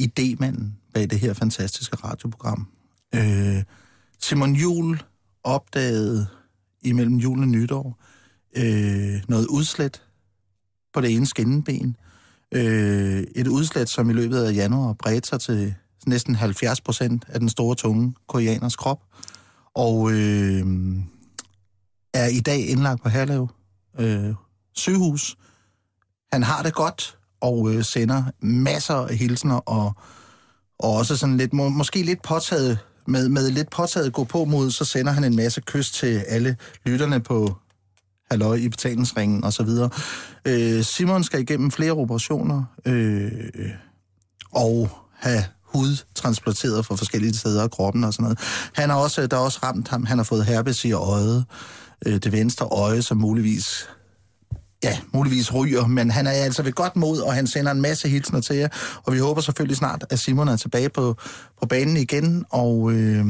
idémanden 0.02 0.64
bag 0.94 1.10
det 1.10 1.20
her 1.20 1.32
fantastiske 1.32 1.96
radioprogram. 1.96 2.68
Øh, 3.14 3.62
Simon 4.20 4.54
Jul 4.54 5.02
opdagede 5.44 6.26
imellem 6.82 7.16
julen 7.16 7.42
og 7.42 7.48
nytår 7.48 8.02
øh, 8.56 9.22
noget 9.28 9.46
udslet 9.46 10.02
på 10.94 11.00
det 11.00 11.16
ene 11.16 11.26
skinneben, 11.26 11.96
øh, 12.52 13.24
et 13.34 13.46
udslæt, 13.46 13.88
som 13.88 14.10
i 14.10 14.12
løbet 14.12 14.44
af 14.44 14.54
januar 14.54 14.92
bredte 14.92 15.28
sig 15.28 15.40
til 15.40 15.74
næsten 16.06 16.34
70 16.34 16.80
procent 16.80 17.24
af 17.28 17.40
den 17.40 17.48
store 17.48 17.74
tunge 17.74 18.14
koreaners 18.28 18.76
krop, 18.76 19.00
og 19.74 20.12
øh, 20.12 20.66
er 22.14 22.26
i 22.26 22.40
dag 22.40 22.68
indlagt 22.68 23.02
på 23.02 23.08
Herlev 23.08 23.48
øh, 23.98 24.34
sygehus. 24.74 25.36
Han 26.32 26.42
har 26.42 26.62
det 26.62 26.74
godt, 26.74 27.18
og 27.40 27.74
øh, 27.74 27.84
sender 27.84 28.24
masser 28.40 28.94
af 28.94 29.16
hilsner, 29.16 29.56
og, 29.56 29.92
og 30.78 30.92
også 30.92 31.16
sådan 31.16 31.36
lidt, 31.36 31.52
må, 31.52 31.68
måske 31.68 32.02
lidt 32.02 32.22
påtaget, 32.22 32.78
med, 33.06 33.28
med 33.28 33.50
lidt 33.50 33.70
påtaget 33.70 34.12
gå 34.12 34.24
på 34.24 34.44
mod, 34.44 34.70
så 34.70 34.84
sender 34.84 35.12
han 35.12 35.24
en 35.24 35.36
masse 35.36 35.60
kys 35.60 35.90
til 35.90 36.18
alle 36.28 36.56
lytterne 36.84 37.20
på 37.20 37.56
halløj 38.32 38.54
i 38.54 38.68
betalingsringen 38.68 39.44
og 39.44 39.52
så 39.52 39.62
videre. 39.62 39.90
Øh, 40.44 40.84
Simon 40.84 41.24
skal 41.24 41.40
igennem 41.40 41.70
flere 41.70 41.92
operationer 41.92 42.64
øh, 42.86 43.30
og 44.52 44.88
have 45.18 45.44
hud 45.64 46.04
transplanteret 46.14 46.86
fra 46.86 46.96
forskellige 46.96 47.34
steder 47.34 47.62
af 47.62 47.70
kroppen 47.70 48.04
og 48.04 48.12
sådan 48.12 48.22
noget. 48.22 48.38
Han 48.74 48.90
har 48.90 48.96
også, 48.96 49.26
der 49.26 49.36
er 49.36 49.40
også 49.40 49.58
ramt 49.62 49.88
ham, 49.88 50.04
han 50.04 50.18
har 50.18 50.24
fået 50.24 50.44
herpes 50.44 50.84
i 50.84 50.92
øjet, 50.92 51.44
øh, 52.06 52.14
det 52.14 52.32
venstre 52.32 52.66
øje, 52.66 53.02
som 53.02 53.16
muligvis 53.16 53.88
ja, 54.84 54.98
muligvis 55.12 55.54
ryger, 55.54 55.86
men 55.86 56.10
han 56.10 56.26
er 56.26 56.30
altså 56.30 56.62
ved 56.62 56.72
godt 56.72 56.96
mod, 56.96 57.20
og 57.20 57.34
han 57.34 57.46
sender 57.46 57.72
en 57.72 57.80
masse 57.80 58.08
hilsner 58.08 58.40
til 58.40 58.56
jer, 58.56 58.68
og 59.04 59.12
vi 59.12 59.18
håber 59.18 59.40
selvfølgelig 59.40 59.76
snart, 59.76 60.04
at 60.10 60.18
Simon 60.18 60.48
er 60.48 60.56
tilbage 60.56 60.88
på, 60.88 61.16
på 61.60 61.66
banen 61.66 61.96
igen, 61.96 62.44
og 62.50 62.92
øh, 62.92 63.26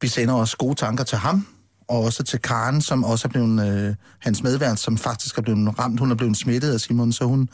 vi 0.00 0.08
sender 0.08 0.34
også 0.34 0.56
gode 0.56 0.74
tanker 0.74 1.04
til 1.04 1.18
ham, 1.18 1.46
og 1.88 2.02
også 2.02 2.22
til 2.22 2.38
Karen, 2.40 2.80
som 2.80 3.04
også 3.04 3.28
er 3.28 3.30
blevet, 3.30 3.88
øh, 3.88 3.94
hans 4.18 4.42
medvært, 4.42 4.78
som 4.78 4.98
faktisk 4.98 5.38
er 5.38 5.42
blevet 5.42 5.78
ramt. 5.78 6.00
Hun 6.00 6.10
er 6.10 6.14
blevet 6.14 6.36
smittet 6.36 6.72
af 6.72 6.80
Simon, 6.80 7.12
så 7.12 7.24
hun, 7.24 7.48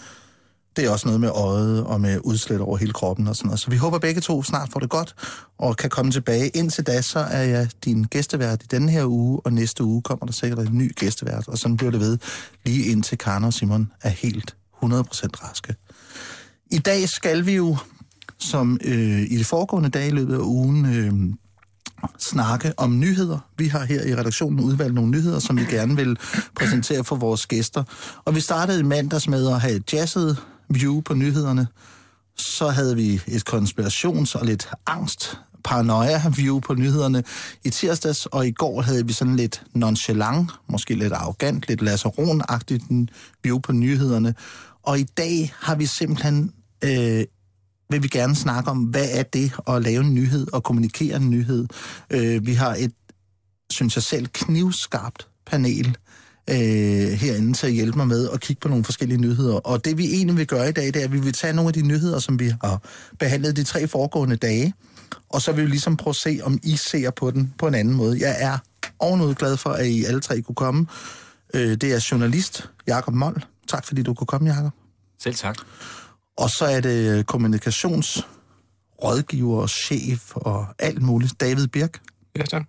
det 0.77 0.85
er 0.85 0.90
også 0.90 1.09
noget 1.09 1.20
med 1.20 1.31
øjet 1.31 1.85
og 1.85 2.01
med 2.01 2.20
udslæt 2.25 2.61
over 2.61 2.77
hele 2.77 2.92
kroppen 2.92 3.29
og 3.29 3.37
sådan 3.37 3.47
noget. 3.49 3.61
Så 3.61 3.70
vi 3.70 3.77
håber 3.77 3.99
begge 3.99 4.20
to 4.20 4.42
snart 4.42 4.68
får 4.73 4.81
det 4.81 4.90
godt 4.90 5.14
og 5.59 5.77
kan 5.77 5.90
komme 5.90 6.11
tilbage. 6.11 6.49
Indtil 6.49 6.87
da, 6.87 7.03
så 7.03 7.18
er 7.18 7.42
jeg 7.42 7.68
din 7.85 8.03
gæstevært 8.03 8.62
i 8.62 8.66
denne 8.70 8.90
her 8.90 9.05
uge, 9.07 9.40
og 9.44 9.53
næste 9.53 9.85
uge 9.85 10.03
kommer 10.03 10.27
der 10.27 10.33
sikkert 10.33 10.59
en 10.59 10.79
ny 10.79 10.92
gæstevært, 10.97 11.49
og 11.49 11.59
sådan 11.59 11.77
bliver 11.77 11.90
det 11.90 12.01
ved, 12.01 12.18
lige 12.64 12.87
indtil 12.87 13.18
Karen 13.18 13.44
og 13.44 13.53
Simon 13.53 13.92
er 14.03 14.09
helt 14.09 14.57
100% 14.83 14.87
raske. 14.87 15.75
I 16.70 16.79
dag 16.79 17.09
skal 17.09 17.47
vi 17.47 17.55
jo, 17.55 17.77
som 18.38 18.79
øh, 18.85 19.20
i 19.20 19.38
det 19.38 19.47
foregående 19.47 19.88
dag 19.88 20.07
i 20.07 20.11
løbet 20.11 20.35
af 20.35 20.38
ugen, 20.38 20.87
øh, 20.87 21.35
snakke 22.18 22.72
om 22.76 22.98
nyheder. 22.98 23.38
Vi 23.58 23.68
har 23.68 23.84
her 23.84 24.02
i 24.04 24.14
redaktionen 24.14 24.60
udvalgt 24.60 24.94
nogle 24.94 25.10
nyheder, 25.10 25.38
som 25.38 25.56
vi 25.56 25.64
gerne 25.64 25.96
vil 25.96 26.18
præsentere 26.56 27.04
for 27.04 27.16
vores 27.16 27.46
gæster. 27.46 27.84
Og 28.24 28.34
vi 28.34 28.40
startede 28.40 28.80
i 28.80 28.82
mandags 28.82 29.28
med 29.28 29.48
at 29.48 29.60
have 29.60 29.74
et 29.74 29.92
jazzet 29.92 30.36
view 30.68 31.00
på 31.00 31.14
nyhederne. 31.14 31.66
Så 32.36 32.68
havde 32.68 32.96
vi 32.96 33.22
et 33.26 33.48
konspirations- 33.48 34.38
og 34.38 34.46
lidt 34.46 34.68
angst 34.86 35.38
paranoia-view 35.64 36.60
på 36.60 36.74
nyhederne 36.74 37.24
i 37.64 37.70
tirsdags, 37.70 38.26
og 38.26 38.46
i 38.46 38.50
går 38.50 38.82
havde 38.82 39.06
vi 39.06 39.12
sådan 39.12 39.36
lidt 39.36 39.62
nonchalant, 39.74 40.50
måske 40.68 40.94
lidt 40.94 41.12
arrogant, 41.12 41.68
lidt 41.68 41.82
lasseron-agtigt 41.82 43.06
view 43.42 43.58
på 43.58 43.72
nyhederne. 43.72 44.34
Og 44.82 44.98
i 44.98 45.02
dag 45.02 45.54
har 45.60 45.74
vi 45.74 45.86
simpelthen 45.86 46.52
øh, 46.84 47.24
vil 47.94 48.02
vi 48.02 48.09
gerne 48.09 48.35
snakke 48.35 48.70
om, 48.70 48.78
hvad 48.78 49.09
er 49.11 49.22
det 49.22 49.52
at 49.68 49.83
lave 49.83 50.04
en 50.04 50.14
nyhed 50.14 50.46
og 50.52 50.62
kommunikere 50.62 51.16
en 51.16 51.30
nyhed. 51.30 51.66
Øh, 52.11 52.46
vi 52.46 52.54
har 52.54 52.74
et, 52.78 52.92
synes 53.70 53.96
jeg 53.96 54.02
selv, 54.02 54.26
knivskarpt 54.26 55.28
panel 55.46 55.96
øh, 56.50 56.57
herinde 57.12 57.52
til 57.52 57.66
at 57.66 57.72
hjælpe 57.72 57.98
mig 57.98 58.09
med 58.09 58.28
at 58.33 58.40
kigge 58.40 58.61
på 58.61 58.68
nogle 58.68 58.85
forskellige 58.85 59.20
nyheder. 59.20 59.54
Og 59.54 59.85
det 59.85 59.98
vi 59.98 60.14
egentlig 60.14 60.37
vil 60.37 60.46
gøre 60.46 60.68
i 60.68 60.72
dag, 60.72 60.87
det 60.87 60.96
er, 60.96 61.04
at 61.04 61.12
vi 61.12 61.20
vil 61.20 61.33
tage 61.33 61.52
nogle 61.52 61.68
af 61.68 61.74
de 61.74 61.83
nyheder, 61.83 62.18
som 62.18 62.38
vi 62.38 62.52
har 62.64 62.83
behandlet 63.18 63.57
de 63.57 63.64
tre 63.64 63.88
foregående 63.88 64.37
dage, 64.37 64.74
Og 65.28 65.42
så 65.42 65.52
vil 65.52 65.64
vi 65.64 65.70
ligesom 65.70 65.96
prøve 65.96 66.12
at 66.12 66.16
se, 66.16 66.40
om 66.42 66.59
I 66.62 66.76
ser 66.76 67.11
på 67.11 67.30
den 67.30 67.54
på 67.59 67.66
en 67.66 67.74
anden 67.74 67.94
måde. 67.94 68.20
Jeg 68.20 68.37
er 68.38 68.59
ovenud 68.98 69.35
glad 69.35 69.57
for, 69.57 69.70
at 69.70 69.87
I 69.87 70.04
alle 70.04 70.20
tre 70.20 70.40
kunne 70.40 70.54
komme. 70.54 70.87
Øh, 71.54 71.70
det 71.70 71.85
er 71.85 72.09
journalist 72.11 72.70
Jakob 72.87 73.14
Moll. 73.14 73.44
Tak 73.68 73.87
fordi 73.87 74.02
du 74.02 74.14
kunne 74.14 74.26
komme, 74.26 74.50
Jakob. 74.50 74.72
Selv 75.22 75.35
tak. 75.35 75.59
Og 76.37 76.51
så 76.51 76.64
er 76.64 76.81
det 76.81 77.27
kommunikationsrådgiver, 77.27 79.66
chef 79.66 80.37
og 80.37 80.66
alt 80.79 81.03
muligt. 81.03 81.40
David 81.40 81.66
Birk. 81.66 82.01
Ja, 82.37 82.42
tak. 82.42 82.62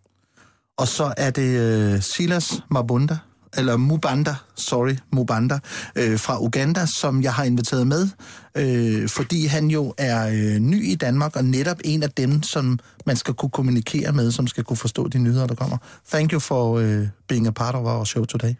Og 0.77 0.87
så 0.87 1.13
er 1.17 1.29
det 1.29 1.93
uh, 1.93 1.99
Silas 2.01 2.63
Mabunda, 2.71 3.17
eller 3.57 3.77
Mubanda, 3.77 4.35
sorry, 4.55 4.95
Mubanda, 5.11 5.59
øh, 5.95 6.19
fra 6.19 6.43
Uganda, 6.43 6.85
som 6.85 7.23
jeg 7.23 7.33
har 7.33 7.43
inviteret 7.43 7.87
med, 7.87 8.09
øh, 8.57 9.09
fordi 9.09 9.45
han 9.45 9.67
jo 9.67 9.93
er 9.97 10.27
øh, 10.27 10.59
ny 10.59 10.91
i 10.91 10.95
Danmark, 10.95 11.35
og 11.35 11.45
netop 11.45 11.77
en 11.83 12.03
af 12.03 12.11
dem, 12.11 12.43
som 12.43 12.79
man 13.05 13.15
skal 13.15 13.33
kunne 13.33 13.49
kommunikere 13.49 14.11
med, 14.11 14.31
som 14.31 14.47
skal 14.47 14.63
kunne 14.63 14.77
forstå 14.77 15.07
de 15.07 15.19
nyheder, 15.19 15.47
der 15.47 15.55
kommer. 15.55 15.77
Thank 16.11 16.31
you 16.31 16.39
for 16.39 16.79
uh, 16.79 17.07
being 17.27 17.47
a 17.47 17.51
part 17.51 17.75
of 17.75 17.85
our 17.85 18.03
show 18.03 18.25
today. 18.25 18.53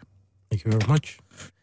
Thank 0.50 0.64
you 0.64 0.72
very 0.72 0.84
much. 0.88 1.18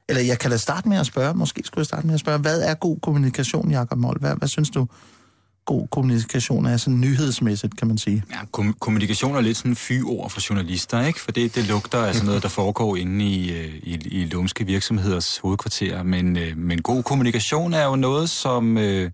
Eller 0.10 0.22
jeg 0.22 0.40
kan 0.40 0.52
da 0.52 0.58
starte 0.58 0.90
med 0.90 0.98
at 0.98 1.06
spørge, 1.06 1.34
måske 1.34 1.62
skulle 1.66 1.80
jeg 1.80 1.86
starte 1.86 2.08
med 2.08 2.14
at 2.14 2.20
spørge, 2.20 2.40
hvad 2.40 2.62
er 2.62 2.74
god 2.74 3.00
kommunikation, 3.02 3.72
Jakob 3.72 3.98
Mold? 3.98 4.20
Hvad, 4.20 4.36
hvad 4.36 4.48
synes 4.48 4.70
du, 4.70 4.88
god 5.66 5.88
kommunikation 5.88 6.66
er 6.66 6.78
sådan 6.78 7.00
nyhedsmæssigt, 7.00 7.78
kan 7.78 7.88
man 7.88 7.98
sige? 7.98 8.24
Ja, 8.32 8.40
kom- 8.52 8.76
kommunikation 8.80 9.36
er 9.36 9.42
lidt 9.42 9.58
sådan 9.58 9.72
en 9.72 9.76
fyord 9.76 10.30
for 10.30 10.42
journalister, 10.50 11.06
ikke? 11.06 11.20
For 11.20 11.32
det, 11.32 11.56
det 11.56 11.68
lugter 11.68 11.98
af 11.98 12.14
sådan 12.14 12.26
noget, 12.26 12.44
der 12.44 12.50
foregår 12.50 12.96
inde 12.96 13.26
i, 13.26 13.52
øh, 13.52 13.74
i, 13.84 13.94
i 14.12 14.26
lumske 14.26 14.66
virksomheders 14.66 15.38
hovedkvarter. 15.38 16.04
Men, 16.04 16.38
øh, 16.38 16.58
men 16.58 16.82
god 16.82 17.04
kommunikation 17.04 17.74
er 17.74 17.86
jo 17.86 17.96
noget, 17.96 18.30
som... 18.30 18.78
Øh, 18.78 19.12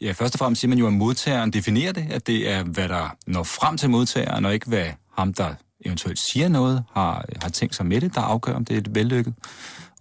ja, 0.00 0.12
først 0.12 0.34
og 0.34 0.38
fremmest 0.38 0.60
siger 0.60 0.68
man 0.68 0.78
jo, 0.78 0.86
at 0.86 0.92
modtageren 0.92 1.50
definerer 1.50 1.92
det, 1.92 2.06
at 2.10 2.26
det 2.26 2.50
er, 2.50 2.62
hvad 2.62 2.88
der 2.88 3.16
når 3.26 3.42
frem 3.42 3.76
til 3.76 3.90
modtageren, 3.90 4.44
og 4.44 4.54
ikke 4.54 4.66
hvad 4.66 4.86
ham, 5.18 5.34
der 5.34 5.54
eventuelt 5.84 6.18
siger 6.32 6.48
noget, 6.48 6.84
har, 6.92 7.24
har 7.42 7.48
tænkt 7.48 7.74
sig 7.74 7.86
med 7.86 8.00
det, 8.00 8.14
der 8.14 8.20
afgør, 8.20 8.54
om 8.54 8.64
det 8.64 8.74
er 8.74 8.78
et 8.78 8.94
vellykket. 8.94 9.34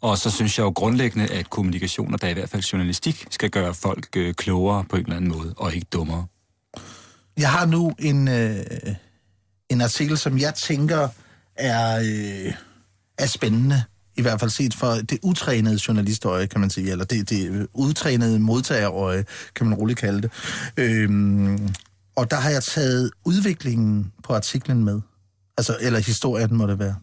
Og 0.06 0.18
så 0.18 0.32
synes 0.32 0.58
jeg 0.58 0.64
jo 0.64 0.70
grundlæggende, 0.70 1.28
at 1.28 1.50
kommunikation, 1.50 2.14
og 2.14 2.22
der 2.22 2.28
i 2.28 2.34
hvert 2.34 2.50
fald 2.50 2.62
journalistik, 2.62 3.28
skal 3.32 3.50
gøre 3.50 3.74
folk 3.74 4.08
øh, 4.16 4.34
klogere 4.34 4.84
på 4.90 4.96
en 4.96 5.04
eller 5.04 5.16
anden 5.16 5.32
måde, 5.32 5.54
og 5.58 5.76
ikke 5.76 5.88
dummere. 5.94 6.26
Jeg 7.38 7.52
har 7.52 7.66
nu 7.66 7.94
en, 8.00 8.28
øh, 8.28 8.66
en 9.70 9.82
artikel, 9.82 10.18
som 10.18 10.38
jeg 10.38 10.56
tænker 10.56 11.08
er, 11.56 12.00
øh, 12.00 12.54
er 13.18 13.26
spændende. 13.26 13.84
I 14.18 14.22
hvert 14.22 14.40
fald 14.40 14.52
set 14.52 14.74
for 14.74 14.88
det 14.88 15.20
utrænede 15.24 15.80
journalistøje, 15.88 16.46
kan 16.48 16.60
man 16.60 16.70
sige, 16.70 16.92
eller 16.92 17.06
det, 17.06 17.30
det 17.30 17.68
udtrænede 17.74 18.40
modtagerøje, 18.40 19.26
kan 19.56 19.68
man 19.68 19.78
roligt 19.78 20.00
kalde 20.00 20.22
det. 20.22 20.32
Øh, 20.78 21.10
og 22.16 22.32
der 22.32 22.38
har 22.38 22.50
jeg 22.50 22.64
taget 22.64 23.12
udviklingen 23.26 24.12
på 24.24 24.34
artiklen 24.34 24.84
med. 24.84 25.02
Altså, 25.58 25.78
eller 25.82 26.00
historien 26.00 26.56
må 26.56 26.68
det 26.68 26.80
være. 26.80 26.96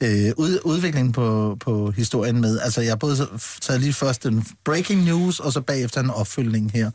Øh, 0.00 0.32
ud, 0.36 0.58
udviklingen 0.64 1.12
på, 1.12 1.56
på 1.60 1.90
historien 1.90 2.40
med. 2.40 2.60
Altså, 2.60 2.80
jeg 2.80 2.90
har 2.90 2.96
både 2.96 3.16
taget 3.60 3.80
lige 3.80 3.92
først 3.92 4.26
en 4.26 4.46
breaking 4.64 5.04
news, 5.04 5.40
og 5.40 5.52
så 5.52 5.60
bagefter 5.60 6.00
en 6.00 6.10
opfølgning 6.10 6.72
her. 6.72 6.90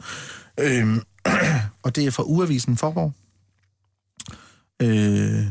Øh, 0.59 0.97
og 1.83 1.95
det 1.95 2.05
er 2.05 2.11
fra 2.11 2.23
Uavisen 2.23 2.77
Forborg. 2.77 3.13
Øh, 4.81 5.45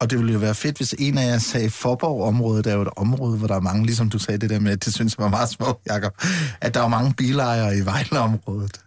og 0.00 0.10
det 0.10 0.18
ville 0.18 0.32
jo 0.32 0.38
være 0.38 0.54
fedt, 0.54 0.76
hvis 0.76 0.94
en 0.98 1.18
af 1.18 1.26
jer 1.26 1.38
sagde 1.38 1.70
Forborg-området, 1.70 2.66
er 2.66 2.74
jo 2.74 2.82
et 2.82 2.88
område, 2.96 3.36
hvor 3.36 3.46
der 3.46 3.54
er 3.54 3.60
mange, 3.60 3.86
ligesom 3.86 4.10
du 4.10 4.18
sagde 4.18 4.38
det 4.38 4.50
der 4.50 4.60
med, 4.60 4.76
det 4.76 4.94
synes 4.94 5.16
jeg 5.18 5.24
var 5.24 5.30
meget 5.30 5.48
smukt, 5.48 5.86
Jacob, 5.86 6.12
at 6.60 6.74
der 6.74 6.82
er 6.82 6.88
mange 6.88 7.14
bilejere 7.14 7.76
i 7.76 7.84
Vejleområdet. 7.84 8.80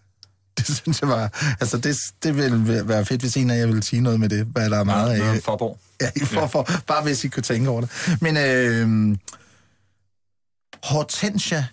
Det 0.57 0.77
synes 0.77 1.01
jeg 1.01 1.09
var... 1.09 1.55
Altså, 1.59 1.77
det, 1.77 1.97
det 2.23 2.37
ville 2.37 2.87
være 2.87 3.05
fedt, 3.05 3.21
hvis 3.21 3.37
en 3.37 3.49
af 3.49 3.57
jer 3.57 3.65
ville 3.65 3.83
sige 3.83 4.01
noget 4.01 4.19
med 4.19 4.29
det, 4.29 4.45
hvad 4.45 4.69
der 4.69 4.77
er 4.77 4.83
meget 4.83 5.17
ja, 5.17 5.33
af. 5.33 5.41
Forborg. 5.43 5.79
Ja, 6.01 6.09
i 6.15 6.19
for, 6.19 6.47
for, 6.47 6.69
bare 6.87 7.03
hvis 7.03 7.23
I 7.23 7.27
kunne 7.27 7.43
tænke 7.43 7.69
over 7.69 7.81
det. 7.81 7.89
Men 8.21 8.37
øh, 8.37 9.17
Hortensia, 10.83 11.65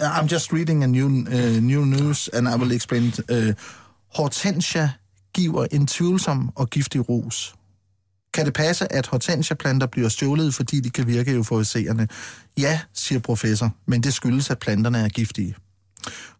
I'm 0.00 0.26
just 0.32 0.52
reading 0.52 0.84
a 0.84 0.86
new, 0.86 1.06
uh, 1.06 1.62
new 1.62 1.84
news, 1.84 2.28
and 2.28 2.48
I 2.48 2.56
will 2.56 2.72
explain 2.72 3.02
it. 3.02 3.20
Uh, 3.30 3.54
Hortensia 4.16 4.90
giver 5.34 5.66
en 5.70 5.86
tvivlsom 5.86 6.50
og 6.54 6.70
giftig 6.70 7.08
ros. 7.08 7.54
Kan 8.34 8.46
det 8.46 8.54
passe, 8.54 8.92
at 8.92 9.06
hortensiaplanter 9.06 9.86
bliver 9.86 10.08
stjålet, 10.08 10.54
fordi 10.54 10.80
de 10.80 10.90
kan 10.90 11.06
virke 11.06 11.32
euforiserende? 11.32 12.08
Ja, 12.58 12.80
siger 12.94 13.18
professor, 13.18 13.74
men 13.86 14.02
det 14.02 14.14
skyldes, 14.14 14.50
at 14.50 14.58
planterne 14.58 14.98
er 14.98 15.08
giftige. 15.08 15.54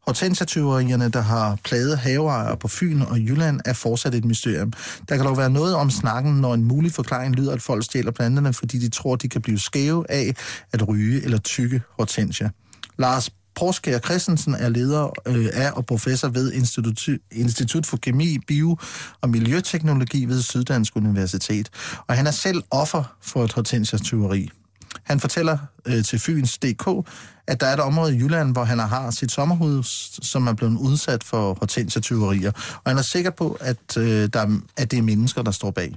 Hortensia-tyverierne, 0.07 1.09
der 1.09 1.21
har 1.21 1.59
plaget 1.65 1.99
haveejere 1.99 2.57
på 2.57 2.69
Fyn 2.69 3.03
og 3.03 3.19
Jylland, 3.19 3.61
er 3.65 3.73
fortsat 3.73 4.15
et 4.15 4.25
mysterium. 4.25 4.73
Der 5.09 5.17
kan 5.17 5.25
dog 5.25 5.37
være 5.37 5.51
noget 5.51 5.75
om 5.75 5.91
snakken, 5.91 6.33
når 6.33 6.55
en 6.55 6.65
mulig 6.65 6.93
forklaring 6.93 7.35
lyder, 7.35 7.53
at 7.53 7.63
folk 7.63 7.85
stjæler 7.85 8.11
planterne, 8.11 8.53
fordi 8.53 8.79
de 8.79 8.89
tror, 8.89 9.17
de 9.17 9.29
kan 9.29 9.43
blive 9.43 9.59
skæve 9.59 10.11
af 10.11 10.35
at 10.73 10.89
ryge 10.89 11.25
eller 11.25 11.39
tykke 11.39 11.83
hortensia. 11.99 12.51
Lars 12.99 13.31
Porskær 13.57 13.99
Christensen 13.99 14.55
er 14.55 14.69
leder 14.69 15.11
øh, 15.27 15.49
af 15.53 15.73
og 15.73 15.87
professor 15.87 16.29
ved 16.29 16.53
Institut, 16.53 17.09
Institut 17.33 17.87
for 17.87 17.97
Kemi, 17.97 18.39
Bio 18.47 18.77
og 19.21 19.31
Miljøteknologi 19.31 20.25
ved 20.25 20.43
Syddansk 20.43 20.97
Universitet. 20.97 21.71
Og 22.07 22.17
han 22.17 22.27
er 22.27 22.31
selv 22.31 22.63
offer 22.71 23.17
for 23.23 23.45
et 23.45 23.53
hortensia-tyveri. 23.53 24.51
Han 25.03 25.21
fortæller 25.21 25.59
øh, 25.87 26.05
til 26.05 26.19
Fyns 26.19 26.59
DK, 26.59 26.87
at 27.47 27.61
der 27.61 27.67
er 27.67 27.75
et 27.75 27.81
område 27.81 28.17
i 28.17 28.19
Jylland, 28.19 28.53
hvor 28.53 28.65
han 28.65 28.79
har 28.79 29.11
sit 29.11 29.33
sommerhus, 29.33 30.19
som 30.23 30.47
er 30.47 30.53
blevet 30.53 30.79
udsat 30.79 31.25
for 31.25 31.55
hortensia-tyverier. 31.55 32.53
Og 32.85 32.91
han 32.91 32.99
er 32.99 33.03
sikker 33.03 33.31
på, 33.31 33.59
at, 33.61 33.97
øh, 33.97 34.29
der, 34.33 34.61
at 34.77 34.91
det 34.91 34.99
er 34.99 35.03
mennesker, 35.03 35.43
der 35.43 35.51
står 35.51 35.71
bag. 35.71 35.97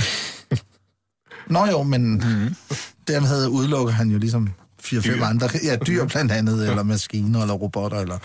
Nå 1.50 1.66
jo, 1.66 1.82
men 1.82 2.14
mm-hmm. 2.14 2.54
dermed 3.08 3.46
udelukker 3.46 3.92
han 3.92 4.10
jo 4.10 4.18
ligesom 4.18 4.48
fire-fem 4.80 5.22
andre. 5.22 5.48
Ja, 5.64 5.76
dyr 5.76 6.04
blandt 6.04 6.32
andet, 6.32 6.62
eller 6.68 6.82
maskiner, 6.82 7.40
eller 7.40 7.54
robotter, 7.54 7.98
eller 7.98 8.18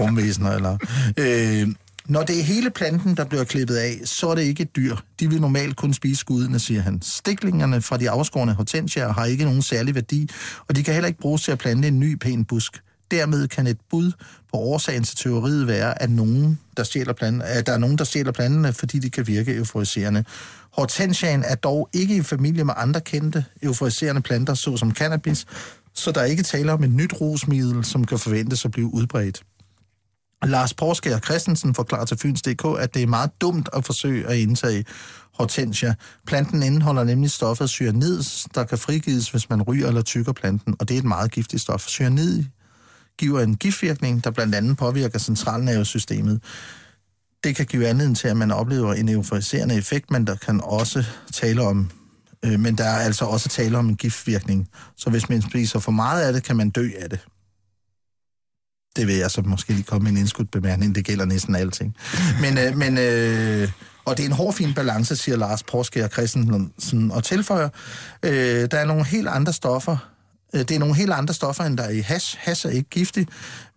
rumvæsener. 0.00 0.52
Eller, 0.52 0.78
øh, 1.16 1.68
når 2.10 2.22
det 2.22 2.38
er 2.38 2.42
hele 2.42 2.70
planten, 2.70 3.16
der 3.16 3.24
bliver 3.24 3.44
klippet 3.44 3.76
af, 3.76 4.00
så 4.04 4.28
er 4.28 4.34
det 4.34 4.42
ikke 4.42 4.62
et 4.62 4.76
dyr. 4.76 4.96
De 5.20 5.30
vil 5.30 5.40
normalt 5.40 5.76
kun 5.76 5.94
spise 5.94 6.20
skuddene, 6.20 6.58
siger 6.58 6.80
han. 6.80 7.02
Stiklingerne 7.02 7.82
fra 7.82 7.96
de 7.96 8.10
afskårne 8.10 8.52
hortensier 8.52 9.12
har 9.12 9.24
ikke 9.24 9.44
nogen 9.44 9.62
særlig 9.62 9.94
værdi, 9.94 10.30
og 10.68 10.76
de 10.76 10.82
kan 10.82 10.94
heller 10.94 11.08
ikke 11.08 11.20
bruges 11.20 11.42
til 11.42 11.52
at 11.52 11.58
plante 11.58 11.88
en 11.88 12.00
ny 12.00 12.14
pæn 12.14 12.44
busk. 12.44 12.82
Dermed 13.10 13.48
kan 13.48 13.66
et 13.66 13.78
bud 13.90 14.12
på 14.52 14.58
årsagen 14.58 15.04
til 15.04 15.16
teoriet 15.16 15.66
være, 15.66 16.02
at, 16.02 16.10
nogen, 16.10 16.58
der, 16.76 16.82
stjæler 16.82 17.12
planten, 17.12 17.42
at 17.42 17.66
der 17.66 17.72
er 17.72 17.78
nogen, 17.78 17.98
der 17.98 18.04
stjæler 18.04 18.32
planterne, 18.32 18.72
fordi 18.72 18.98
de 18.98 19.10
kan 19.10 19.26
virke 19.26 19.56
euforiserende. 19.56 20.24
Hortensiaen 20.72 21.44
er 21.46 21.54
dog 21.54 21.88
ikke 21.92 22.16
i 22.16 22.22
familie 22.22 22.64
med 22.64 22.74
andre 22.76 23.00
kendte 23.00 23.44
euforiserende 23.62 24.22
planter, 24.22 24.54
såsom 24.54 24.94
cannabis, 24.94 25.46
så 25.94 26.12
der 26.12 26.20
er 26.20 26.24
ikke 26.24 26.42
tale 26.42 26.72
om 26.72 26.84
et 26.84 26.90
nyt 26.90 27.20
rusmiddel, 27.20 27.84
som 27.84 28.04
kan 28.04 28.18
forventes 28.18 28.64
at 28.64 28.70
blive 28.70 28.94
udbredt. 28.94 29.42
Lars 30.44 30.74
Porskær 30.74 31.18
Christensen 31.18 31.74
forklarer 31.74 32.04
til 32.04 32.18
Fyns.dk, 32.18 32.80
at 32.80 32.94
det 32.94 33.02
er 33.02 33.06
meget 33.06 33.30
dumt 33.40 33.68
at 33.72 33.84
forsøge 33.84 34.26
at 34.26 34.36
indtage 34.36 34.84
hortensia. 35.34 35.94
Planten 36.26 36.62
indeholder 36.62 37.04
nemlig 37.04 37.30
stoffet 37.30 37.70
cyanid, 37.70 38.22
der 38.54 38.64
kan 38.64 38.78
frigives, 38.78 39.30
hvis 39.30 39.50
man 39.50 39.62
ryger 39.62 39.88
eller 39.88 40.02
tykker 40.02 40.32
planten, 40.32 40.74
og 40.78 40.88
det 40.88 40.94
er 40.94 40.98
et 40.98 41.04
meget 41.04 41.30
giftigt 41.30 41.62
stof. 41.62 41.88
Cyanid 41.88 42.44
giver 43.18 43.40
en 43.40 43.56
giftvirkning, 43.56 44.24
der 44.24 44.30
blandt 44.30 44.54
andet 44.54 44.76
påvirker 44.76 45.18
centralnervesystemet. 45.18 46.42
Det 47.44 47.56
kan 47.56 47.66
give 47.66 47.88
anledning 47.88 48.16
til, 48.16 48.28
at 48.28 48.36
man 48.36 48.50
oplever 48.50 48.94
en 48.94 49.08
euforiserende 49.08 49.74
effekt, 49.74 50.10
men 50.10 50.26
der 50.26 50.34
kan 50.36 50.60
også 50.64 51.04
tale 51.32 51.62
om 51.62 51.90
øh, 52.44 52.60
men 52.60 52.78
der 52.78 52.84
er 52.84 52.98
altså 52.98 53.24
også 53.24 53.48
tale 53.48 53.78
om 53.78 53.88
en 53.88 53.96
giftvirkning. 53.96 54.68
Så 54.96 55.10
hvis 55.10 55.28
man 55.28 55.42
spiser 55.42 55.78
for 55.78 55.92
meget 55.92 56.22
af 56.22 56.32
det, 56.32 56.42
kan 56.42 56.56
man 56.56 56.70
dø 56.70 56.88
af 56.98 57.10
det. 57.10 57.20
Det 58.96 59.06
vil 59.06 59.14
jeg 59.14 59.30
så 59.30 59.42
måske 59.42 59.72
lige 59.72 59.82
komme 59.82 60.04
med 60.04 60.12
en 60.12 60.18
indskudt 60.18 60.50
bemærkning. 60.50 60.94
Det 60.94 61.04
gælder 61.04 61.24
næsten 61.24 61.54
alting. 61.54 61.96
Men, 62.40 62.58
øh, 62.58 62.76
men 62.76 62.98
øh, 62.98 63.68
og 64.04 64.16
det 64.16 64.22
er 64.22 64.28
en 64.28 64.34
hård 64.34 64.54
fin 64.54 64.74
balance, 64.74 65.16
siger 65.16 65.36
Lars 65.36 65.62
Porskær 65.62 66.08
Christensen 66.08 67.10
og 67.10 67.24
tilføjer. 67.24 67.68
Øh, 68.22 68.32
der 68.70 68.78
er 68.78 68.84
nogle 68.84 69.04
helt 69.04 69.28
andre 69.28 69.52
stoffer. 69.52 69.96
Øh, 70.54 70.60
det 70.60 70.70
er 70.70 70.78
nogle 70.78 70.94
helt 70.94 71.12
andre 71.12 71.34
stoffer, 71.34 71.64
end 71.64 71.78
der 71.78 71.84
er 71.84 71.90
i 71.90 72.00
hash. 72.00 72.36
Hash 72.40 72.66
er 72.66 72.70
ikke 72.70 72.90
giftig, 72.90 73.26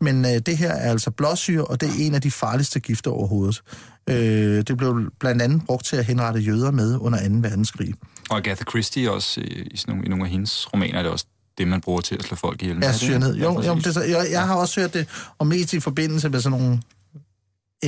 men 0.02 0.26
øh, 0.26 0.32
det 0.32 0.58
her 0.58 0.72
er 0.72 0.92
altså 0.92 1.12
blåsyre, 1.12 1.66
og 1.66 1.82
det 1.82 1.90
er 1.90 1.94
en 2.00 2.16
af 2.16 2.22
de 2.22 2.32
farligste 2.32 2.80
gifter 2.80 3.12
overhovedet. 3.12 3.62
Øh, 4.10 4.64
det 4.68 4.78
blev 4.78 5.12
blandt 5.20 5.42
andet 5.42 5.62
brugt 5.66 5.86
til 5.86 5.96
at 5.96 6.06
henrette 6.06 6.40
jøder 6.40 6.72
med 6.72 6.98
under 6.98 7.20
2. 7.30 7.36
verdenskrig. 7.50 7.94
Og 8.30 8.38
Agatha 8.38 8.64
Christie 8.70 9.12
også, 9.12 9.42
i, 9.42 9.44
i, 9.44 9.80
nogle, 9.88 10.06
i 10.06 10.10
nogle 10.10 10.26
af 10.26 10.32
hendes 10.32 10.74
romaner, 10.74 11.00
er 11.00 11.04
det 11.04 11.12
også 11.12 11.26
det, 11.58 11.68
man 11.68 11.82
bruger 11.82 12.02
til 12.02 12.16
at 12.16 12.24
slå 12.24 12.36
folk 12.36 12.62
ihjel. 12.62 12.78
Ja, 12.82 12.94
syre 12.94 13.20
ned. 13.20 13.36
Jo, 13.36 13.62
jo, 13.62 13.76
det, 13.76 13.96
jeg, 13.96 14.28
jeg 14.32 14.48
har 14.48 14.56
også 14.56 14.80
hørt 14.82 14.94
det, 14.94 15.08
og 15.38 15.48
mest 15.48 15.74
i 15.74 15.80
forbindelse 15.80 16.30
med 16.30 16.42
sådan 16.42 16.60
nogle 16.60 16.80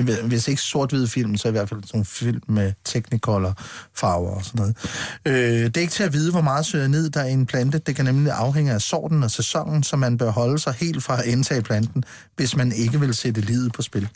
hvis 0.03 0.47
ikke 0.47 0.61
sort-hvide 0.61 1.07
film, 1.07 1.37
så 1.37 1.47
i 1.47 1.51
hvert 1.51 1.69
fald 1.69 1.83
sådan 1.83 1.97
nogle 1.97 2.05
film 2.05 2.41
med 2.47 2.73
technicolor 2.83 3.53
farver 3.93 4.35
og 4.35 4.45
sådan 4.45 4.59
noget. 4.59 4.75
Øh, 5.25 5.65
det 5.65 5.77
er 5.77 5.81
ikke 5.81 5.93
til 5.93 6.03
at 6.03 6.13
vide, 6.13 6.31
hvor 6.31 6.41
meget 6.41 6.89
ned 6.89 7.09
der 7.09 7.19
er 7.19 7.25
i 7.25 7.31
en 7.31 7.45
plante. 7.45 7.77
Det 7.77 7.95
kan 7.95 8.05
nemlig 8.05 8.33
afhænge 8.33 8.73
af 8.73 8.81
sorten 8.81 9.23
og 9.23 9.31
sæsonen, 9.31 9.83
så 9.83 9.95
man 9.95 10.17
bør 10.17 10.31
holde 10.31 10.59
sig 10.59 10.73
helt 10.73 11.03
fra 11.03 11.19
at 11.19 11.25
indtage 11.25 11.61
planten, 11.61 12.03
hvis 12.35 12.55
man 12.55 12.71
ikke 12.71 12.99
vil 12.99 13.13
sætte 13.13 13.41
livet 13.41 13.73
på 13.73 13.81
spil. 13.81 14.09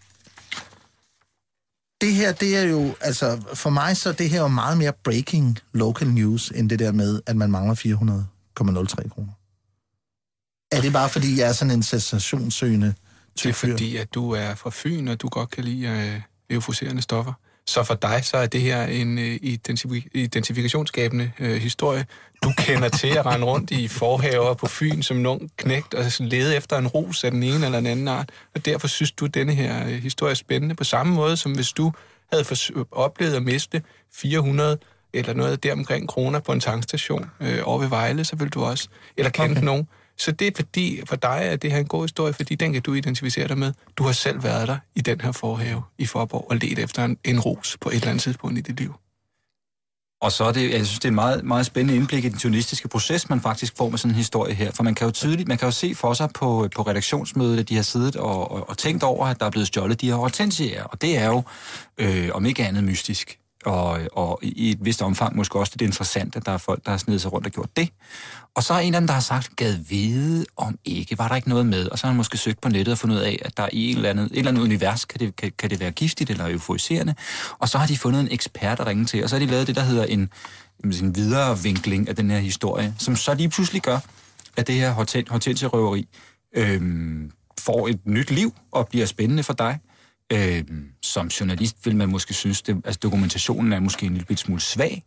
det 2.02 2.14
her, 2.14 2.32
det 2.32 2.58
er 2.58 2.64
jo, 2.64 2.96
altså 3.02 3.42
for 3.54 3.70
mig 3.70 3.98
så 3.98 4.10
er 4.10 4.14
det 4.14 4.30
her 4.30 4.42
jo 4.42 4.48
meget 4.48 4.78
mere 4.78 4.94
breaking 5.04 5.60
local 5.74 6.08
news, 6.08 6.52
end 6.56 6.70
det 6.70 6.80
der 6.80 6.92
med, 6.92 7.22
at 7.26 7.36
man 7.36 7.52
mangler 7.52 7.76
400,03 7.76 9.10
kroner. 9.10 9.39
Er 10.72 10.82
det 10.82 10.94
bare, 10.94 11.10
fordi 11.10 11.40
jeg 11.40 11.50
er 11.50 11.54
sådan 11.54 11.74
en 11.74 11.84
sensationssøgende 11.84 12.88
Det 12.88 12.94
er 12.94 13.36
type 13.36 13.54
fordi, 13.54 13.98
at 13.98 14.14
du 14.14 14.32
er 14.32 14.56
fra 14.56 14.70
Fyn, 14.74 15.08
og 15.08 15.22
du 15.22 15.30
godt 15.30 15.50
kan 15.50 15.64
lide 15.64 15.88
øh, 15.88 16.22
euforiserende 16.50 17.02
stoffer. 17.02 17.34
Så 17.68 17.84
for 17.84 17.94
dig, 17.94 18.26
så 18.26 18.38
er 18.38 18.46
det 18.46 18.62
her 18.62 18.84
en 18.84 19.18
øh, 19.18 19.36
identifi- 19.36 20.10
identifikationsskabende 20.14 21.32
øh, 21.40 21.62
historie. 21.62 22.06
Du 22.44 22.52
kender 22.58 22.90
til 22.90 23.08
at 23.08 23.26
rende 23.26 23.46
rundt 23.46 23.72
i 23.72 23.88
forhaver 23.88 24.54
på 24.54 24.68
Fyn 24.68 25.02
som 25.02 25.18
en 25.18 25.26
ung 25.26 25.50
knægt 25.58 25.94
og 25.94 26.06
lede 26.20 26.56
efter 26.56 26.78
en 26.78 26.88
ros 26.88 27.24
af 27.24 27.32
den 27.32 27.44
ene 27.44 27.66
eller 27.66 27.78
den 27.78 27.86
anden 27.86 28.08
art. 28.08 28.30
Og 28.56 28.66
derfor 28.66 28.88
synes 28.88 29.12
du, 29.12 29.26
at 29.26 29.34
denne 29.34 29.54
her 29.54 29.88
øh, 29.88 29.94
historie 29.94 30.32
er 30.32 30.36
spændende. 30.36 30.76
På 30.76 30.84
samme 30.84 31.14
måde 31.14 31.38
som 31.38 31.52
hvis 31.52 31.72
du 31.72 31.94
havde 32.34 32.46
oplevet 32.92 33.36
at 33.36 33.44
miste 33.44 33.82
400 34.14 34.78
eller 35.14 35.34
noget 35.34 35.64
deromkring 35.64 36.08
kroner 36.08 36.40
på 36.40 36.52
en 36.52 36.60
tankstation 36.60 37.32
øh, 37.40 37.60
over 37.64 37.80
ved 37.80 37.88
Vejle, 37.88 38.26
så 38.26 38.36
vil 38.36 38.50
du 38.50 38.64
også, 38.64 38.88
eller 39.18 39.30
kende 39.30 39.52
okay. 39.52 39.64
nogen. 39.64 39.88
Så 40.20 40.32
det 40.32 40.48
er 40.48 40.52
fordi, 40.56 41.02
for 41.06 41.16
dig 41.16 41.40
er 41.42 41.56
det 41.56 41.72
her 41.72 41.80
en 41.80 41.88
god 41.88 42.04
historie, 42.04 42.34
fordi 42.34 42.56
den 42.56 42.74
kan 42.74 42.82
du 42.82 42.94
identificere 42.94 43.48
dig 43.48 43.58
med. 43.58 43.74
Du 43.98 44.04
har 44.04 44.12
selv 44.12 44.44
været 44.44 44.68
der 44.68 44.78
i 44.96 45.02
den 45.02 45.22
her 45.22 45.32
forhave 45.32 45.84
i 45.98 46.06
Forborg 46.06 46.48
og 46.50 46.56
let 46.56 46.80
efter 46.80 47.06
en, 47.06 47.18
en 47.24 47.40
ros 47.40 47.78
på 47.82 47.90
et 47.90 47.96
eller 47.96 48.08
andet 48.08 48.24
tidspunkt 48.24 48.58
i 48.58 48.62
dit 48.62 48.80
liv. 48.80 48.94
Og 50.22 50.32
så 50.32 50.44
er 50.44 50.52
det, 50.52 50.72
jeg 50.72 50.86
synes, 50.86 51.00
det 51.00 51.06
er 51.06 51.10
et 51.10 51.14
meget, 51.14 51.46
meget 51.46 51.66
spændende 51.66 51.96
indblik 51.96 52.26
i 52.26 52.30
den 52.30 52.38
journalistiske 52.38 52.88
proces, 52.88 53.30
man 53.30 53.42
faktisk 53.42 53.78
får 53.78 53.90
med 53.90 53.98
sådan 53.98 54.12
en 54.12 54.16
historie 54.16 54.54
her. 54.54 54.72
For 54.72 54.84
man 54.84 54.96
kan 54.96 55.06
jo 55.06 55.12
tydeligt, 55.12 55.48
man 55.48 55.58
kan 55.58 55.68
jo 55.68 55.72
se 55.72 55.96
for 55.96 56.14
sig 56.14 56.30
på, 56.36 56.70
på 56.76 56.82
redaktionsmødet, 56.82 57.60
at 57.60 57.70
de 57.70 57.76
har 57.76 57.82
siddet 57.82 58.16
og, 58.16 58.52
og, 58.52 58.70
og 58.70 58.78
tænkt 58.78 59.04
over, 59.04 59.26
at 59.26 59.40
der 59.40 59.46
er 59.46 59.50
blevet 59.50 59.68
stjålet 59.68 60.02
de 60.02 60.08
her 60.08 60.16
hortensier. 60.16 60.84
Og 60.84 61.02
det 61.02 61.18
er 61.18 61.28
jo, 61.28 61.44
øh, 61.98 62.30
om 62.34 62.46
ikke 62.46 62.66
andet, 62.66 62.84
mystisk. 62.84 63.40
Og, 63.66 64.00
og 64.12 64.40
i 64.42 64.72
et 64.72 64.78
vist 64.82 65.02
omfang 65.02 65.36
måske 65.36 65.60
også 65.60 65.74
det 65.74 65.82
er 65.82 65.86
interessant, 65.86 66.36
at 66.36 66.46
der 66.46 66.52
er 66.52 66.58
folk, 66.58 66.86
der 66.86 66.92
har 66.92 66.98
snedet 66.98 67.22
sig 67.22 67.34
rundt 67.34 67.48
og 67.48 67.54
gjort 67.54 67.78
det. 67.78 67.90
Og 68.56 68.64
så 68.64 68.74
er 68.74 68.80
en 68.80 68.96
af 68.96 69.02
dem, 69.02 69.08
der 69.08 69.14
har 69.14 69.22
sagt, 69.22 69.56
gad 69.56 69.78
vide 69.90 70.46
om 70.58 70.78
ikke, 70.86 71.18
var 71.18 71.28
der 71.28 71.36
ikke 71.36 71.50
noget 71.50 71.66
med? 71.66 71.88
Og 71.88 72.00
så 72.00 72.08
har 72.08 72.12
han 72.12 72.18
måske 72.18 72.38
søgt 72.38 72.62
på 72.62 72.70
nettet 72.70 72.92
og 72.92 72.98
fundet 72.98 73.16
ud 73.16 73.22
af, 73.22 73.40
at 73.46 73.58
der 73.58 73.70
i 73.74 73.92
et 73.92 73.96
eller 73.96 74.10
andet, 74.10 74.26
et 74.26 74.38
eller 74.38 74.52
andet 74.52 74.62
univers 74.62 75.06
kan 75.06 75.20
det, 75.20 75.36
kan, 75.36 75.52
kan 75.58 75.70
det 75.70 75.80
være 75.80 75.92
giftigt 75.92 76.30
eller 76.30 76.48
euforiserende. 76.50 77.16
Og 77.60 77.70
så 77.70 77.78
har 77.78 77.88
de 77.88 77.98
fundet 77.98 78.20
en 78.20 78.28
ekspert 78.32 78.80
at 78.80 78.88
ringe 78.88 79.06
til, 79.06 79.24
og 79.24 79.30
så 79.30 79.36
har 79.36 79.46
de 79.46 79.52
lavet 79.52 79.68
det, 79.68 79.76
der 79.76 79.82
hedder 79.82 80.04
en, 80.04 80.30
en 80.84 81.16
videre 81.16 81.60
vinkling 81.60 82.10
af 82.10 82.16
den 82.16 82.32
her 82.32 82.40
historie, 82.40 82.96
som 82.98 83.16
så 83.16 83.34
lige 83.34 83.50
pludselig 83.50 83.82
gør, 83.82 84.00
at 84.58 84.68
det 84.68 84.76
her 84.76 84.92
horten, 84.92 85.26
hortensierøveri 85.30 86.08
øhm, 86.56 87.32
får 87.60 87.88
et 87.88 88.00
nyt 88.06 88.32
liv 88.32 88.54
og 88.72 88.88
bliver 88.88 89.06
spændende 89.06 89.44
for 89.44 89.54
dig. 89.54 89.80
Øhm, 90.34 90.86
som 91.02 91.28
journalist 91.28 91.86
vil 91.86 91.96
man 91.96 92.10
måske 92.10 92.34
synes, 92.34 92.62
det, 92.62 92.82
altså 92.86 93.00
dokumentationen 93.04 93.74
er 93.74 93.80
måske 93.80 94.06
en 94.06 94.14
lille 94.14 94.38
smule 94.38 94.62
svag. 94.62 95.04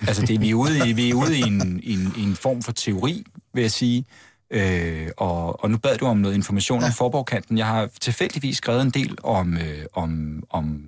Altså 0.00 0.26
det, 0.26 0.40
vi 0.40 0.50
er 0.50 0.54
ude 0.54 0.88
i, 0.88 0.92
vi 0.92 1.10
er 1.10 1.14
ude 1.14 1.38
i 1.38 1.42
en, 1.42 1.80
en, 1.82 2.12
en 2.18 2.36
form 2.36 2.62
for 2.62 2.72
teori, 2.72 3.24
vil 3.54 3.62
jeg 3.62 3.70
sige. 3.70 4.04
Øh, 4.50 5.08
og, 5.16 5.64
og 5.64 5.70
nu 5.70 5.78
bad 5.78 5.98
du 5.98 6.06
om 6.06 6.16
noget 6.16 6.34
information 6.34 6.80
ja. 6.80 6.86
om 6.86 6.92
Forborgkanten. 6.92 7.58
Jeg 7.58 7.66
har 7.66 7.88
tilfældigvis 8.00 8.56
skrevet 8.56 8.82
en 8.82 8.90
del 8.90 9.18
om, 9.22 9.56
øh, 9.56 9.84
om, 9.92 10.42
om 10.50 10.84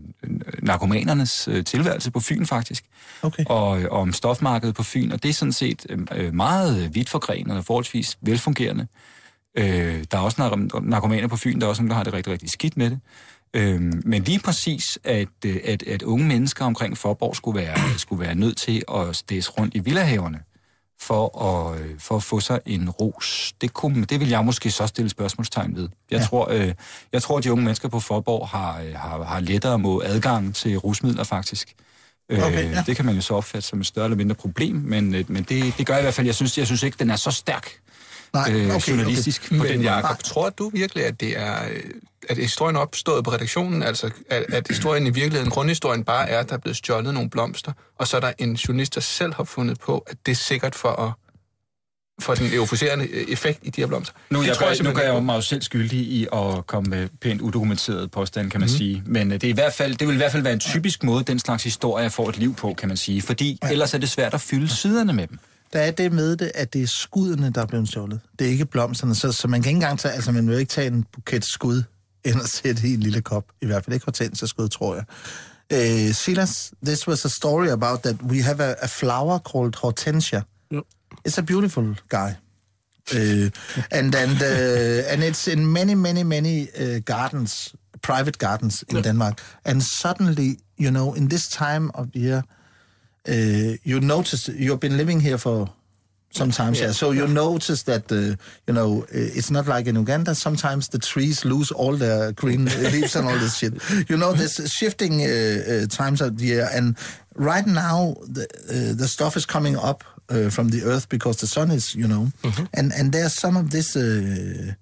narkomanernes 0.62 1.48
øh, 1.48 1.64
tilværelse 1.64 2.10
på 2.10 2.20
Fyn, 2.20 2.46
faktisk. 2.46 2.84
Okay. 3.22 3.44
Og, 3.46 3.68
og 3.68 3.90
om 3.90 4.12
stofmarkedet 4.12 4.74
på 4.74 4.82
Fyn, 4.82 5.10
og 5.12 5.22
det 5.22 5.28
er 5.28 5.32
sådan 5.32 5.52
set 5.52 5.86
øh, 6.14 6.34
meget 6.34 6.94
vidt 6.94 7.10
forgrenet 7.10 7.56
og 7.56 7.64
forholdsvis 7.64 8.18
velfungerende. 8.20 8.86
Øh, 9.58 10.04
der 10.10 10.18
er 10.18 10.22
også 10.22 10.42
nar- 10.42 10.80
narkomaner 10.80 11.28
på 11.28 11.36
Fyn, 11.36 11.60
der 11.60 11.66
er 11.66 11.70
også 11.70 11.82
nogen, 11.82 11.90
der 11.90 11.96
har 11.96 12.04
det 12.04 12.12
rigtig, 12.12 12.32
rigtig 12.32 12.50
skidt 12.50 12.76
med 12.76 12.90
det. 12.90 13.00
Øh, 13.56 13.80
men 14.04 14.22
lige 14.22 14.38
præcis, 14.38 14.98
at, 15.04 15.28
øh, 15.46 15.56
at, 15.64 15.82
at 15.82 16.02
unge 16.02 16.26
mennesker 16.26 16.64
omkring 16.64 16.98
Forborg 16.98 17.36
skulle 17.36 17.60
være, 17.60 17.98
skulle 17.98 18.24
være 18.24 18.34
nødt 18.34 18.56
til 18.56 18.82
at 18.94 19.16
stæse 19.16 19.50
rundt 19.50 19.74
i 19.74 19.78
villahaverne 19.78 20.40
for 21.00 21.42
at, 21.42 21.80
øh, 21.80 21.98
for 21.98 22.16
at 22.16 22.22
få 22.22 22.40
sig 22.40 22.60
en 22.66 22.90
ros. 22.90 23.52
Det, 23.60 23.72
kunne, 23.74 24.04
det 24.04 24.20
vil 24.20 24.28
jeg 24.28 24.44
måske 24.44 24.70
så 24.70 24.86
stille 24.86 25.10
spørgsmålstegn 25.10 25.76
ved. 25.76 25.88
Jeg, 26.10 26.18
ja. 26.18 26.24
tror, 26.24 26.50
øh, 26.50 26.74
jeg 27.12 27.22
tror, 27.22 27.38
at 27.38 27.44
de 27.44 27.52
unge 27.52 27.64
mennesker 27.64 27.88
på 27.88 28.00
Forborg 28.00 28.48
har, 28.48 28.80
øh, 28.80 28.94
har, 28.94 29.24
har 29.24 29.40
lettere 29.40 29.78
mod 29.78 30.04
adgang 30.04 30.54
til 30.54 30.76
rusmidler, 30.76 31.24
faktisk. 31.24 31.74
Okay, 32.32 32.64
øh, 32.64 32.70
ja. 32.70 32.82
Det 32.86 32.96
kan 32.96 33.04
man 33.04 33.14
jo 33.14 33.20
så 33.20 33.34
opfatte 33.34 33.68
som 33.68 33.80
et 33.80 33.86
større 33.86 34.04
eller 34.04 34.16
mindre 34.16 34.34
problem, 34.34 34.76
men, 34.76 35.10
men 35.28 35.42
det, 35.42 35.74
det 35.78 35.86
gør 35.86 35.98
i 35.98 36.02
hvert 36.02 36.14
fald, 36.14 36.26
jeg 36.26 36.34
synes, 36.34 36.58
jeg 36.58 36.66
synes 36.66 36.82
ikke, 36.82 36.96
den 36.98 37.10
er 37.10 37.16
så 37.16 37.30
stærk 37.30 37.70
Nej, 38.32 38.52
øh, 38.52 38.74
okay, 38.74 38.88
journalistisk 38.88 39.42
okay. 39.46 39.58
på 39.58 39.62
Men 39.62 39.72
den. 39.72 39.82
Jacob, 39.82 40.18
tror 40.22 40.50
du 40.50 40.68
virkelig, 40.68 41.06
at 41.06 41.20
det 41.20 41.38
er 41.38 41.64
øh, 41.70 41.80
at 42.28 42.36
historien 42.36 42.76
er 42.76 42.80
opstået 42.80 43.24
på 43.24 43.32
redaktionen, 43.32 43.82
altså 43.82 44.10
at, 44.30 44.44
at 44.48 44.68
historien 44.68 45.06
i 45.06 45.10
virkeligheden, 45.10 45.50
grundhistorien 45.50 46.04
bare 46.04 46.28
er, 46.28 46.38
at 46.38 46.48
der 46.48 46.54
er 46.54 46.58
blevet 46.58 46.76
stjålet 46.76 47.14
nogle 47.14 47.30
blomster, 47.30 47.72
og 47.98 48.08
så 48.08 48.16
er 48.16 48.20
der 48.20 48.32
en 48.38 48.54
journalist, 48.54 48.94
der 48.94 49.00
selv 49.00 49.34
har 49.34 49.44
fundet 49.44 49.78
på, 49.80 49.98
at 49.98 50.16
det 50.26 50.32
er 50.32 50.36
sikkert 50.36 50.74
for 50.74 50.88
at 50.88 51.12
for 52.20 52.34
den 52.34 52.50
euforiserende 52.52 53.04
øh, 53.04 53.24
effekt 53.28 53.58
i 53.62 53.70
de 53.70 53.80
her 53.80 53.86
blomster. 53.86 54.14
Nu, 54.30 54.40
Det 54.40 54.46
jeg, 54.46 54.56
tror 54.56 54.64
gør, 54.64 54.70
nu 54.70 54.74
simpelthen 54.74 54.96
gør 54.96 55.02
jeg 55.02 55.10
ikke 55.10 55.16
jo 55.16 55.24
mig 55.24 55.36
jo 55.36 55.40
selv 55.40 55.62
skyldig 55.62 55.98
i 55.98 56.26
at 56.32 56.66
komme 56.66 56.90
med 56.90 57.08
pænt 57.20 57.40
udokumenteret 57.40 58.10
påstand, 58.10 58.50
kan 58.50 58.60
man 58.60 58.68
mm. 58.70 58.76
sige. 58.76 59.02
Men 59.06 59.32
øh, 59.32 59.34
det, 59.34 59.44
er 59.44 59.48
i 59.48 59.52
hvert 59.52 59.72
fald, 59.72 59.96
det 59.96 60.08
vil 60.08 60.14
i 60.14 60.16
hvert 60.16 60.32
fald 60.32 60.42
være 60.42 60.52
en 60.52 60.60
typisk 60.60 61.02
måde, 61.04 61.24
den 61.24 61.38
slags 61.38 61.64
historie 61.64 62.10
får 62.10 62.28
et 62.28 62.38
liv 62.38 62.54
på, 62.54 62.74
kan 62.74 62.88
man 62.88 62.96
sige. 62.96 63.22
Fordi 63.22 63.58
ellers 63.70 63.94
er 63.94 63.98
det 63.98 64.10
svært 64.10 64.34
at 64.34 64.40
fylde 64.40 64.68
siderne 64.68 65.12
med 65.12 65.26
dem. 65.26 65.38
Der 65.72 65.80
er 65.80 65.90
det 65.90 66.12
med 66.12 66.36
det, 66.36 66.52
at 66.54 66.72
det 66.72 66.82
er 66.82 66.86
skuddene, 66.86 67.50
der 67.50 67.62
er 67.62 67.66
blevet 67.66 67.88
stjålet. 67.88 68.20
Det 68.38 68.46
er 68.46 68.50
ikke 68.50 68.66
blomsterne, 68.66 69.14
så, 69.14 69.32
så 69.32 69.48
man 69.48 69.62
kan 69.62 69.70
ikke 69.70 69.76
engang 69.76 69.98
tage, 69.98 70.14
altså 70.14 70.32
man 70.32 70.48
vil 70.48 70.58
ikke 70.58 70.70
tage 70.70 70.86
en 70.86 71.04
buket 71.12 71.44
skud, 71.44 71.82
end 72.24 72.40
at 72.42 72.48
sætte 72.48 72.88
i 72.88 72.94
en 72.94 73.00
lille 73.00 73.20
kop. 73.20 73.44
I 73.62 73.66
hvert 73.66 73.84
fald 73.84 73.94
ikke 73.94 74.04
hortensiaskud, 74.04 74.68
tror 74.68 74.94
jeg. 74.94 75.04
Uh, 75.72 76.14
Silas, 76.14 76.72
this 76.84 77.08
was 77.08 77.24
a 77.24 77.28
story 77.28 77.68
about 77.68 78.02
that 78.02 78.22
we 78.22 78.42
have 78.42 78.60
a, 78.60 78.74
a 78.82 78.88
flower 78.88 79.38
called 79.38 79.76
hortensia. 79.76 80.42
Yep. 80.72 80.84
It's 81.28 81.38
a 81.38 81.42
beautiful 81.42 81.96
guy. 82.08 82.34
Uh, 83.14 83.50
and 83.90 84.14
and 84.14 84.42
uh, 84.42 85.12
and 85.12 85.22
it's 85.22 85.48
in 85.48 85.66
many 85.66 85.94
many 85.94 86.22
many 86.22 86.68
uh, 86.80 87.00
gardens, 87.04 87.74
private 88.02 88.38
gardens 88.38 88.84
in 88.88 89.02
Denmark. 89.02 89.40
And 89.64 89.82
suddenly, 89.82 90.58
you 90.76 90.90
know, 90.90 91.14
in 91.14 91.28
this 91.28 91.48
time 91.48 91.90
of 91.94 92.06
year, 92.14 92.42
uh, 93.28 93.76
you 93.82 94.00
notice 94.00 94.48
you've 94.48 94.80
been 94.80 94.96
living 94.96 95.20
here 95.20 95.38
for 95.38 95.68
sometimes, 96.30 96.80
yeah. 96.80 96.92
So 96.92 97.10
you 97.10 97.26
notice 97.26 97.82
that 97.84 98.10
uh, 98.12 98.36
you 98.66 98.74
know 98.74 99.02
uh, 99.02 99.06
it's 99.10 99.50
not 99.50 99.66
like 99.66 99.86
in 99.86 99.96
Uganda. 99.96 100.34
Sometimes 100.34 100.88
the 100.88 100.98
trees 100.98 101.44
lose 101.44 101.70
all 101.70 101.96
their 101.96 102.32
green 102.32 102.64
leaves 102.92 103.16
and 103.16 103.28
all 103.28 103.38
this 103.38 103.58
shit. 103.58 103.74
You 104.08 104.16
know, 104.16 104.32
there's 104.32 104.72
shifting 104.72 105.22
uh, 105.22 105.26
uh, 105.26 105.86
times 105.86 106.20
of 106.20 106.38
the 106.38 106.44
year, 106.44 106.68
and 106.72 106.96
right 107.34 107.66
now 107.66 108.14
the 108.22 108.46
uh, 108.68 108.96
the 108.96 109.08
stuff 109.08 109.36
is 109.36 109.46
coming 109.46 109.76
up 109.76 110.04
uh, 110.28 110.50
from 110.50 110.68
the 110.70 110.82
earth 110.84 111.08
because 111.08 111.38
the 111.38 111.46
sun 111.46 111.70
is, 111.70 111.94
you 111.94 112.06
know, 112.06 112.28
and 112.74 112.92
and 112.92 113.12
there's 113.12 113.34
some 113.34 113.56
of 113.56 113.70
this. 113.70 113.96
Uh, 113.96 114.74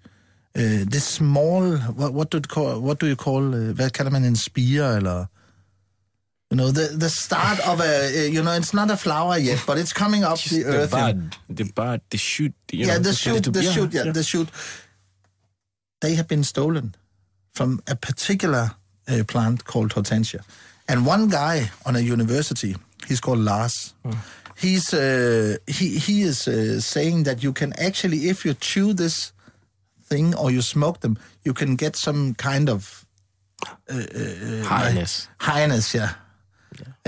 uh, 0.57 0.85
this 0.91 1.05
small, 1.05 1.77
what, 1.95 2.13
what 2.13 2.31
do 2.31 2.39
you 2.39 2.43
call, 2.43 2.81
what 2.81 2.99
do 2.99 3.07
you 3.07 3.15
call, 3.15 3.55
uh, 3.55 3.73
hvad 3.75 3.91
kalder 3.91 4.11
man 4.11 4.25
en 4.25 4.37
spire, 4.37 4.97
eller, 4.97 5.27
you 6.51 6.57
know, 6.57 6.71
the, 6.71 6.97
the 6.97 7.11
start 7.11 7.61
of 7.69 7.81
a, 7.81 8.07
uh, 8.07 8.29
you 8.29 8.43
know, 8.43 8.53
it's 8.53 8.73
not 8.73 8.91
a 8.91 8.97
flower 8.97 9.37
yet, 9.37 9.63
but 9.67 9.77
it's 9.77 9.93
coming 9.93 10.25
up 10.25 10.39
the 10.39 10.63
the 10.63 10.65
earth. 10.65 10.95
and- 10.95 11.31
bud, 11.31 11.57
the 11.57 11.65
bud, 11.65 12.01
the 12.11 12.17
shoot. 12.17 12.55
You 12.73 12.87
yeah, 12.87 12.95
know, 12.95 13.01
the 13.01 13.13
shoot, 13.13 13.45
the 13.53 13.63
shoot, 13.63 13.93
yeah, 13.93 14.11
the 14.13 14.23
shoot. 14.23 14.49
They 16.01 16.15
have 16.15 16.27
been 16.29 16.45
stolen 16.45 16.95
from 17.53 17.81
a 17.87 17.97
particular 17.97 18.71
uh, 19.09 19.25
plant 19.27 19.65
called 19.65 19.93
hortensia, 19.95 20.43
and 20.89 21.05
one 21.05 21.29
guy 21.29 21.71
on 21.85 21.97
a 21.97 22.01
university, 22.01 22.77
he's 23.07 23.21
called 23.21 23.41
Lars. 23.41 23.95
He's 24.57 24.95
uh, 24.95 25.57
he 25.67 25.99
he 25.99 26.23
is 26.23 26.49
uh, 26.49 26.81
saying 26.81 27.25
that 27.25 27.43
you 27.43 27.53
can 27.53 27.73
actually, 27.79 28.29
if 28.29 28.45
you 28.45 28.55
chew 28.55 28.95
this 28.95 29.33
thing 30.05 30.35
or 30.35 30.51
you 30.51 30.63
smoke 30.63 31.01
them, 31.01 31.19
you 31.45 31.53
can 31.53 31.77
get 31.77 31.95
some 31.97 32.35
kind 32.35 32.69
of 32.71 33.05
highness. 34.65 35.29
highness, 35.39 35.95
yeah. 35.95 36.15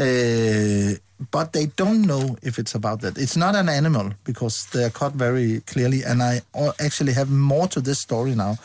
Uh, 0.00 0.94
but 1.30 1.52
they 1.52 1.66
don't 1.76 2.02
know 2.06 2.36
if 2.42 2.58
it's 2.58 2.74
about 2.74 3.00
that. 3.02 3.18
It's 3.18 3.36
not 3.36 3.54
an 3.54 3.68
animal 3.68 4.12
because 4.24 4.66
they 4.72 4.84
are 4.84 4.90
caught 4.90 5.12
very 5.12 5.60
clearly. 5.66 6.02
And 6.02 6.22
I 6.22 6.40
actually 6.78 7.12
have 7.12 7.30
more 7.30 7.68
to 7.68 7.80
this 7.80 8.00
story 8.00 8.34
now 8.34 8.56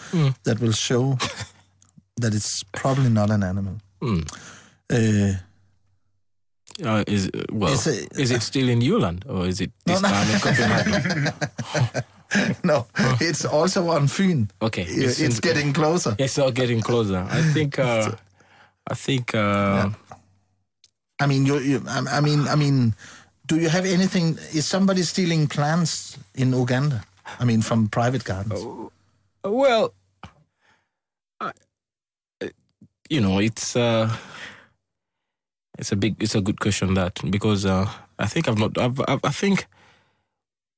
that 0.43 0.59
will 0.61 0.71
show 0.71 1.17
that 2.21 2.33
it's 2.33 2.63
probably 2.71 3.09
not 3.09 3.29
an 3.31 3.43
animal. 3.43 3.75
Uh, 4.89 5.33
Uh, 6.83 7.03
is 7.07 7.29
well, 7.53 7.71
It's 7.73 7.87
a- 7.87 8.07
is 8.21 8.31
it 8.31 8.41
still 8.43 8.67
in 8.69 8.81
Jylland 8.81 9.23
or 9.29 9.47
is 9.47 9.61
it 9.61 9.71
this 9.85 10.01
no. 10.01 10.09
time 10.09 10.27
in 10.33 10.39
Copenhagen? 10.41 11.33
no, 12.63 12.85
it's 13.21 13.45
also 13.45 13.87
on 13.95 14.07
Fyn. 14.07 14.49
Okay, 14.61 14.83
Uh, 14.83 15.05
it's 15.07 15.19
It's, 15.19 15.35
in- 15.39 15.41
getting 15.41 15.73
closer. 15.73 16.15
It's 16.19 16.37
all 16.37 16.51
getting 16.51 16.81
closer. 16.81 17.23
I 17.31 17.41
think. 17.53 17.79
Uh, 17.79 18.11
I 18.91 18.95
think. 18.95 19.33
Uh, 19.33 19.89
I 21.19 21.27
mean, 21.27 21.45
you, 21.45 21.59
you 21.59 21.83
I, 21.87 22.17
I 22.17 22.21
mean, 22.21 22.47
I 22.47 22.55
mean, 22.55 22.93
do 23.47 23.57
you 23.57 23.69
have 23.69 23.85
anything? 23.85 24.37
Is 24.53 24.67
somebody 24.67 25.03
stealing 25.03 25.47
plants 25.47 26.17
in 26.35 26.51
Uganda? 26.51 27.03
I 27.39 27.45
mean, 27.45 27.61
from 27.61 27.87
private 27.87 28.23
gardens. 28.23 28.63
Well, 29.43 29.93
I, 31.39 31.51
uh, 32.41 32.47
you 33.09 33.21
know, 33.21 33.39
it's 33.39 33.75
uh, 33.75 34.15
it's 35.77 35.91
a 35.91 35.95
big, 35.95 36.21
it's 36.21 36.35
a 36.35 36.41
good 36.41 36.59
question 36.59 36.93
that 36.93 37.19
because 37.29 37.65
uh, 37.65 37.89
I 38.19 38.27
think 38.27 38.47
I've 38.47 38.57
not, 38.57 38.77
I've, 38.77 38.99
I've, 39.07 39.19
I 39.23 39.29
think, 39.29 39.67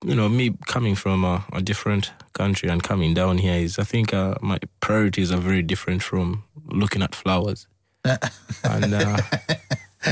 you 0.04 0.16
know, 0.16 0.30
me 0.30 0.56
coming 0.66 0.96
from 0.96 1.24
a, 1.24 1.46
a 1.54 1.62
different 1.62 2.12
country 2.34 2.70
and 2.70 2.82
coming 2.82 3.14
down 3.14 3.38
here 3.38 3.56
is, 3.56 3.80
I 3.80 3.84
think 3.84 4.14
uh, 4.14 4.36
my 4.42 4.60
priorities 4.80 5.32
are 5.32 5.38
very 5.38 5.62
different 5.62 6.04
from 6.04 6.44
looking 6.68 7.02
at 7.02 7.16
flowers. 7.16 7.68
and 8.64 8.94
uh, 8.94 9.18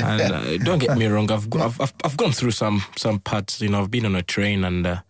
and 0.03 0.21
uh, 0.33 0.57
don't 0.63 0.79
get 0.79 0.97
me 0.97 1.05
wrong, 1.07 1.29
I've, 1.31 1.47
I've 1.55 1.79
I've 1.81 1.93
I've 2.03 2.17
gone 2.17 2.31
through 2.31 2.51
some 2.51 2.83
some 2.95 3.19
parts. 3.19 3.61
You 3.61 3.69
know, 3.69 3.81
I've 3.81 3.91
been 3.91 4.05
on 4.05 4.15
a 4.15 4.21
train 4.23 4.63
and 4.63 4.85
uh, 4.85 5.01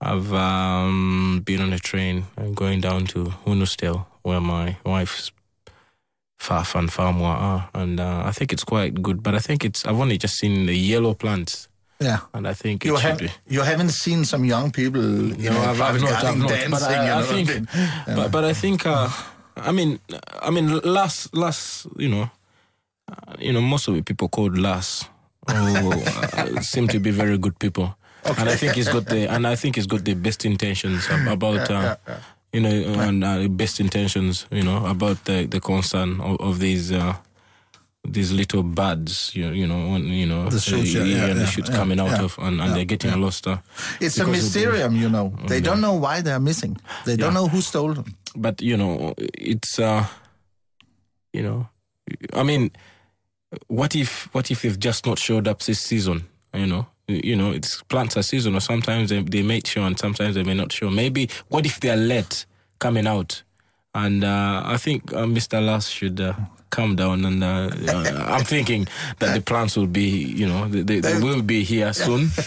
I've 0.00 0.32
um, 0.32 1.42
been 1.44 1.60
on 1.60 1.72
a 1.72 1.78
train 1.78 2.24
and 2.36 2.54
going 2.56 2.80
down 2.80 3.06
to 3.06 3.32
Unustel, 3.46 4.06
where 4.22 4.40
my 4.40 4.76
wife's 4.84 5.32
Faf 6.38 6.74
and 6.78 6.90
Farmwa 6.90 7.24
are, 7.24 7.70
and 7.74 7.98
uh, 7.98 8.22
I 8.26 8.30
think 8.32 8.52
it's 8.52 8.64
quite 8.64 9.02
good. 9.02 9.22
But 9.22 9.34
I 9.34 9.38
think 9.38 9.64
it's 9.64 9.86
I've 9.86 9.98
only 9.98 10.18
just 10.18 10.36
seen 10.36 10.66
the 10.66 10.74
yellow 10.76 11.14
plants, 11.14 11.68
Yeah. 11.98 12.18
and 12.34 12.46
I 12.46 12.52
think 12.54 12.84
You, 12.84 12.96
should 12.96 13.02
have, 13.10 13.18
be. 13.18 13.30
you 13.48 13.62
haven't 13.62 13.88
seen 13.90 14.24
some 14.24 14.44
young 14.44 14.70
people, 14.70 15.02
you 15.02 15.48
know, 15.50 15.60
I've, 15.62 15.80
I've 15.80 16.00
not, 16.00 16.24
I've 16.24 16.36
not, 16.36 16.48
dancing. 16.50 16.70
but 16.70 16.82
I, 16.82 16.94
I 16.94 17.02
you 17.02 17.08
know, 17.08 17.44
think, 17.44 17.68
yeah. 17.74 18.14
but, 18.16 18.30
but 18.30 18.44
I 18.44 18.52
think, 18.52 18.84
uh, 18.86 19.08
I 19.56 19.72
mean, 19.72 19.98
I 20.42 20.50
mean, 20.50 20.78
last, 20.80 21.34
last, 21.34 21.86
you 21.96 22.10
know, 22.10 22.30
you 23.38 23.52
know, 23.52 23.60
most 23.60 23.88
of 23.88 23.94
the 23.94 24.02
people 24.02 24.28
called 24.28 24.58
last 24.58 25.08
who 25.48 25.92
uh, 25.92 26.60
seem 26.72 26.88
to 26.88 26.98
be 26.98 27.10
very 27.10 27.38
good 27.38 27.58
people, 27.58 27.96
and 28.24 28.48
I 28.48 28.56
think 28.56 28.74
he's 28.74 28.88
got 28.88 29.06
the, 29.06 29.28
and 29.30 29.46
I 29.46 29.54
think 29.56 29.76
he's 29.76 29.86
got 29.86 30.04
the 30.04 30.14
best 30.14 30.44
intentions 30.44 31.06
ab- 31.08 31.28
about, 31.28 31.70
uh, 31.70 31.96
you 32.52 32.60
know, 32.60 32.68
and 33.00 33.22
uh, 33.24 33.46
best 33.48 33.78
intentions, 33.80 34.46
you 34.50 34.62
know, 34.62 34.84
about 34.86 35.24
the 35.24 35.46
the 35.46 35.60
concern 35.60 36.20
of, 36.20 36.40
of 36.40 36.58
these. 36.58 36.90
Uh, 36.92 37.14
these 38.08 38.30
little 38.30 38.62
buds, 38.62 39.34
you, 39.34 39.48
you 39.50 39.66
know, 39.66 39.90
when, 39.90 40.04
you 40.06 40.26
know, 40.26 40.48
The 40.48 40.60
shoots, 40.60 40.94
yeah, 40.94 41.00
uh, 41.02 41.04
yeah, 41.04 41.24
and 41.26 41.36
the 41.38 41.42
yeah, 41.42 41.46
shoots 41.50 41.70
yeah, 41.70 41.76
coming 41.76 41.98
out 41.98 42.10
yeah, 42.10 42.22
of, 42.22 42.38
and, 42.38 42.60
and 42.60 42.68
yeah, 42.68 42.74
they're 42.74 42.84
getting 42.84 43.10
yeah. 43.10 43.16
lost. 43.16 43.48
Uh, 43.48 43.58
It's 44.00 44.16
a 44.18 44.22
of 44.22 44.28
the- 44.30 44.90
you 44.94 45.08
know. 45.08 45.34
They 45.48 45.60
don't 45.60 45.80
know 45.80 45.94
why 45.94 46.20
they're 46.22 46.38
missing. 46.38 46.78
They 47.04 47.16
don't 47.16 47.34
know 47.34 47.48
who 47.48 47.60
stole 47.60 47.94
them. 47.94 48.14
but 48.36 48.62
you 48.62 48.76
know 48.76 49.12
it's 49.18 49.80
uh 49.80 50.06
you 51.32 51.42
know 51.42 51.66
i 52.34 52.42
mean 52.44 52.70
what 53.68 53.94
if 53.94 54.32
what 54.34 54.50
if 54.50 54.62
they've 54.62 54.78
just 54.78 55.06
not 55.06 55.18
showed 55.18 55.46
up 55.48 55.60
this 55.62 55.80
season? 55.80 56.26
You 56.54 56.66
know 56.66 56.86
you 57.08 57.36
know 57.36 57.52
it's 57.52 57.82
plants 57.84 58.16
are 58.16 58.22
seasonal 58.22 58.60
sometimes 58.60 59.10
they, 59.10 59.22
they 59.22 59.42
may 59.42 59.60
show 59.64 59.84
and 59.84 59.96
sometimes 59.98 60.34
they 60.34 60.42
may 60.42 60.54
not 60.54 60.72
show. 60.72 60.90
Maybe 60.90 61.28
what 61.48 61.64
if 61.66 61.78
they're 61.80 61.96
late 61.96 62.46
coming 62.78 63.06
out? 63.06 63.42
And 63.94 64.24
uh, 64.24 64.62
i 64.66 64.76
think 64.76 65.10
uh, 65.14 65.24
mr 65.24 65.64
Lass 65.64 65.88
should 65.88 66.20
uh, 66.20 66.34
calm 66.70 66.96
down 66.96 67.24
and 67.24 67.42
uh, 67.42 67.70
uh, 67.88 68.24
i'm 68.28 68.44
thinking 68.44 68.86
that 69.20 69.32
the 69.34 69.40
plants 69.40 69.74
will 69.76 69.86
be 69.86 70.02
you 70.40 70.46
know 70.46 70.68
they, 70.68 70.82
they, 70.82 71.00
they 71.00 71.18
will 71.20 71.40
be 71.42 71.62
here 71.64 71.92
soon. 71.94 72.28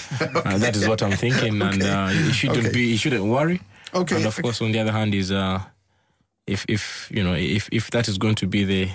Uh, 0.46 0.58
that 0.58 0.76
is 0.76 0.88
what 0.88 1.02
i'm 1.02 1.16
thinking 1.18 1.62
and 1.62 1.82
uh, 1.82 2.08
he 2.10 2.32
shouldn't 2.34 2.60
Okay. 2.68 2.72
be 2.72 2.90
he 2.92 2.98
shouldn't 2.98 3.24
worry. 3.26 3.60
Okay, 3.96 4.18
and 4.18 4.26
of 4.26 4.36
course 4.42 4.62
on 4.62 4.72
the 4.72 4.80
other 4.80 4.92
hand 4.92 5.16
is 5.16 5.32
uh 5.32 5.60
if 6.46 6.66
if 6.68 7.10
you 7.14 7.24
know 7.24 7.34
if 7.34 7.68
if 7.72 7.90
that 7.92 8.08
is 8.08 8.18
going 8.20 8.36
to 8.36 8.46
be 8.48 8.64
the 8.64 8.90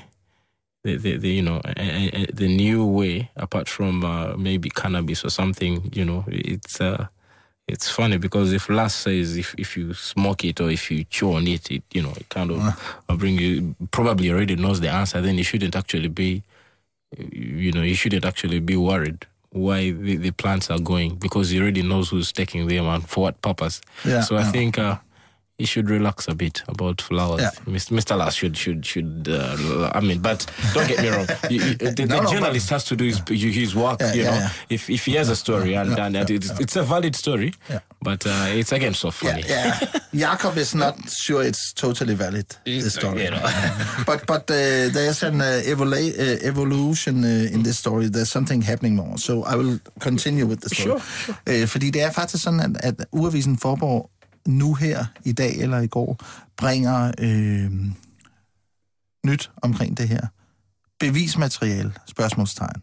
the, 0.84 0.96
the, 0.96 1.16
the 1.16 1.28
you 1.28 1.42
know 1.42 1.60
a, 1.64 2.10
a, 2.12 2.26
the 2.32 2.48
new 2.48 2.84
way 2.84 3.30
apart 3.36 3.68
from 3.68 4.04
uh, 4.04 4.36
maybe 4.36 4.70
cannabis 4.70 5.24
or 5.24 5.30
something 5.30 5.90
you 5.92 6.04
know 6.04 6.24
it's 6.28 6.80
uh 6.80 7.06
it's 7.66 7.90
funny 7.90 8.18
because 8.18 8.52
if 8.52 8.68
last 8.68 9.00
says 9.00 9.36
if, 9.38 9.54
if 9.56 9.76
you 9.76 9.94
smoke 9.94 10.44
it 10.44 10.60
or 10.60 10.70
if 10.70 10.90
you 10.90 11.04
chew 11.04 11.32
on 11.32 11.46
it, 11.48 11.70
it 11.70 11.82
you 11.94 12.02
know 12.02 12.12
it 12.16 12.28
kind 12.28 12.50
of 12.50 12.58
will 13.08 13.16
bring 13.16 13.38
you 13.38 13.74
probably 13.90 14.30
already 14.30 14.54
knows 14.54 14.80
the 14.80 14.90
answer. 14.90 15.22
Then 15.22 15.38
you 15.38 15.44
shouldn't 15.44 15.74
actually 15.74 16.08
be, 16.08 16.42
you 17.16 17.72
know, 17.72 17.80
you 17.80 17.94
shouldn't 17.94 18.26
actually 18.26 18.60
be 18.60 18.76
worried 18.76 19.26
why 19.50 19.92
the, 19.92 20.16
the 20.16 20.30
plants 20.32 20.68
are 20.70 20.78
going 20.80 21.14
because 21.14 21.48
he 21.50 21.58
already 21.60 21.82
knows 21.82 22.10
who's 22.10 22.32
taking 22.32 22.66
them 22.66 22.84
and 22.86 23.08
for 23.08 23.22
what 23.22 23.40
purpose. 23.40 23.80
Yeah, 24.04 24.20
so 24.20 24.36
I 24.36 24.40
yeah. 24.40 24.52
think 24.52 24.78
he 25.58 25.66
should 25.66 25.88
relax 25.90 26.28
a 26.28 26.34
bit 26.34 26.62
about 26.68 27.00
flowers. 27.00 27.40
Yeah. 27.40 27.50
Mr. 27.90 28.16
Lass 28.18 28.34
should 28.34 28.56
should 28.56 28.84
should. 28.84 29.28
Uh, 29.28 29.90
I 29.94 30.00
mean, 30.00 30.20
but 30.20 30.46
don't 30.74 30.88
get 30.88 31.00
me 31.02 31.08
wrong. 31.08 31.26
You, 31.50 31.60
you, 31.60 31.74
the, 31.74 32.06
No, 32.06 32.16
the 32.16 32.22
no, 32.22 32.30
journalist 32.32 32.70
has 32.70 32.84
to 32.84 32.96
do 32.96 33.04
his 33.04 33.22
his 33.28 33.74
work. 33.74 34.00
Yeah, 34.00 34.14
you 34.14 34.22
yeah, 34.22 34.30
know, 34.40 34.48
if 34.68 34.90
if 34.90 35.04
he 35.06 35.14
has 35.18 35.28
a 35.30 35.36
story 35.36 35.74
and, 35.76 35.98
and 35.98 36.16
it's, 36.30 36.50
it's 36.60 36.76
a 36.76 36.82
valid 36.82 37.14
story, 37.16 37.52
but 38.02 38.26
uh, 38.26 38.46
it's 38.60 38.72
again 38.72 38.94
so 38.94 39.10
funny. 39.10 39.42
yeah. 39.48 39.78
Jakob 40.14 40.56
is 40.58 40.74
not 40.74 40.96
sure 41.10 41.42
it's 41.42 41.72
totally 41.72 42.14
valid, 42.14 42.46
this 42.64 42.94
story. 42.94 43.24
you 43.24 43.30
know. 43.30 43.42
but 44.06 44.20
but 44.26 44.50
uh, 44.50 44.56
there's 44.96 45.22
an 45.22 45.40
uh, 45.40 45.62
evolu- 45.72 46.14
uh, 46.18 46.48
evolution 46.50 47.24
uh, 47.24 47.54
in 47.54 47.62
this 47.62 47.78
story. 47.78 48.08
There's 48.08 48.30
something 48.30 48.62
happening 48.62 48.96
more. 48.96 49.18
So 49.18 49.32
I 49.44 49.54
will 49.56 49.78
continue 50.00 50.46
with 50.46 50.60
the 50.60 50.68
story. 50.74 51.00
Sure, 51.00 51.34
Øh, 51.46 51.66
fordi 51.68 51.90
det 51.90 52.02
er 52.02 52.10
faktisk 52.10 52.42
sådan, 52.44 52.60
at, 52.60 52.76
at 52.84 53.06
Urvisen 53.12 53.58
Forborg 53.58 54.10
nu 54.46 54.74
her, 54.74 55.04
i 55.24 55.32
dag 55.32 55.56
eller 55.56 55.78
i 55.80 55.86
går, 55.86 56.18
bringer 56.56 57.12
øh, 57.18 57.70
nyt 59.26 59.50
omkring 59.62 59.96
det 59.96 60.08
her. 60.08 60.26
Bevismateriale, 61.00 61.92
spørgsmålstegn. 62.06 62.82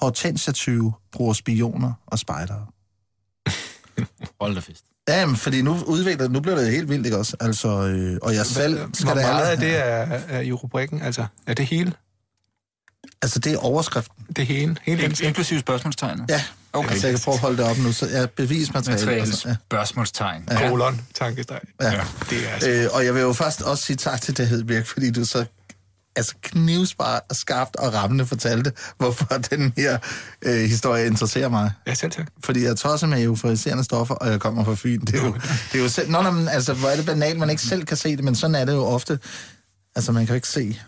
Hortensia 0.00 0.52
20 0.52 0.92
bruger 1.12 1.32
spioner 1.32 1.92
og 2.06 2.18
spejdere. 2.18 2.66
Hold 4.40 4.54
da 4.54 4.60
fest. 4.60 4.84
Ja, 5.08 5.26
men 5.26 5.36
fordi 5.36 5.62
nu 5.62 5.76
udvikler 5.86 6.28
nu 6.28 6.40
bliver 6.40 6.56
det 6.56 6.70
helt 6.70 6.88
vildt, 6.88 7.06
ikke 7.06 7.18
også? 7.18 7.36
Altså, 7.40 7.68
øh, 7.68 8.18
og 8.22 8.34
jeg 8.34 8.46
selv 8.46 8.78
skal 8.92 9.06
Hvor 9.06 9.14
meget 9.14 9.50
af 9.50 9.56
det 9.56 9.76
er, 9.76 10.20
er 10.28 10.40
i 10.40 10.52
rubrikken? 10.52 11.02
Altså, 11.02 11.26
er 11.46 11.54
det 11.54 11.66
hele? 11.66 11.92
Altså, 13.22 13.38
det 13.38 13.52
er 13.52 13.56
overskriften. 13.58 14.24
Det 14.36 14.46
hele? 14.46 14.76
Hele 14.82 15.04
In- 15.04 15.14
inklusive 15.22 15.60
spørgsmålstegnet? 15.60 16.24
Ja, 16.28 16.42
Okay. 16.72 16.90
altså, 16.90 17.06
jeg 17.06 17.14
kan 17.16 17.22
prøve 17.24 17.34
at 17.34 17.40
holde 17.40 17.56
det 17.56 17.64
op 17.70 17.78
nu. 17.78 17.92
Så 17.92 18.06
ja, 18.06 18.26
bevismateriale. 18.26 19.00
Materiale 19.00 19.22
Altså, 19.22 19.48
ja. 19.48 19.54
spørgsmålstegn. 19.66 20.48
kolon, 20.68 21.00
tankestreg. 21.14 21.60
Ja. 21.82 22.00
Det 22.30 22.48
er 22.48 22.52
altså... 22.52 22.70
Øh, 22.70 22.88
og 22.92 23.04
jeg 23.04 23.14
vil 23.14 23.20
jo 23.20 23.32
først 23.32 23.62
også 23.62 23.84
sige 23.84 23.96
tak 23.96 24.20
til 24.22 24.38
David 24.38 24.64
Birk, 24.64 24.86
fordi 24.86 25.10
du 25.10 25.24
så 25.24 25.44
altså 26.16 26.34
knivspark 26.42 27.22
og 27.30 27.36
skarpt 27.36 27.76
og 27.76 27.94
rammende 27.94 28.26
fortalte, 28.26 28.72
hvorfor 28.98 29.24
den 29.50 29.72
her 29.76 29.98
øh, 30.42 30.54
historie 30.60 31.06
interesserer 31.06 31.48
mig. 31.48 31.72
Ja, 31.86 31.94
selv 31.94 32.10
tak. 32.10 32.26
Fordi 32.44 32.64
jeg 32.64 32.76
tosser 32.76 33.06
med 33.06 33.22
euforiserende 33.22 33.84
stoffer, 33.84 34.14
og 34.14 34.30
jeg 34.30 34.40
kommer 34.40 34.64
fra 34.64 34.74
Fyn. 34.74 35.00
Det 35.00 35.14
er 35.14 35.24
jo, 35.24 35.32
det 35.72 35.78
er 35.78 35.82
jo 35.82 35.88
selv... 35.88 36.10
Nå, 36.10 36.22
nå, 36.22 36.30
men, 36.30 36.48
altså, 36.48 36.74
hvor 36.74 36.88
er 36.88 36.96
det 36.96 37.06
banalt, 37.06 37.38
man 37.38 37.50
ikke 37.50 37.62
selv 37.62 37.84
kan 37.84 37.96
se 37.96 38.16
det, 38.16 38.24
men 38.24 38.34
sådan 38.34 38.54
er 38.54 38.64
det 38.64 38.72
jo 38.72 38.84
ofte. 38.84 39.18
Altså, 39.96 40.12
man 40.12 40.26
kan 40.26 40.32
jo 40.32 40.34
ikke 40.34 40.48
se, 40.48 40.80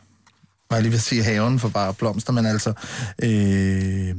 var 0.70 0.76
jeg 0.76 0.82
lige 0.82 0.92
vil 0.92 1.00
sige, 1.00 1.22
haven 1.22 1.58
for 1.58 1.68
bare 1.68 1.94
blomster, 1.94 2.32
men 2.32 2.46
altså... 2.46 2.72
Øh, 3.22 4.14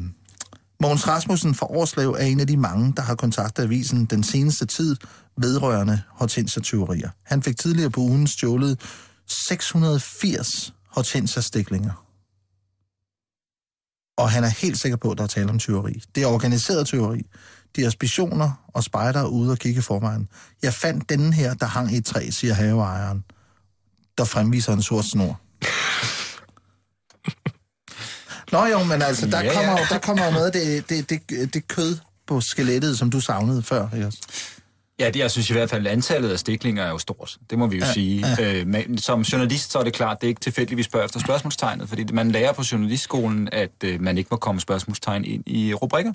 Mogens 0.82 1.08
Rasmussen 1.08 1.56
fra 1.56 1.66
Årslev 1.70 2.12
er 2.12 2.26
en 2.26 2.40
af 2.40 2.48
de 2.48 2.58
mange, 2.58 2.94
der 2.98 3.02
har 3.02 3.16
kontaktet 3.16 3.64
avisen 3.64 4.06
den 4.06 4.24
seneste 4.24 4.66
tid 4.66 4.96
vedrørende 5.38 6.02
hortensia-tyverier. 6.10 7.10
Han 7.26 7.44
fik 7.44 7.58
tidligere 7.58 7.90
på 7.90 8.02
ugen 8.02 8.28
stjålet 8.28 8.80
680 9.48 10.74
hortensia-stiklinger. 10.88 12.06
Og 14.18 14.32
han 14.32 14.44
er 14.44 14.48
helt 14.48 14.80
sikker 14.80 14.98
på, 14.98 15.12
at 15.12 15.18
der 15.18 15.24
er 15.24 15.28
tale 15.28 15.50
om 15.50 15.60
tyveri. 15.60 16.04
Det 16.16 16.24
er 16.24 16.28
organiseret 16.28 16.88
tyveri. 16.88 17.22
De 17.76 17.84
har 17.84 17.90
spioner 17.90 18.52
og 18.68 18.84
spejder 18.84 19.26
ude 19.26 19.52
og 19.52 19.58
kigge 19.58 19.80
i 19.80 19.82
forvejen. 19.82 20.28
Jeg 20.64 20.74
fandt 20.74 21.10
denne 21.10 21.34
her, 21.34 21.54
der 21.54 21.66
hang 21.66 21.94
i 21.94 21.98
et 21.98 22.06
træ, 22.06 22.30
siger 22.30 22.54
haveejeren, 22.54 23.24
der 24.18 24.24
fremviser 24.24 24.74
en 24.74 24.82
sort 24.82 25.06
snor. 25.06 25.42
Nå 28.52 28.66
jo, 28.66 28.84
men 28.84 29.02
altså, 29.02 29.28
der, 29.28 29.42
Ja, 29.44 29.54
kommer, 29.54 29.72
jo- 29.72 29.86
der 29.90 29.98
kommer 29.98 30.26
jo 30.26 30.32
noget 30.32 30.46
af 30.46 30.52
det, 30.52 30.90
det, 30.90 31.10
det, 31.30 31.54
det 31.54 31.68
kød 31.68 31.98
på 32.28 32.42
skelettet, 32.42 32.98
som 32.98 33.10
du 33.10 33.20
savnede 33.20 33.64
før, 33.64 33.88
ikke 33.96 34.08
også? 34.08 34.20
Ja, 35.00 35.10
det, 35.10 35.20
jeg 35.20 35.32
synes 35.32 35.50
i 35.50 35.54
hvert 35.54 35.70
fald, 35.70 35.88
at 35.88 35.94
antallet 35.94 36.30
af 36.32 36.40
stiklinger 36.40 36.84
er 36.84 36.90
jo 36.90 36.98
stort. 36.98 37.38
Det 37.50 37.60
må 37.60 37.68
vi 37.68 37.78
jo 37.78 37.86
ja, 37.86 37.94
sige. 37.94 38.28
Ja. 38.40 38.60
Øh, 38.60 38.68
men 38.68 38.98
som 38.98 39.22
journalist, 39.22 39.72
så 39.72 39.80
er 39.80 39.84
det 39.84 39.94
klart, 39.94 40.22
det 40.22 40.28
er 40.28 40.30
ikke 40.30 40.42
tilfældigt, 40.42 40.78
vi 40.78 40.84
spørger 40.84 41.06
efter 41.06 41.20
spørgsmålstegnet, 41.20 41.90
fordi 41.90 42.14
man 42.14 42.32
lærer 42.32 42.54
på 42.54 42.64
journalistskolen, 42.72 43.50
at 43.52 43.72
øh, 43.84 44.02
man 44.02 44.18
ikke 44.18 44.28
må 44.32 44.38
komme 44.38 44.62
spørgsmålstegn 44.62 45.26
ind 45.26 45.44
i 45.48 45.74
rubrikker, 45.74 46.14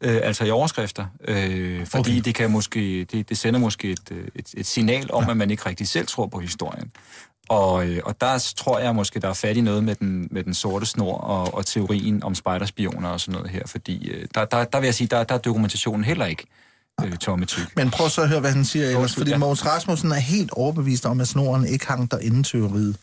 øh, 0.00 0.20
altså 0.22 0.44
i 0.44 0.50
overskrifter, 0.50 1.06
øh, 1.28 1.86
fordi 1.86 2.10
okay. 2.10 2.20
det, 2.24 2.34
kan 2.34 2.50
måske, 2.50 3.04
det, 3.04 3.28
det 3.28 3.38
sender 3.38 3.60
måske 3.60 3.90
et, 3.90 4.10
øh, 4.10 4.28
et, 4.34 4.46
et 4.56 4.66
signal 4.66 5.12
om, 5.12 5.24
ja. 5.24 5.30
at 5.30 5.36
man 5.36 5.50
ikke 5.50 5.66
rigtig 5.66 5.88
selv 5.88 6.06
tror 6.06 6.26
på 6.26 6.38
historien. 6.38 6.92
Og, 7.48 7.86
øh, 7.88 8.00
og 8.04 8.20
der 8.20 8.52
tror 8.56 8.78
jeg 8.78 8.94
måske, 8.94 9.20
der 9.20 9.28
er 9.28 9.34
fat 9.34 9.56
i 9.56 9.60
noget 9.60 9.84
med 9.84 9.94
den, 9.94 10.28
med 10.30 10.44
den 10.44 10.54
sorte 10.54 10.86
snor 10.86 11.18
og, 11.18 11.54
og 11.54 11.66
teorien 11.66 12.22
om 12.22 12.34
spejderspioner 12.34 13.08
og 13.08 13.20
sådan 13.20 13.32
noget 13.32 13.50
her, 13.50 13.62
fordi 13.66 14.08
øh, 14.08 14.26
der, 14.34 14.44
der, 14.44 14.64
der 14.64 14.80
vil 14.80 14.86
jeg 14.86 14.94
sige, 14.94 15.08
der, 15.08 15.24
der 15.24 15.34
er 15.34 15.38
dokumentationen 15.38 16.04
heller 16.04 16.26
ikke 16.26 16.46
øh, 17.04 17.16
tomme 17.16 17.44
tyk. 17.44 17.76
Men 17.76 17.90
prøv 17.90 18.08
så 18.08 18.22
at 18.22 18.28
høre, 18.28 18.40
hvad 18.40 18.52
han 18.52 18.64
siger 18.64 18.88
ellers. 18.88 19.14
Fordi 19.14 19.30
ja. 19.30 19.38
Mogens 19.38 19.66
Rasmussen 19.66 20.12
er 20.12 20.16
helt 20.16 20.50
overbevist 20.50 21.06
om, 21.06 21.20
at 21.20 21.28
snoren 21.28 21.66
ikke 21.66 21.86
hang 21.86 22.10
der 22.10 22.18
inden 22.18 22.44
tyveriet. 22.44 22.96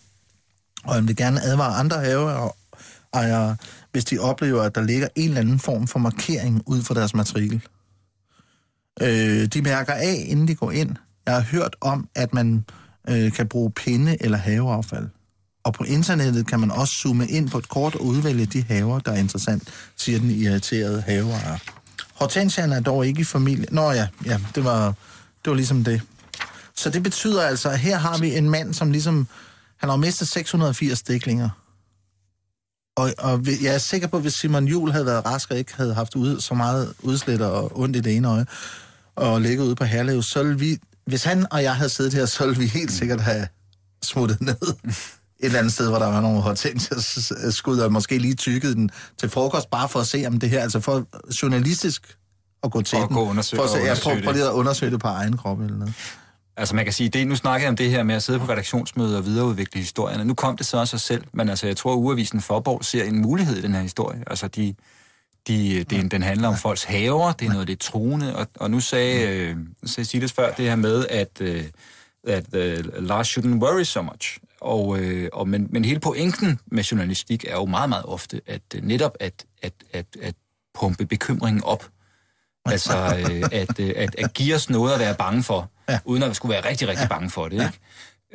Og 0.84 0.94
han 0.94 1.08
vil 1.08 1.16
gerne 1.16 1.42
advare 1.42 1.76
andre 1.76 1.98
haveejere, 1.98 3.56
hvis 3.92 4.06
de 4.06 4.20
oplever, 4.20 4.62
at 4.62 4.76
der 4.76 4.82
ligger 4.82 5.08
en 5.16 5.28
eller 5.28 5.42
anden 5.42 5.60
form 5.60 5.88
for 5.88 6.00
markering 6.00 6.64
ud 6.66 6.82
for 6.82 6.94
deres 6.94 7.14
matrikel. 7.14 7.62
Øh, 9.02 9.46
de 9.46 9.62
mærker 9.62 9.94
af, 9.94 10.26
inden 10.28 10.48
de 10.48 10.56
går 10.56 10.72
ind. 10.72 10.96
Jeg 11.26 11.34
har 11.34 11.42
hørt 11.42 11.76
om, 11.82 12.10
at 12.16 12.34
man 12.34 12.66
øh, 13.10 13.32
kan 13.32 13.47
bruge 13.47 13.72
pinde 13.72 14.18
eller 14.20 14.38
haveaffald. 14.38 15.08
Og 15.64 15.74
på 15.74 15.84
internettet 15.84 16.47
kan 16.47 16.60
man 16.60 16.72
også 16.72 16.93
zoome 16.93 17.28
ind 17.28 17.49
på 17.49 17.58
et 17.58 17.70
kort 17.70 17.95
og 17.95 18.06
udvælge 18.06 18.45
de 18.45 18.64
haver, 18.64 18.99
der 18.99 19.12
er 19.12 19.18
interessant, 19.18 19.64
siger 19.97 20.20
den 20.20 20.32
irriterede 20.32 21.02
haveejer. 21.02 21.58
Hortensian 22.14 22.72
er 22.72 22.80
dog 22.80 23.08
ikke 23.08 23.22
i 23.22 23.24
familie. 23.24 23.66
Nå 23.72 23.91
ja, 23.91 24.08
ja 24.26 24.39
det, 24.56 24.64
var, 24.64 24.86
det 25.45 25.49
var 25.49 25.54
ligesom 25.54 25.84
det. 25.84 26.02
Så 26.76 26.89
det 26.89 27.04
betyder 27.04 27.43
altså, 27.43 27.70
at 27.70 27.80
her 27.80 27.97
har 27.97 28.18
vi 28.18 28.38
en 28.38 28.49
mand, 28.49 28.74
som 28.74 28.91
ligesom... 28.91 29.28
Han 29.78 29.89
har 29.89 29.97
mistet 29.97 30.28
680 30.28 30.99
stiklinger. 30.99 31.49
Og, 32.95 33.14
og 33.18 33.45
jeg 33.62 33.74
er 33.74 33.78
sikker 33.78 34.08
på, 34.08 34.18
at 34.18 34.22
hvis 34.22 34.34
Simon 34.34 34.68
Jul 34.68 34.91
havde 34.91 35.06
været 35.06 35.26
rask 35.26 35.52
og 35.52 35.58
ikke 35.58 35.76
havde 35.76 35.93
haft 35.93 36.16
ud, 36.16 36.39
så 36.39 36.54
meget 36.54 36.93
udslæt 36.99 37.41
og 37.41 37.80
ondt 37.80 37.95
i 37.95 37.99
det 37.99 38.16
ene 38.16 38.28
øje, 38.28 38.45
og 39.16 39.41
ligget 39.41 39.66
ude 39.66 39.76
på 39.76 39.84
Herlev, 39.84 40.22
så 40.24 40.43
ville 40.43 40.60
vi... 40.60 40.78
Hvis 41.12 41.24
han 41.24 41.45
og 41.51 41.64
jeg 41.64 41.76
havde 41.76 41.89
siddet 41.89 42.14
her, 42.14 42.26
så 42.26 42.45
ville 42.45 42.59
vi 42.59 42.68
helt 42.68 42.91
sikkert 42.91 43.22
have 43.22 43.47
smuttet 44.03 44.41
ned 44.41 44.55
et 44.62 45.45
eller 45.45 45.59
andet 45.59 45.74
sted, 45.74 45.89
hvor 45.89 45.99
der 45.99 46.05
var 46.07 46.22
nogle 46.22 46.41
hortensias 46.41 47.32
skud, 47.49 47.80
og 47.80 47.91
måske 47.91 48.18
lige 48.18 48.34
tykket 48.36 48.76
den 48.78 48.89
til 49.20 49.30
frokost, 49.30 49.70
bare 49.70 49.89
for 49.89 49.99
at 49.99 50.07
se, 50.07 50.24
om 50.28 50.39
det 50.39 50.49
her, 50.49 50.62
altså 50.62 50.80
for 50.80 51.05
journalistisk 51.43 52.18
at 52.64 52.72
gå 52.72 52.82
til 52.82 52.97
For 52.97 53.03
at 53.03 53.09
den. 53.09 53.16
gå 53.18 53.22
og 53.24 53.28
undersøge- 53.28 53.57
for 53.59 53.64
at 53.64 53.70
se, 53.70 53.76
og 53.78 53.82
ja, 53.84 53.89
undersøge 53.91 54.16
prøv, 54.16 54.24
prøv 54.24 54.34
det. 54.34 54.36
lige 54.39 54.47
at 54.49 54.51
undersøge 54.53 54.91
det 54.91 54.99
på 54.99 55.07
egen 55.07 55.38
krop 55.38 55.59
eller 55.62 55.78
noget. 55.78 55.93
Altså 56.57 56.76
man 56.76 56.84
kan 56.86 56.93
sige, 56.93 57.09
det, 57.09 57.28
nu 57.28 57.36
snakker 57.36 57.66
jeg 57.66 57.70
om 57.70 57.76
det 57.76 57.89
her 57.89 58.03
med 58.03 58.16
at 58.16 58.24
sidde 58.24 58.39
på 58.39 58.45
redaktionsmøder 58.45 59.18
og 59.18 59.26
videreudvikle 59.26 59.80
historierne. 59.82 60.26
Nu 60.26 60.34
kom 60.34 60.57
det 60.57 60.66
så 60.66 60.78
af 60.78 60.88
sig 60.88 60.99
selv, 60.99 61.24
men 61.34 61.49
altså 61.49 61.68
jeg 61.68 61.78
tror, 61.78 61.93
at 61.93 61.97
Uavisen 61.97 62.41
Forborg 62.41 62.86
ser 62.86 63.03
en 63.03 63.22
mulighed 63.22 63.57
i 63.57 63.62
den 63.62 63.74
her 63.74 63.82
historie. 63.82 64.24
Altså 64.28 64.47
de, 64.47 64.76
de, 65.48 65.84
det, 65.84 66.12
den 66.12 66.24
handler 66.24 66.48
om 66.48 66.58
folks 66.58 66.84
haver, 66.84 67.32
det 67.32 67.48
er 67.48 67.52
noget 67.52 67.68
lidt 67.68 67.80
truende, 67.80 68.36
og, 68.36 68.48
og 68.56 68.72
nu 68.72 68.80
sagde, 68.80 69.28
øh, 69.28 69.58
Silas 69.86 70.32
før 70.34 70.54
det 70.54 70.66
her 70.66 70.76
med, 70.76 71.06
at, 71.10 71.42
øh, 71.42 71.64
at 72.28 72.56
øh, 72.56 72.84
Lars 73.08 73.38
shouldn't 73.38 73.58
worry 73.64 73.84
so 73.84 74.02
much. 74.02 74.38
Og, 74.62 75.00
øh, 75.00 75.30
og, 75.34 75.48
men, 75.48 75.68
men 75.70 75.86
hele 75.86 76.00
pointen 76.00 76.60
med 76.66 76.84
journalistik 76.84 77.46
er 77.48 77.54
jo 77.54 77.66
meget, 77.66 77.89
meget 77.89 78.06
ofte, 78.06 78.42
at 78.48 78.62
øh, 78.76 78.84
netop 78.84 79.18
at, 79.20 79.46
at, 79.62 79.74
at, 79.94 80.06
at 80.22 80.36
pumpe 80.80 81.06
bekymringen 81.06 81.64
op. 81.64 81.89
Altså 82.66 82.98
øh, 83.32 83.44
at, 83.52 83.80
øh, 83.80 83.94
at, 83.96 84.16
at 84.18 84.34
give 84.34 84.56
os 84.56 84.70
noget 84.70 84.94
at 84.94 85.00
være 85.00 85.16
bange 85.16 85.44
for, 85.44 85.70
Ja. 85.89 86.00
uden 86.06 86.24
at 86.24 86.30
vi 86.30 86.34
skulle 86.34 86.54
være 86.54 86.70
rigtig, 86.70 86.88
rigtig 86.88 87.10
bange 87.10 87.30
for 87.30 87.48
det. 87.48 87.54
Ikke? 87.54 87.80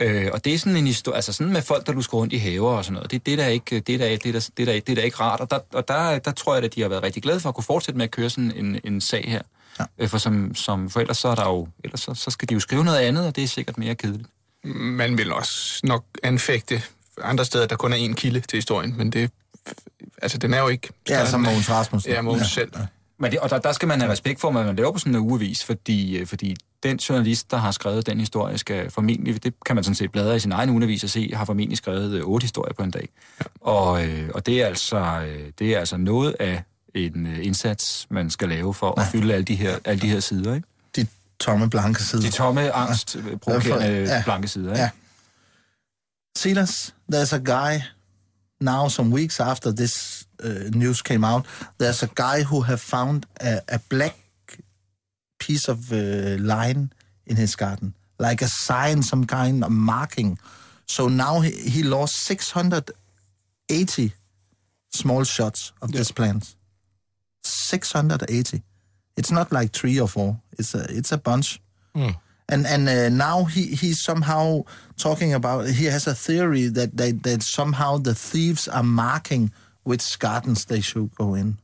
Øh, 0.01 0.29
og 0.33 0.45
det 0.45 0.55
er 0.55 0.59
sådan 0.59 0.77
en 0.77 0.87
historie, 0.87 1.17
altså 1.17 1.33
sådan 1.33 1.53
med 1.53 1.63
folk, 1.63 1.87
der 1.87 1.93
lusker 1.93 2.19
rundt 2.19 2.33
i 2.33 2.37
haver 2.37 2.77
og 2.77 2.85
sådan 2.85 2.95
noget, 2.95 3.11
det, 3.11 3.27
det, 3.27 3.33
er 3.33 3.37
da 3.37 3.47
ikke, 3.47 3.81
det, 3.81 3.95
er 3.95 3.99
da, 3.99 4.11
det, 4.11 4.27
er 4.27 4.33
da, 4.33 4.39
det, 4.57 4.61
er 4.61 4.65
da, 4.67 4.81
det 4.87 4.99
er 4.99 5.03
ikke 5.03 5.21
rart. 5.21 5.41
Og 5.41 5.51
der, 5.51 5.59
og 5.73 5.89
der, 5.89 6.19
der 6.19 6.31
tror 6.31 6.55
jeg, 6.55 6.65
at 6.65 6.75
de 6.75 6.83
har 6.83 6.89
været 6.89 7.03
rigtig 7.03 7.23
glade 7.23 7.41
for 7.41 7.49
at 7.49 7.55
kunne 7.55 7.65
fortsætte 7.65 7.99
med 7.99 8.05
at 8.05 8.11
køre 8.11 8.31
sådan 8.31 8.53
en, 8.57 8.81
en 8.85 9.01
sag 9.01 9.25
her. 9.29 9.43
Ja. 9.79 9.85
Øh, 9.99 10.09
for 10.09 10.19
som, 10.19 10.55
som 10.55 10.91
for 10.91 11.01
ellers 11.01 11.19
så 11.19 11.29
er 11.29 11.35
der 11.35 11.49
jo, 11.49 11.69
ellers 11.85 12.01
så, 12.01 12.15
så 12.15 12.31
skal 12.31 12.49
de 12.49 12.55
jo 12.55 12.61
skrive 12.61 12.85
noget 12.85 12.99
andet, 12.99 13.27
og 13.27 13.37
det 13.37 13.45
er 13.45 13.49
sikkert 13.49 13.79
mere 13.79 13.95
kedeligt. 13.95 14.29
Man 14.75 15.19
vil 15.19 15.33
også 15.33 15.81
nok 15.85 16.05
anfægte 16.23 16.83
andre 17.23 17.45
steder, 17.45 17.67
der 17.67 17.77
kun 17.77 17.93
er 17.93 17.97
én 17.97 18.15
kilde 18.15 18.41
til 18.41 18.57
historien, 18.57 18.97
men 18.97 19.13
det... 19.13 19.31
Altså, 20.23 20.39
den 20.39 20.55
er 20.55 20.61
jo 20.61 20.69
ikke... 20.69 20.89
Ja, 21.09 21.27
som 21.27 21.41
Mogens 21.41 21.71
Rasmussen. 21.71 22.13
Ja, 22.13 22.23
Mogens 22.23 22.51
selv. 22.51 22.73
Men 23.19 23.31
det, 23.31 23.41
og 23.41 23.51
der, 23.51 23.59
der 23.59 23.73
skal 23.73 23.89
man 23.89 24.01
have 24.01 24.13
respekt 24.13 24.41
for, 24.41 24.51
hvad 24.53 24.65
man 24.65 24.77
laver 24.77 24.93
på 24.93 24.99
sådan 24.99 25.15
en 25.15 25.21
ugevis, 25.21 25.65
fordi, 25.65 26.17
øh, 26.17 26.27
fordi 26.27 26.57
den 26.83 26.97
journalist, 26.97 27.51
der 27.51 27.57
har 27.57 27.71
skrevet 27.71 28.07
den 28.07 28.21
historie, 28.21 28.59
skal 28.59 28.91
formentlig, 28.91 29.45
det 29.45 29.55
kan 29.67 29.75
man 29.77 29.85
sådan 29.85 29.95
set 29.95 30.13
bladre 30.13 30.37
i 30.37 30.39
sin 30.39 30.53
egen 30.53 30.71
ugevis 30.71 31.05
og 31.05 31.11
se, 31.11 31.31
har 31.35 31.45
formentlig 31.45 31.79
skrevet 31.79 32.13
øh, 32.13 32.23
otte 32.25 32.45
historier 32.45 32.75
på 32.75 32.83
en 32.83 32.91
dag. 32.91 33.09
Og, 33.61 34.07
øh, 34.07 34.31
og 34.35 34.47
det, 34.47 34.63
er 34.63 34.67
altså, 34.67 35.27
det 35.59 35.75
er 35.75 35.79
altså 35.79 35.97
noget 35.97 36.37
af 36.41 36.63
en 36.95 37.27
indsats, 37.43 38.07
man 38.11 38.31
skal 38.31 38.49
lave 38.49 38.75
for 38.75 39.01
at 39.01 39.07
fylde 39.13 39.35
alle 39.35 39.45
de 39.45 39.55
her, 39.55 39.79
alle 39.85 40.01
de 40.03 40.09
her 40.09 40.21
sider. 40.21 40.55
Ikke? 40.55 40.69
De 40.97 41.07
tomme, 41.41 41.71
blanke 41.71 42.03
sider. 42.03 42.23
De 42.23 42.31
tomme, 42.31 42.73
angst, 42.73 43.17
øh, 43.17 43.37
provokerende 43.37 43.87
Ja. 43.87 44.23
blanke 44.25 44.49
sider. 44.49 44.71
Ikke? 44.73 44.83
Ja. 44.83 44.91
Silas, 46.37 46.95
there's 47.15 47.35
a 47.35 47.39
guy 47.39 47.81
now, 48.61 48.89
some 48.89 49.15
weeks 49.15 49.41
after 49.41 49.73
this 49.73 50.26
news 50.75 51.03
came 51.03 51.25
out, 51.25 51.47
there's 51.79 52.03
a 52.03 52.11
guy 52.15 52.43
who 52.43 52.63
have 52.63 52.81
found 52.81 53.27
a, 53.41 53.61
a 53.69 53.79
black 53.89 54.17
piece 55.39 55.69
of 55.69 55.93
uh, 55.93 56.37
line 56.39 56.93
in 57.27 57.37
his 57.37 57.57
garden, 57.57 57.95
like 58.19 58.43
a 58.43 58.49
sign, 58.49 59.03
some 59.03 59.25
kind 59.25 59.65
of 59.65 59.71
marking. 59.71 60.39
So 60.87 61.09
now 61.09 61.41
he, 61.41 61.51
he 61.51 61.83
lost 61.83 62.17
680 62.17 64.13
small 64.91 65.25
shots 65.25 65.73
of 65.83 65.93
this 65.93 66.11
plant. 66.13 66.55
680. 67.43 68.63
It's 69.17 69.31
not 69.31 69.53
like 69.53 69.73
three 69.73 70.01
or 70.01 70.09
four. 70.09 70.41
It's 70.59 70.75
a 70.75 70.87
it's 70.91 71.13
a 71.13 71.19
bunch. 71.19 71.61
And 72.49 72.67
and 72.67 72.89
uh, 72.89 73.09
now 73.09 73.45
he 73.45 73.63
he's 73.75 74.01
somehow 74.01 74.65
talking 74.97 75.35
about. 75.35 75.67
He 75.67 75.87
has 75.87 76.07
a 76.07 76.15
theory 76.15 76.69
that 76.69 76.97
they, 76.97 77.13
that 77.13 77.43
somehow 77.43 77.99
the 77.99 78.15
thieves 78.15 78.69
are 78.69 78.83
marking 78.83 79.53
which 79.87 80.19
gardens 80.19 80.65
they 80.65 80.81
should 80.81 81.15
go 81.15 81.35
in. 81.35 81.59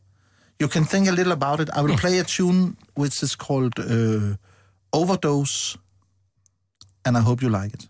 You 0.60 0.68
can 0.68 0.84
think 0.84 1.08
a 1.08 1.12
little 1.12 1.32
about 1.32 1.58
it. 1.58 1.68
I 1.74 1.80
will 1.82 1.96
play 1.96 2.20
a 2.20 2.24
tune 2.24 2.76
which 2.94 3.20
is 3.20 3.34
called 3.34 3.74
uh, 3.80 4.36
Overdose, 4.92 5.76
and 7.04 7.16
I 7.16 7.20
hope 7.20 7.42
you 7.42 7.48
like 7.48 7.74
it. 7.74 7.88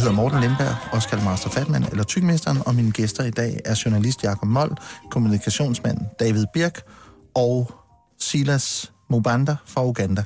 Jeg 0.00 0.08
hedder 0.08 0.22
Morten 0.22 0.40
Lindberg, 0.40 0.76
Oscar 0.92 1.24
Master 1.24 1.50
Fatman 1.50 1.84
eller 1.90 2.04
Tykmesteren, 2.04 2.58
og 2.66 2.74
mine 2.74 2.92
gæster 2.92 3.24
i 3.24 3.30
dag 3.30 3.60
er 3.64 3.82
journalist 3.84 4.22
Jakob 4.22 4.48
Mold, 4.48 4.72
kommunikationsmand 5.10 5.98
David 6.20 6.44
Birk 6.54 6.82
og 7.34 7.72
Silas 8.18 8.92
Mobanda 9.10 9.56
fra 9.66 9.86
Uganda. 9.86 10.24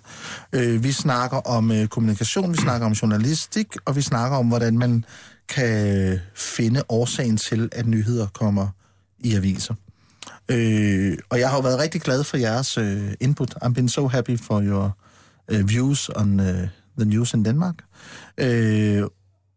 Øh, 0.53 0.85
vi 0.85 0.93
snakker 0.93 1.37
om 1.37 1.73
øh, 1.73 1.87
kommunikation, 1.87 2.53
vi 2.53 2.57
snakker 2.57 2.87
om 2.87 2.93
journalistik, 2.93 3.67
og 3.85 3.97
vi 3.97 4.03
snakker 4.03 4.37
om, 4.37 4.49
hvordan 4.49 4.79
man 4.79 5.05
kan 5.49 6.19
finde 6.35 6.83
årsagen 6.89 7.37
til, 7.37 7.69
at 7.73 7.87
nyheder 7.87 8.27
kommer 8.27 8.69
i 9.19 9.35
aviser. 9.35 9.75
Øh, 10.49 11.19
og 11.31 11.39
jeg 11.41 11.51
har 11.51 11.57
jo 11.57 11.63
været 11.63 11.79
rigtig 11.79 12.01
glad 12.01 12.25
for 12.25 12.37
jeres 12.37 12.79
øh, 12.79 13.13
input. 13.21 13.55
I'm 13.65 13.73
been 13.73 13.89
so 13.89 14.09
happy 14.09 14.39
for 14.41 14.63
your 14.63 14.97
uh, 15.53 15.69
views 15.69 16.11
on 16.17 16.41
uh, 16.41 16.47
the 16.99 17.05
news 17.07 17.35
in 17.35 17.45
Denmark. 17.45 17.75
Øh, 18.39 19.03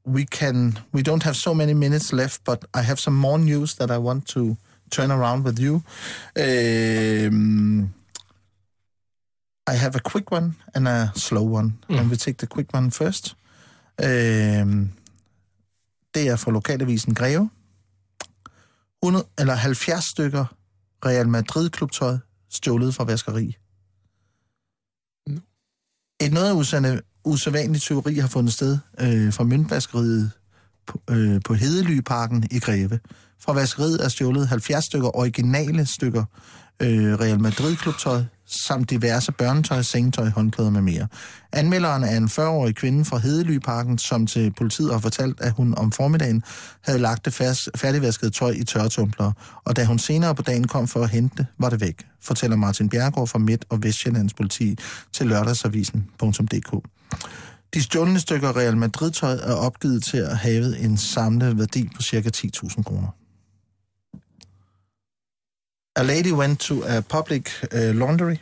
we 0.08 0.26
can 0.26 0.80
we 0.93 1.01
don't 1.03 1.24
have 1.24 1.36
so 1.36 1.53
many 1.53 1.74
minutes 1.74 2.14
left, 2.14 2.43
but 2.45 2.66
I 2.74 2.82
have 2.82 2.99
some 2.99 3.16
more 3.16 3.38
news 3.38 3.76
that 3.76 3.91
I 3.91 3.97
want 3.97 4.28
to 4.28 4.58
turn 4.89 5.12
around 5.12 5.43
with 5.43 5.60
you. 5.60 5.84
Um, 6.36 7.93
I 9.68 9.74
have 9.74 9.95
a 9.95 9.99
quick 9.99 10.32
one 10.32 10.55
and 10.74 10.88
a 10.88 11.12
slow 11.16 11.43
one, 11.43 11.78
and 11.89 12.10
we 12.10 12.16
take 12.16 12.38
the 12.38 12.47
quick 12.47 12.74
one 12.74 12.89
first. 12.91 13.36
Um, 13.99 14.93
det 16.14 16.28
er 16.28 16.36
fra 16.36 16.51
lokalavisen 16.51 17.14
Greve. 17.14 17.49
100, 19.03 19.26
eller 19.38 19.55
70 19.55 20.03
stykker 20.03 20.45
Real 21.05 21.28
Madrid-klubtøj 21.28 22.18
stjålet 22.49 22.95
fra 22.95 23.03
vaskeri. 23.03 23.58
Et 26.20 26.34
noget 26.34 26.53
usande, 26.53 27.01
usædvanlig 27.28 27.82
tyveri 27.82 28.15
har 28.15 28.28
fundet 28.28 28.53
sted 28.53 28.78
øh, 28.99 29.34
fra 29.34 29.43
møntvaskeriet 29.43 30.32
på, 30.88 31.01
øh, 31.09 31.41
på 31.45 31.53
Hedelyparken 31.53 32.43
i 32.51 32.59
Greve. 32.59 32.99
Fra 33.41 33.53
vaskeriet 33.53 34.05
er 34.05 34.09
stjålet 34.09 34.47
70 34.47 34.86
stykker 34.86 35.17
originale 35.17 35.86
stykker 35.86 36.23
øh, 36.80 37.13
Real 37.19 37.39
Madrid-klubtøj, 37.39 38.23
samt 38.45 38.89
diverse 38.89 39.32
børnetøj, 39.32 39.82
sengetøj, 39.82 40.30
håndklæder 40.30 40.69
med 40.69 40.82
mere. 40.82 41.07
Anmelderen 41.51 42.03
er 42.03 42.17
en 42.17 42.25
40-årig 42.25 42.75
kvinde 42.75 43.05
fra 43.05 43.17
Hedelyparken, 43.17 43.97
som 43.97 44.28
til 44.28 44.53
politiet 44.57 44.91
har 44.91 44.99
fortalt, 44.99 45.41
at 45.41 45.51
hun 45.51 45.75
om 45.78 45.91
formiddagen 45.91 46.43
havde 46.82 46.99
lagt 46.99 47.25
det 47.25 47.34
fast, 47.34 47.69
færdigvasket 47.75 48.34
tøj 48.34 48.51
i 48.51 48.63
tørretumbler, 48.63 49.32
og 49.65 49.75
da 49.75 49.86
hun 49.86 49.99
senere 49.99 50.36
på 50.36 50.41
dagen 50.41 50.67
kom 50.67 50.88
for 50.88 51.03
at 51.03 51.09
hente 51.09 51.36
det, 51.38 51.45
var 51.59 51.69
det 51.69 51.82
væk, 51.82 52.05
fortæller 52.21 52.57
Martin 52.57 52.89
Bjergård 52.89 53.28
fra 53.28 53.39
Midt- 53.39 53.65
og 53.69 53.84
Vestjyllands 53.84 54.34
politi 54.34 54.78
til 55.13 55.28
lørdagsavisen.dk. 55.28 56.97
De 57.74 57.84
stjålne 57.84 58.20
stykker 58.20 58.58
Real 58.58 58.78
Madrid-tøj 58.78 59.34
er 59.34 59.53
opgivet 59.53 60.03
til 60.03 60.18
at 60.18 60.38
have 60.38 60.78
en 60.80 60.97
samlet 60.97 61.58
værdi 61.60 61.89
på 61.95 62.01
ca. 62.01 62.20
10.000 62.38 62.84
kroner. 62.84 63.08
A 65.95 66.03
lady 66.03 66.32
went 66.32 66.60
to 66.60 66.84
a 66.84 67.01
public 67.01 67.49
uh, 67.74 67.95
laundry 67.95 68.36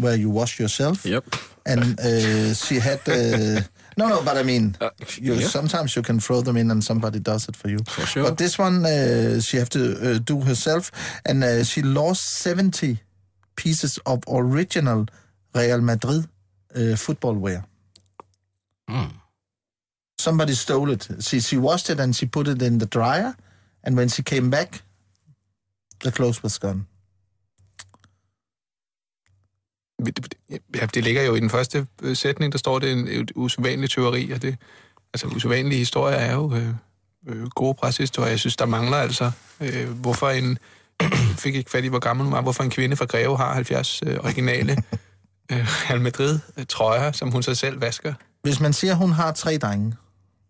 where 0.00 0.16
you 0.16 0.30
wash 0.30 0.60
yourself, 0.60 1.04
Yep. 1.06 1.24
and 1.66 1.80
uh, 2.00 2.54
she 2.54 2.80
had. 2.80 2.98
Uh, 3.08 3.60
no, 3.96 4.08
no, 4.08 4.20
but 4.22 4.36
I 4.36 4.42
mean, 4.42 4.76
you, 5.20 5.34
yeah. 5.34 5.46
sometimes 5.48 5.94
you 5.96 6.02
can 6.02 6.20
throw 6.20 6.40
them 6.42 6.56
in 6.56 6.70
and 6.70 6.82
somebody 6.84 7.18
does 7.20 7.48
it 7.48 7.56
for 7.56 7.68
you. 7.70 7.78
For 7.86 8.06
sure. 8.06 8.22
But 8.24 8.36
this 8.38 8.58
one 8.58 8.84
uh, 8.86 9.40
she 9.40 9.56
have 9.58 9.68
to 9.70 9.78
uh, 9.78 10.18
do 10.24 10.40
herself, 10.40 10.90
and 11.24 11.44
uh, 11.44 11.64
she 11.64 11.82
lost 11.82 12.22
70 12.42 12.98
pieces 13.56 13.98
of 14.04 14.18
original 14.28 15.06
Real 15.54 15.80
Madrid 15.80 16.24
uh, 16.76 16.96
football 16.96 17.34
wear. 17.34 17.64
Mm. 18.88 19.12
Somebody 20.20 20.52
stole 20.52 20.92
it. 20.92 21.10
She, 21.20 21.40
she 21.40 21.58
washed 21.58 21.90
it 21.90 22.00
and 22.00 22.14
she 22.14 22.26
put 22.26 22.48
it 22.48 22.62
in 22.62 22.78
the 22.78 22.86
dryer, 22.86 23.34
and 23.82 23.96
when 23.96 24.08
she 24.08 24.22
came 24.22 24.50
back, 24.50 24.82
the 26.04 26.10
clothes 26.10 26.42
was 26.42 26.58
gone. 26.58 26.86
Ja, 30.74 30.86
det 30.86 31.04
ligger 31.04 31.22
jo 31.22 31.34
i 31.34 31.40
den 31.40 31.50
første 31.50 31.86
øh, 32.02 32.16
sætning, 32.16 32.52
der 32.52 32.58
står 32.58 32.78
det 32.78 32.92
en, 32.92 33.08
et 33.08 33.32
usædvanligt 33.34 33.92
teori, 33.92 34.30
og 34.30 34.42
det, 34.42 34.56
altså 35.14 35.26
usædvanlige 35.26 35.78
historier 35.78 36.16
er 36.16 36.34
jo 36.34 36.54
øh, 36.54 36.68
øh, 37.26 37.48
gode 37.48 37.74
pressehistorier. 37.74 38.30
Jeg 38.30 38.38
synes, 38.38 38.56
der 38.56 38.66
mangler 38.66 38.96
altså, 38.96 39.30
øh, 39.60 39.90
hvorfor 39.90 40.28
en, 40.28 40.58
fik 41.44 41.54
ikke 41.54 41.70
fat 41.70 41.84
i, 41.84 41.88
hvor 41.88 41.98
gammel 41.98 42.24
hun 42.24 42.32
var, 42.32 42.42
hvorfor 42.42 42.62
en 42.64 42.70
kvinde 42.70 42.96
fra 42.96 43.04
Greve 43.04 43.36
har 43.36 43.54
70 43.54 44.02
øh, 44.06 44.18
originale 44.24 44.72
øh, 45.52 45.66
Real 45.90 46.00
Madrid-trøjer, 46.00 47.12
som 47.12 47.30
hun 47.30 47.42
så 47.42 47.54
selv 47.54 47.80
vasker. 47.80 48.14
Hvis 48.42 48.60
man 48.60 48.72
siger, 48.72 48.94
hun 48.94 49.12
har 49.12 49.32
tre 49.32 49.56
drenge, 49.58 49.94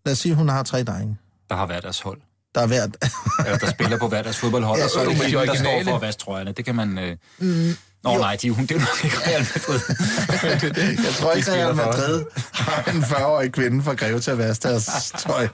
lad 0.06 0.12
os 0.12 0.18
sige, 0.18 0.34
hun 0.34 0.48
har 0.48 0.62
tre 0.62 0.82
drenge, 0.84 1.16
Der 1.50 1.56
har 1.56 1.66
været 1.66 1.82
deres 1.82 2.00
hold. 2.00 2.20
der 2.54 2.60
er 2.60 2.66
hvert... 2.66 2.96
Eller 3.46 3.58
der 3.58 3.70
spiller 3.70 3.98
på 3.98 4.08
hver 4.08 4.22
deres 4.22 4.36
fodboldhold, 4.38 4.78
Ja, 4.78 4.84
og 4.84 4.90
så 4.90 4.98
er 4.98 5.04
jo, 5.04 5.10
det 5.10 5.18
hende, 5.18 5.46
der 5.46 5.54
står 5.54 5.82
for 5.84 5.94
at 5.96 6.02
vaske 6.02 6.20
trøjerne. 6.22 6.52
Det 6.52 6.64
kan 6.64 6.74
man... 6.74 6.98
Øh... 6.98 7.16
Mm, 7.38 7.76
Nå 8.04 8.18
nej, 8.18 8.36
de, 8.42 8.50
hun, 8.50 8.66
det 8.66 8.70
er 8.70 8.74
jo 8.74 8.80
nok 8.80 9.04
ikke 9.04 9.16
Real 9.26 9.46
Madrid. 9.54 9.80
Jeg 11.06 11.12
tror 11.14 11.32
ikke, 11.32 11.52
Real 11.52 11.74
Madrid 11.74 12.24
har 12.52 12.92
en 12.92 13.02
40-årig 13.02 13.52
kvinde 13.52 13.82
fra 13.82 13.94
Greve 13.94 14.20
til 14.20 14.30
at 14.30 14.38
vaske 14.38 14.68
deres 14.68 15.12
tøj. 15.18 15.48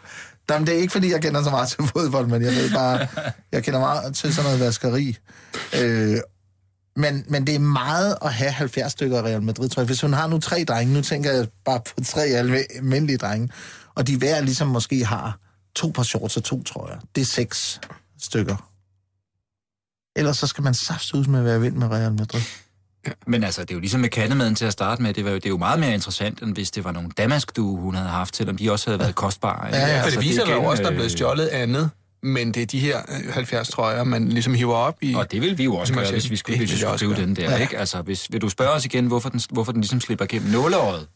Jamen, 0.51 0.67
det 0.67 0.75
er 0.75 0.79
ikke, 0.79 0.93
fordi 0.93 1.11
jeg 1.13 1.23
kender 1.23 1.43
så 1.43 1.51
meget 1.51 1.69
til 1.69 1.79
fodbold, 1.97 2.27
men 2.27 2.43
jeg 2.43 2.53
ved 2.53 2.71
bare, 2.71 3.07
jeg 3.53 3.65
kender 3.65 3.81
meget 3.81 4.15
til 4.15 4.35
sådan 4.35 4.51
noget 4.51 4.61
vaskeri. 4.67 5.17
Øh, 5.81 6.17
men, 6.97 7.25
men 7.29 7.47
det 7.47 7.55
er 7.55 7.59
meget 7.59 8.17
at 8.23 8.33
have 8.33 8.51
70 8.51 8.93
stykker 8.93 9.23
Real 9.23 9.43
Madrid-trøj. 9.43 9.85
Hvis 9.85 10.01
hun 10.01 10.13
har 10.13 10.27
nu 10.27 10.39
tre 10.39 10.65
drenge, 10.65 10.95
nu 10.95 11.03
tænker 11.03 11.33
jeg 11.33 11.49
bare 11.65 11.81
på 11.81 12.05
tre 12.05 12.23
almindelige 12.23 13.19
drenge, 13.19 13.49
og 13.95 14.07
de 14.07 14.19
hver 14.19 14.41
ligesom 14.41 14.69
måske 14.69 15.05
har 15.05 15.39
to 15.75 15.93
par 15.95 16.03
shorts 16.03 16.37
og 16.37 16.45
to 16.45 16.63
trøjer. 16.63 16.99
Det 17.15 17.21
er 17.21 17.25
seks 17.25 17.81
stykker. 18.21 18.71
Ellers 20.17 20.37
så 20.37 20.47
skal 20.47 20.65
man 20.65 20.75
saftsus 20.75 21.27
med 21.27 21.39
at 21.39 21.45
være 21.45 21.61
vild 21.61 21.75
med 21.75 21.89
Real 21.89 22.13
Madrid. 22.13 22.41
Men 23.27 23.45
altså, 23.45 23.61
det 23.61 23.71
er 23.71 23.75
jo 23.75 23.81
ligesom 23.81 24.01
med 24.01 24.09
kattemaden 24.09 24.55
til 24.55 24.65
at 24.65 24.73
starte 24.73 25.03
med. 25.03 25.15
Det, 25.15 25.25
var 25.25 25.31
jo, 25.31 25.37
det 25.37 25.47
er 25.47 25.51
jo 25.51 25.59
meget 25.59 25.81
mere 25.81 25.95
interessant, 25.95 26.43
end 26.43 26.55
hvis 26.55 26.71
det 26.71 26.85
var 26.85 26.93
nogle 26.93 27.11
damaskdue, 27.19 27.81
hun 27.81 27.95
havde 27.95 28.09
haft, 28.09 28.37
selvom 28.37 28.57
de 28.57 28.73
også 28.73 28.91
havde 28.91 28.99
været 28.99 29.15
kostbare. 29.15 29.67
Ja, 29.67 29.79
ja. 29.79 29.99
For 29.99 30.05
Altså, 30.05 30.21
det 30.21 30.29
viser 30.29 30.47
er 30.47 30.55
jo 30.55 30.65
også, 30.65 30.83
der 30.83 30.89
er 30.89 30.93
øh, 30.93 30.97
blevet 30.97 31.13
stjålet 31.13 31.47
andet, 31.47 31.91
men 32.25 32.53
det 32.55 32.63
er 32.63 32.67
de 32.67 32.79
her 32.79 32.99
øh, 33.27 33.33
70 33.35 33.69
trøjer, 33.69 34.05
man 34.05 34.29
ligesom 34.29 34.55
hiver 34.55 34.75
op 34.75 34.97
i. 35.01 35.15
Og 35.15 35.33
det 35.33 35.41
vil 35.41 35.59
vi 35.59 35.65
jo 35.65 35.77
også 35.77 35.95
gøre, 35.95 36.11
hvis 36.11 36.31
vi 36.31 36.37
skulle, 36.37 36.59
Det 36.59 36.61
hvis 36.67 36.73
vi 36.73 36.79
skulle 36.81 36.99
skrive 36.99 37.15
den 37.17 37.37
der, 37.37 37.51
Ja. 37.51 37.57
ikke? 37.57 37.79
Altså, 37.79 38.03
hvis, 38.03 38.27
vil 38.31 38.41
du 38.41 38.49
spørge 38.49 38.71
os 38.71 38.85
igen, 38.85 39.07
hvorfor 39.07 39.29
den, 39.29 39.41
hvorfor 39.51 39.73
den 39.73 39.81
ligesom 39.81 40.01
slipper 40.01 40.27
gennem 40.27 40.51
nåleåret? 40.51 41.07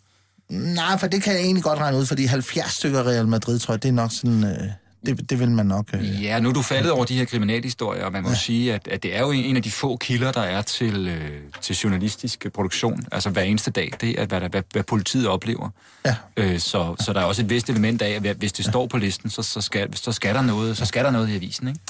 Nej, 0.50 0.98
for 0.98 1.06
det 1.06 1.22
kan 1.22 1.32
jeg 1.32 1.42
egentlig 1.42 1.64
godt 1.64 1.78
regne 1.78 1.98
ud, 1.98 2.06
fordi 2.06 2.24
70 2.24 2.70
stykker 2.72 3.06
Real 3.06 3.28
Madrid, 3.28 3.58
tror 3.58 3.74
jeg, 3.74 3.82
det 3.82 3.88
er 3.88 3.92
nok 3.92 4.10
sådan... 4.12 4.44
Øh, 4.44 4.58
det, 5.06 5.30
det 5.30 5.38
vil 5.38 5.50
man 5.50 5.66
nok... 5.66 5.88
Øh. 5.94 6.22
Ja, 6.22 6.40
nu 6.40 6.48
er 6.48 6.52
du 6.52 6.62
faldet 6.62 6.90
over 6.90 7.04
de 7.04 7.16
her 7.16 7.24
kriminalhistorier, 7.24 8.04
og 8.04 8.12
man 8.12 8.22
må 8.22 8.28
ja. 8.28 8.34
sige, 8.34 8.74
at, 8.74 8.88
at 8.88 9.02
det 9.02 9.16
er 9.16 9.20
jo 9.20 9.30
en 9.30 9.56
af 9.56 9.62
de 9.62 9.70
få 9.70 9.96
kilder, 9.96 10.32
der 10.32 10.40
er 10.40 10.62
til, 10.62 11.08
øh, 11.08 11.30
til 11.60 11.76
journalistisk 11.76 12.46
produktion, 12.54 13.04
altså 13.12 13.30
hver 13.30 13.42
eneste 13.42 13.70
dag, 13.70 13.92
det 14.00 14.20
er, 14.20 14.26
hvad, 14.26 14.40
der, 14.40 14.48
hvad, 14.48 14.62
hvad 14.72 14.82
politiet 14.82 15.28
oplever. 15.28 15.70
Ja. 16.04 16.16
Øh, 16.36 16.60
så, 16.60 16.96
så 17.00 17.12
der 17.12 17.20
er 17.20 17.24
også 17.24 17.42
et 17.42 17.50
vist 17.50 17.70
element 17.70 18.02
af, 18.02 18.20
at 18.24 18.36
hvis 18.36 18.52
det 18.52 18.64
står 18.64 18.86
på 18.86 18.96
listen, 18.96 19.30
så, 19.30 19.42
så, 19.42 19.60
skal, 19.60 19.96
så, 19.96 20.12
skal, 20.12 20.34
der 20.34 20.42
noget, 20.42 20.76
så 20.76 20.84
skal 20.84 21.04
der 21.04 21.10
noget 21.10 21.28
i 21.28 21.34
avisen, 21.34 21.68
ikke? 21.68 21.80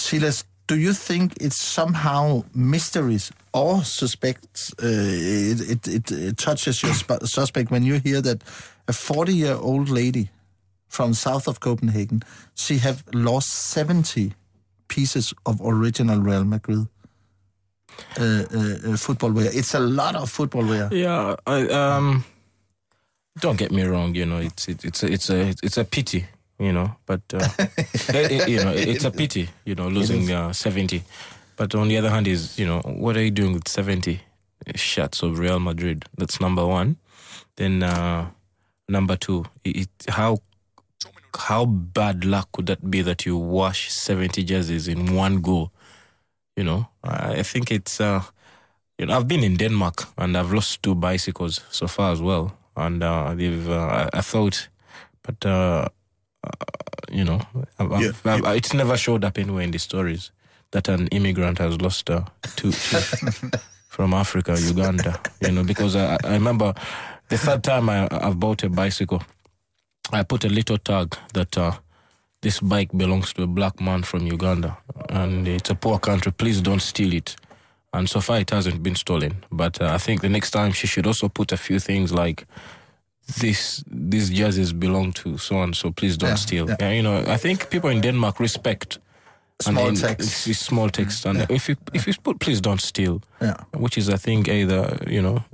Silas, 0.00 0.46
do 0.70 0.74
you 0.74 0.92
think 0.92 1.32
it's 1.42 1.56
somehow 1.56 2.44
mysteries 2.54 3.32
or 3.52 3.82
suspects, 3.82 4.74
uh, 4.82 4.88
it, 4.88 5.88
it, 5.88 6.10
it, 6.10 6.38
touches 6.38 6.80
your 6.80 6.94
sp- 6.94 7.24
suspect 7.24 7.70
when 7.70 7.86
you 7.86 8.00
hear 8.04 8.20
that 8.20 8.42
a 8.88 8.92
40-year-old 8.92 9.88
lady 9.88 10.28
from 10.90 11.14
south 11.14 11.48
of 11.48 11.60
Copenhagen, 11.60 12.20
she 12.54 12.76
have 12.78 13.02
lost 13.14 13.48
70 13.48 14.34
pieces 14.88 15.32
of 15.46 15.60
original 15.64 16.20
Real 16.20 16.44
Madrid 16.44 16.86
uh, 18.18 18.22
uh, 18.22 18.92
uh, 18.92 18.96
football 18.96 19.30
wear. 19.32 19.48
It's 19.52 19.72
a 19.74 19.80
lot 19.80 20.14
of 20.16 20.30
football 20.30 20.66
wear. 20.66 20.88
Yeah, 20.92 21.36
I, 21.46 21.66
um, 21.68 22.24
don't 23.40 23.56
get 23.58 23.70
me 23.72 23.84
wrong. 23.84 24.14
You 24.14 24.26
know, 24.26 24.38
it's 24.38 24.68
it, 24.68 24.84
it's 24.84 25.02
a, 25.02 25.06
it's 25.12 25.30
a 25.30 25.54
it's 25.62 25.78
a 25.78 25.84
pity. 25.84 26.26
You 26.58 26.72
know, 26.72 26.96
but 27.06 27.22
uh, 27.32 27.48
it- 27.58 28.32
it- 28.32 28.48
you 28.48 28.62
know, 28.64 28.72
it's 28.72 29.04
a 29.04 29.10
pity. 29.10 29.48
You 29.64 29.74
know, 29.76 29.88
losing 29.88 30.30
uh, 30.30 30.52
seventy. 30.52 31.02
But 31.56 31.74
on 31.74 31.88
the 31.88 31.96
other 31.98 32.10
hand, 32.10 32.26
is 32.26 32.58
you 32.58 32.66
know, 32.66 32.80
what 32.84 33.16
are 33.16 33.22
you 33.22 33.30
doing 33.30 33.52
with 33.54 33.68
seventy 33.68 34.20
shots 34.74 35.22
of 35.22 35.38
Real 35.38 35.60
Madrid? 35.60 36.04
That's 36.18 36.40
number 36.40 36.66
one. 36.66 36.96
Then 37.56 37.82
uh, 37.82 38.28
number 38.88 39.16
two, 39.16 39.44
how 40.08 40.38
how 41.36 41.64
bad 41.66 42.24
luck 42.24 42.48
could 42.52 42.66
that 42.66 42.90
be 42.90 43.02
that 43.02 43.24
you 43.26 43.36
wash 43.36 43.90
seventy 43.90 44.42
jerseys 44.44 44.88
in 44.88 45.14
one 45.14 45.40
go? 45.40 45.70
You 46.56 46.64
know, 46.64 46.88
I 47.04 47.38
I 47.38 47.42
think 47.42 47.70
it's. 47.70 48.00
Uh, 48.00 48.22
you 48.98 49.06
know, 49.06 49.16
I've 49.16 49.26
been 49.28 49.42
in 49.42 49.56
Denmark 49.56 50.08
and 50.18 50.36
I've 50.36 50.52
lost 50.52 50.82
two 50.82 50.94
bicycles 50.94 51.60
so 51.70 51.86
far 51.86 52.12
as 52.12 52.20
well, 52.20 52.52
and 52.76 53.02
uh, 53.02 53.34
they've. 53.34 53.68
Uh, 53.70 54.08
I, 54.12 54.18
I 54.18 54.20
thought, 54.20 54.68
but 55.22 55.46
uh, 55.46 55.88
uh, 56.44 56.50
you 57.10 57.24
know, 57.24 57.40
I've, 57.78 57.92
I've, 57.92 58.26
I've- 58.26 58.56
it's 58.58 58.74
never 58.74 58.96
showed 58.98 59.24
up 59.24 59.38
anywhere 59.38 59.62
in 59.64 59.70
the 59.70 59.78
stories 59.78 60.32
that 60.72 60.88
an 60.88 61.06
immigrant 61.08 61.58
has 61.58 61.80
lost 61.80 62.10
uh, 62.10 62.24
two, 62.56 62.72
two 62.72 63.00
from 63.88 64.12
Africa, 64.14 64.56
Uganda. 64.60 65.18
You 65.40 65.52
know, 65.52 65.64
because 65.64 65.96
I, 65.96 66.18
I 66.24 66.32
remember 66.34 66.74
the 67.28 67.38
third 67.38 67.62
time 67.64 67.88
I, 67.88 68.06
I've 68.10 68.38
bought 68.38 68.62
a 68.64 68.68
bicycle, 68.68 69.22
I 70.12 70.22
put 70.24 70.44
a 70.44 70.48
little 70.48 70.78
tag 70.78 71.16
that. 71.34 71.56
Uh, 71.58 71.72
this 72.42 72.58
bike 72.60 72.88
belongs 72.96 73.34
to 73.34 73.42
a 73.42 73.46
black 73.46 73.80
man 73.82 74.02
from 74.02 74.26
Uganda, 74.26 74.78
and 75.10 75.46
it's 75.46 75.68
a 75.68 75.74
poor 75.74 75.98
country. 75.98 76.32
Please 76.32 76.62
don't 76.62 76.80
steal 76.80 77.12
it. 77.12 77.36
And 77.92 78.08
so 78.08 78.20
far, 78.22 78.38
it 78.40 78.48
hasn't 78.48 78.82
been 78.82 78.94
stolen. 78.96 79.44
But 79.52 79.78
uh, 79.78 79.92
I 79.92 79.98
think 79.98 80.22
the 80.22 80.30
next 80.30 80.52
time 80.52 80.72
she 80.72 80.86
should 80.86 81.06
also 81.06 81.28
put 81.28 81.52
a 81.52 81.58
few 81.58 81.78
things 81.78 82.12
like 82.14 82.46
this: 83.40 83.84
these 83.86 84.30
jerseys 84.30 84.72
belong 84.72 85.12
to 85.12 85.36
so 85.36 85.62
and 85.62 85.76
so. 85.76 85.90
Please 85.90 86.16
don't 86.16 86.30
Yeah, 86.30 86.34
steal. 86.36 86.66
yeah. 86.80 86.90
You 86.92 87.02
know, 87.02 87.18
I 87.28 87.36
think 87.36 87.68
people 87.68 87.90
in 87.90 88.00
Denmark 88.00 88.40
respect 88.40 88.98
Small 89.62 89.88
and 89.88 89.96
then 89.96 90.08
text. 90.08 90.28
It's, 90.28 90.46
it's 90.46 90.58
small 90.60 90.88
text, 90.88 91.26
and 91.26 91.46
if 91.50 91.68
you 91.68 91.76
if 91.92 92.06
you 92.06 92.14
put 92.22 92.38
please 92.40 92.60
don't 92.62 92.80
steal, 92.80 93.20
Yeah. 93.42 93.56
which 93.74 93.98
is 93.98 94.08
I 94.08 94.16
think 94.16 94.48
either 94.48 94.98
you 95.06 95.20
know 95.20 95.44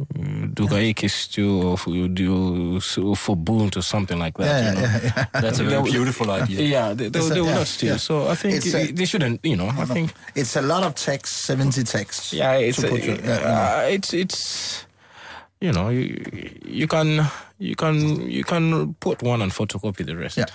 du 0.55 0.67
kan 0.69 0.79
ikke 0.79 1.09
steal 1.11 1.65
or 1.67 1.77
for- 1.77 2.09
du 2.09 2.81
for 3.17 3.37
bunt 3.37 3.77
or 3.77 3.83
something 3.83 4.19
like 4.19 4.35
that. 4.39 4.47
Yeah, 4.47 4.69
you 4.71 4.75
know? 4.75 4.81
yeah, 4.81 5.01
yeah. 5.35 5.41
That's 5.41 5.59
a 5.59 5.65
They 5.65 5.71
very 5.71 5.91
beautiful 5.97 6.31
idea. 6.31 6.61
Yeah, 6.63 6.95
they, 6.95 7.09
they, 7.09 7.19
It's 7.19 7.31
a- 7.31 7.35
they 7.35 7.41
will 7.41 7.49
yeah, 7.49 7.59
not 7.59 7.67
steal. 7.67 7.91
yeah. 7.91 7.97
So 7.99 8.29
I 8.29 8.35
think 8.37 8.55
It's 8.55 8.75
a- 8.75 8.93
they 8.93 9.05
shouldn't. 9.07 9.41
You 9.45 9.57
know, 9.57 9.69
I 9.77 9.85
think 9.87 10.13
It's 10.37 10.55
a 10.57 10.63
lot 10.63 10.85
of 10.85 10.95
text, 10.95 11.45
70 11.45 11.83
texts. 11.85 12.33
yeah, 12.33 12.53
it's 12.59 12.81
to 12.81 12.89
put 12.89 13.03
your- 13.03 13.17
yeah, 13.17 13.41
yeah. 13.41 13.83
uh, 13.87 13.89
it's 13.91 14.15
it's 14.15 14.87
you 15.61 15.73
know 15.73 15.89
you 15.91 16.15
you 16.65 16.87
can 16.87 17.27
you 17.59 17.75
can 17.75 18.23
you 18.31 18.45
can 18.45 18.95
put 19.01 19.23
one 19.23 19.43
and 19.43 19.51
photocopy 19.53 20.05
the 20.07 20.15
rest. 20.17 20.39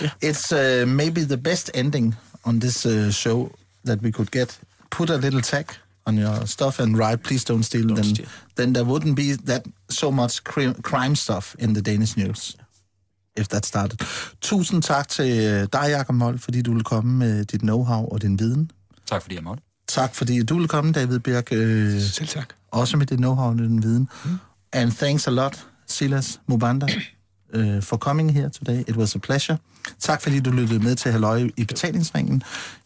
Yeah. 0.00 0.06
It's 0.22 0.52
uh, 0.52 0.84
maybe 0.86 1.24
the 1.24 1.36
best 1.36 1.70
ending 1.74 2.14
on 2.46 2.58
this 2.60 2.84
uh, 2.86 3.10
show 3.12 3.50
that 3.84 4.02
we 4.02 4.10
could 4.10 4.30
get. 4.30 4.58
Put 4.90 5.10
a 5.10 5.16
little 5.16 5.40
tag 5.42 5.66
on 6.06 6.18
your 6.18 6.46
stuff 6.46 6.80
and 6.80 6.96
write, 6.98 7.22
please 7.22 7.44
don't 7.44 7.62
steal. 7.64 7.94
then, 7.94 8.04
steal. 8.04 8.26
then 8.56 8.72
there 8.72 8.84
wouldn't 8.84 9.14
be 9.16 9.36
that 9.46 9.62
so 9.90 10.10
much 10.10 10.44
cri- 10.44 10.74
crime 10.82 11.14
stuff 11.16 11.54
in 11.58 11.74
the 11.74 11.82
Danish 11.82 12.16
news. 12.16 12.56
if 13.36 13.48
that 13.48 13.66
started. 13.66 14.00
Tusind 14.40 14.82
tak 14.82 15.08
til 15.08 15.44
øh, 15.44 15.66
dig, 15.72 15.84
Jacob 15.88 16.14
Mold, 16.14 16.38
fordi 16.38 16.62
du 16.62 16.72
vil 16.74 16.84
komme 16.84 17.18
med 17.18 17.44
dit 17.44 17.60
know-how 17.62 18.08
og 18.12 18.22
din 18.22 18.38
viden. 18.38 18.70
Tak 19.06 19.22
fordi 19.22 19.34
jeg 19.34 19.42
måtte. 19.44 19.62
Tak 19.88 20.14
fordi 20.14 20.42
du 20.42 20.58
vil 20.58 20.68
komme, 20.68 20.92
David 20.92 21.18
Birk. 21.18 21.48
Øh, 21.52 22.00
Selv 22.00 22.28
tak. 22.28 22.48
også 22.70 22.96
med 22.96 23.06
dit 23.06 23.18
know-how 23.18 23.42
og 23.42 23.58
din 23.58 23.82
viden. 23.82 24.08
Mm. 24.24 24.30
And 24.72 24.92
thanks 24.92 25.26
a 25.26 25.30
lot, 25.30 25.66
Silas 25.86 26.40
Mubanda, 26.46 26.86
uh, 27.54 27.82
for 27.82 27.96
coming 27.96 28.32
here 28.32 28.50
today. 28.50 28.84
It 28.88 28.96
was 28.96 29.14
a 29.14 29.18
pleasure. 29.18 29.58
Tak 29.98 30.22
fordi 30.22 30.40
du 30.40 30.50
lyttede 30.50 30.84
med 30.84 30.96
til 30.96 31.12
Halløj 31.12 31.50
i 31.56 31.64
betalingsringen. 31.64 32.42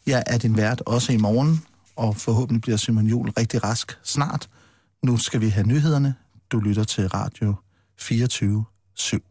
Jeg 0.07 0.23
er 0.27 0.37
din 0.37 0.57
vært 0.57 0.81
også 0.85 1.13
i 1.13 1.17
morgen, 1.17 1.63
og 1.95 2.15
forhåbentlig 2.15 2.61
bliver 2.61 2.77
Simon 2.77 3.05
Jul 3.05 3.29
rigtig 3.29 3.63
rask 3.63 3.97
snart. 4.03 4.49
Nu 5.03 5.17
skal 5.17 5.41
vi 5.41 5.49
have 5.49 5.67
nyhederne. 5.67 6.15
Du 6.51 6.59
lytter 6.59 6.83
til 6.83 7.07
Radio 7.07 7.55
24 7.99 8.65
7. 8.95 9.23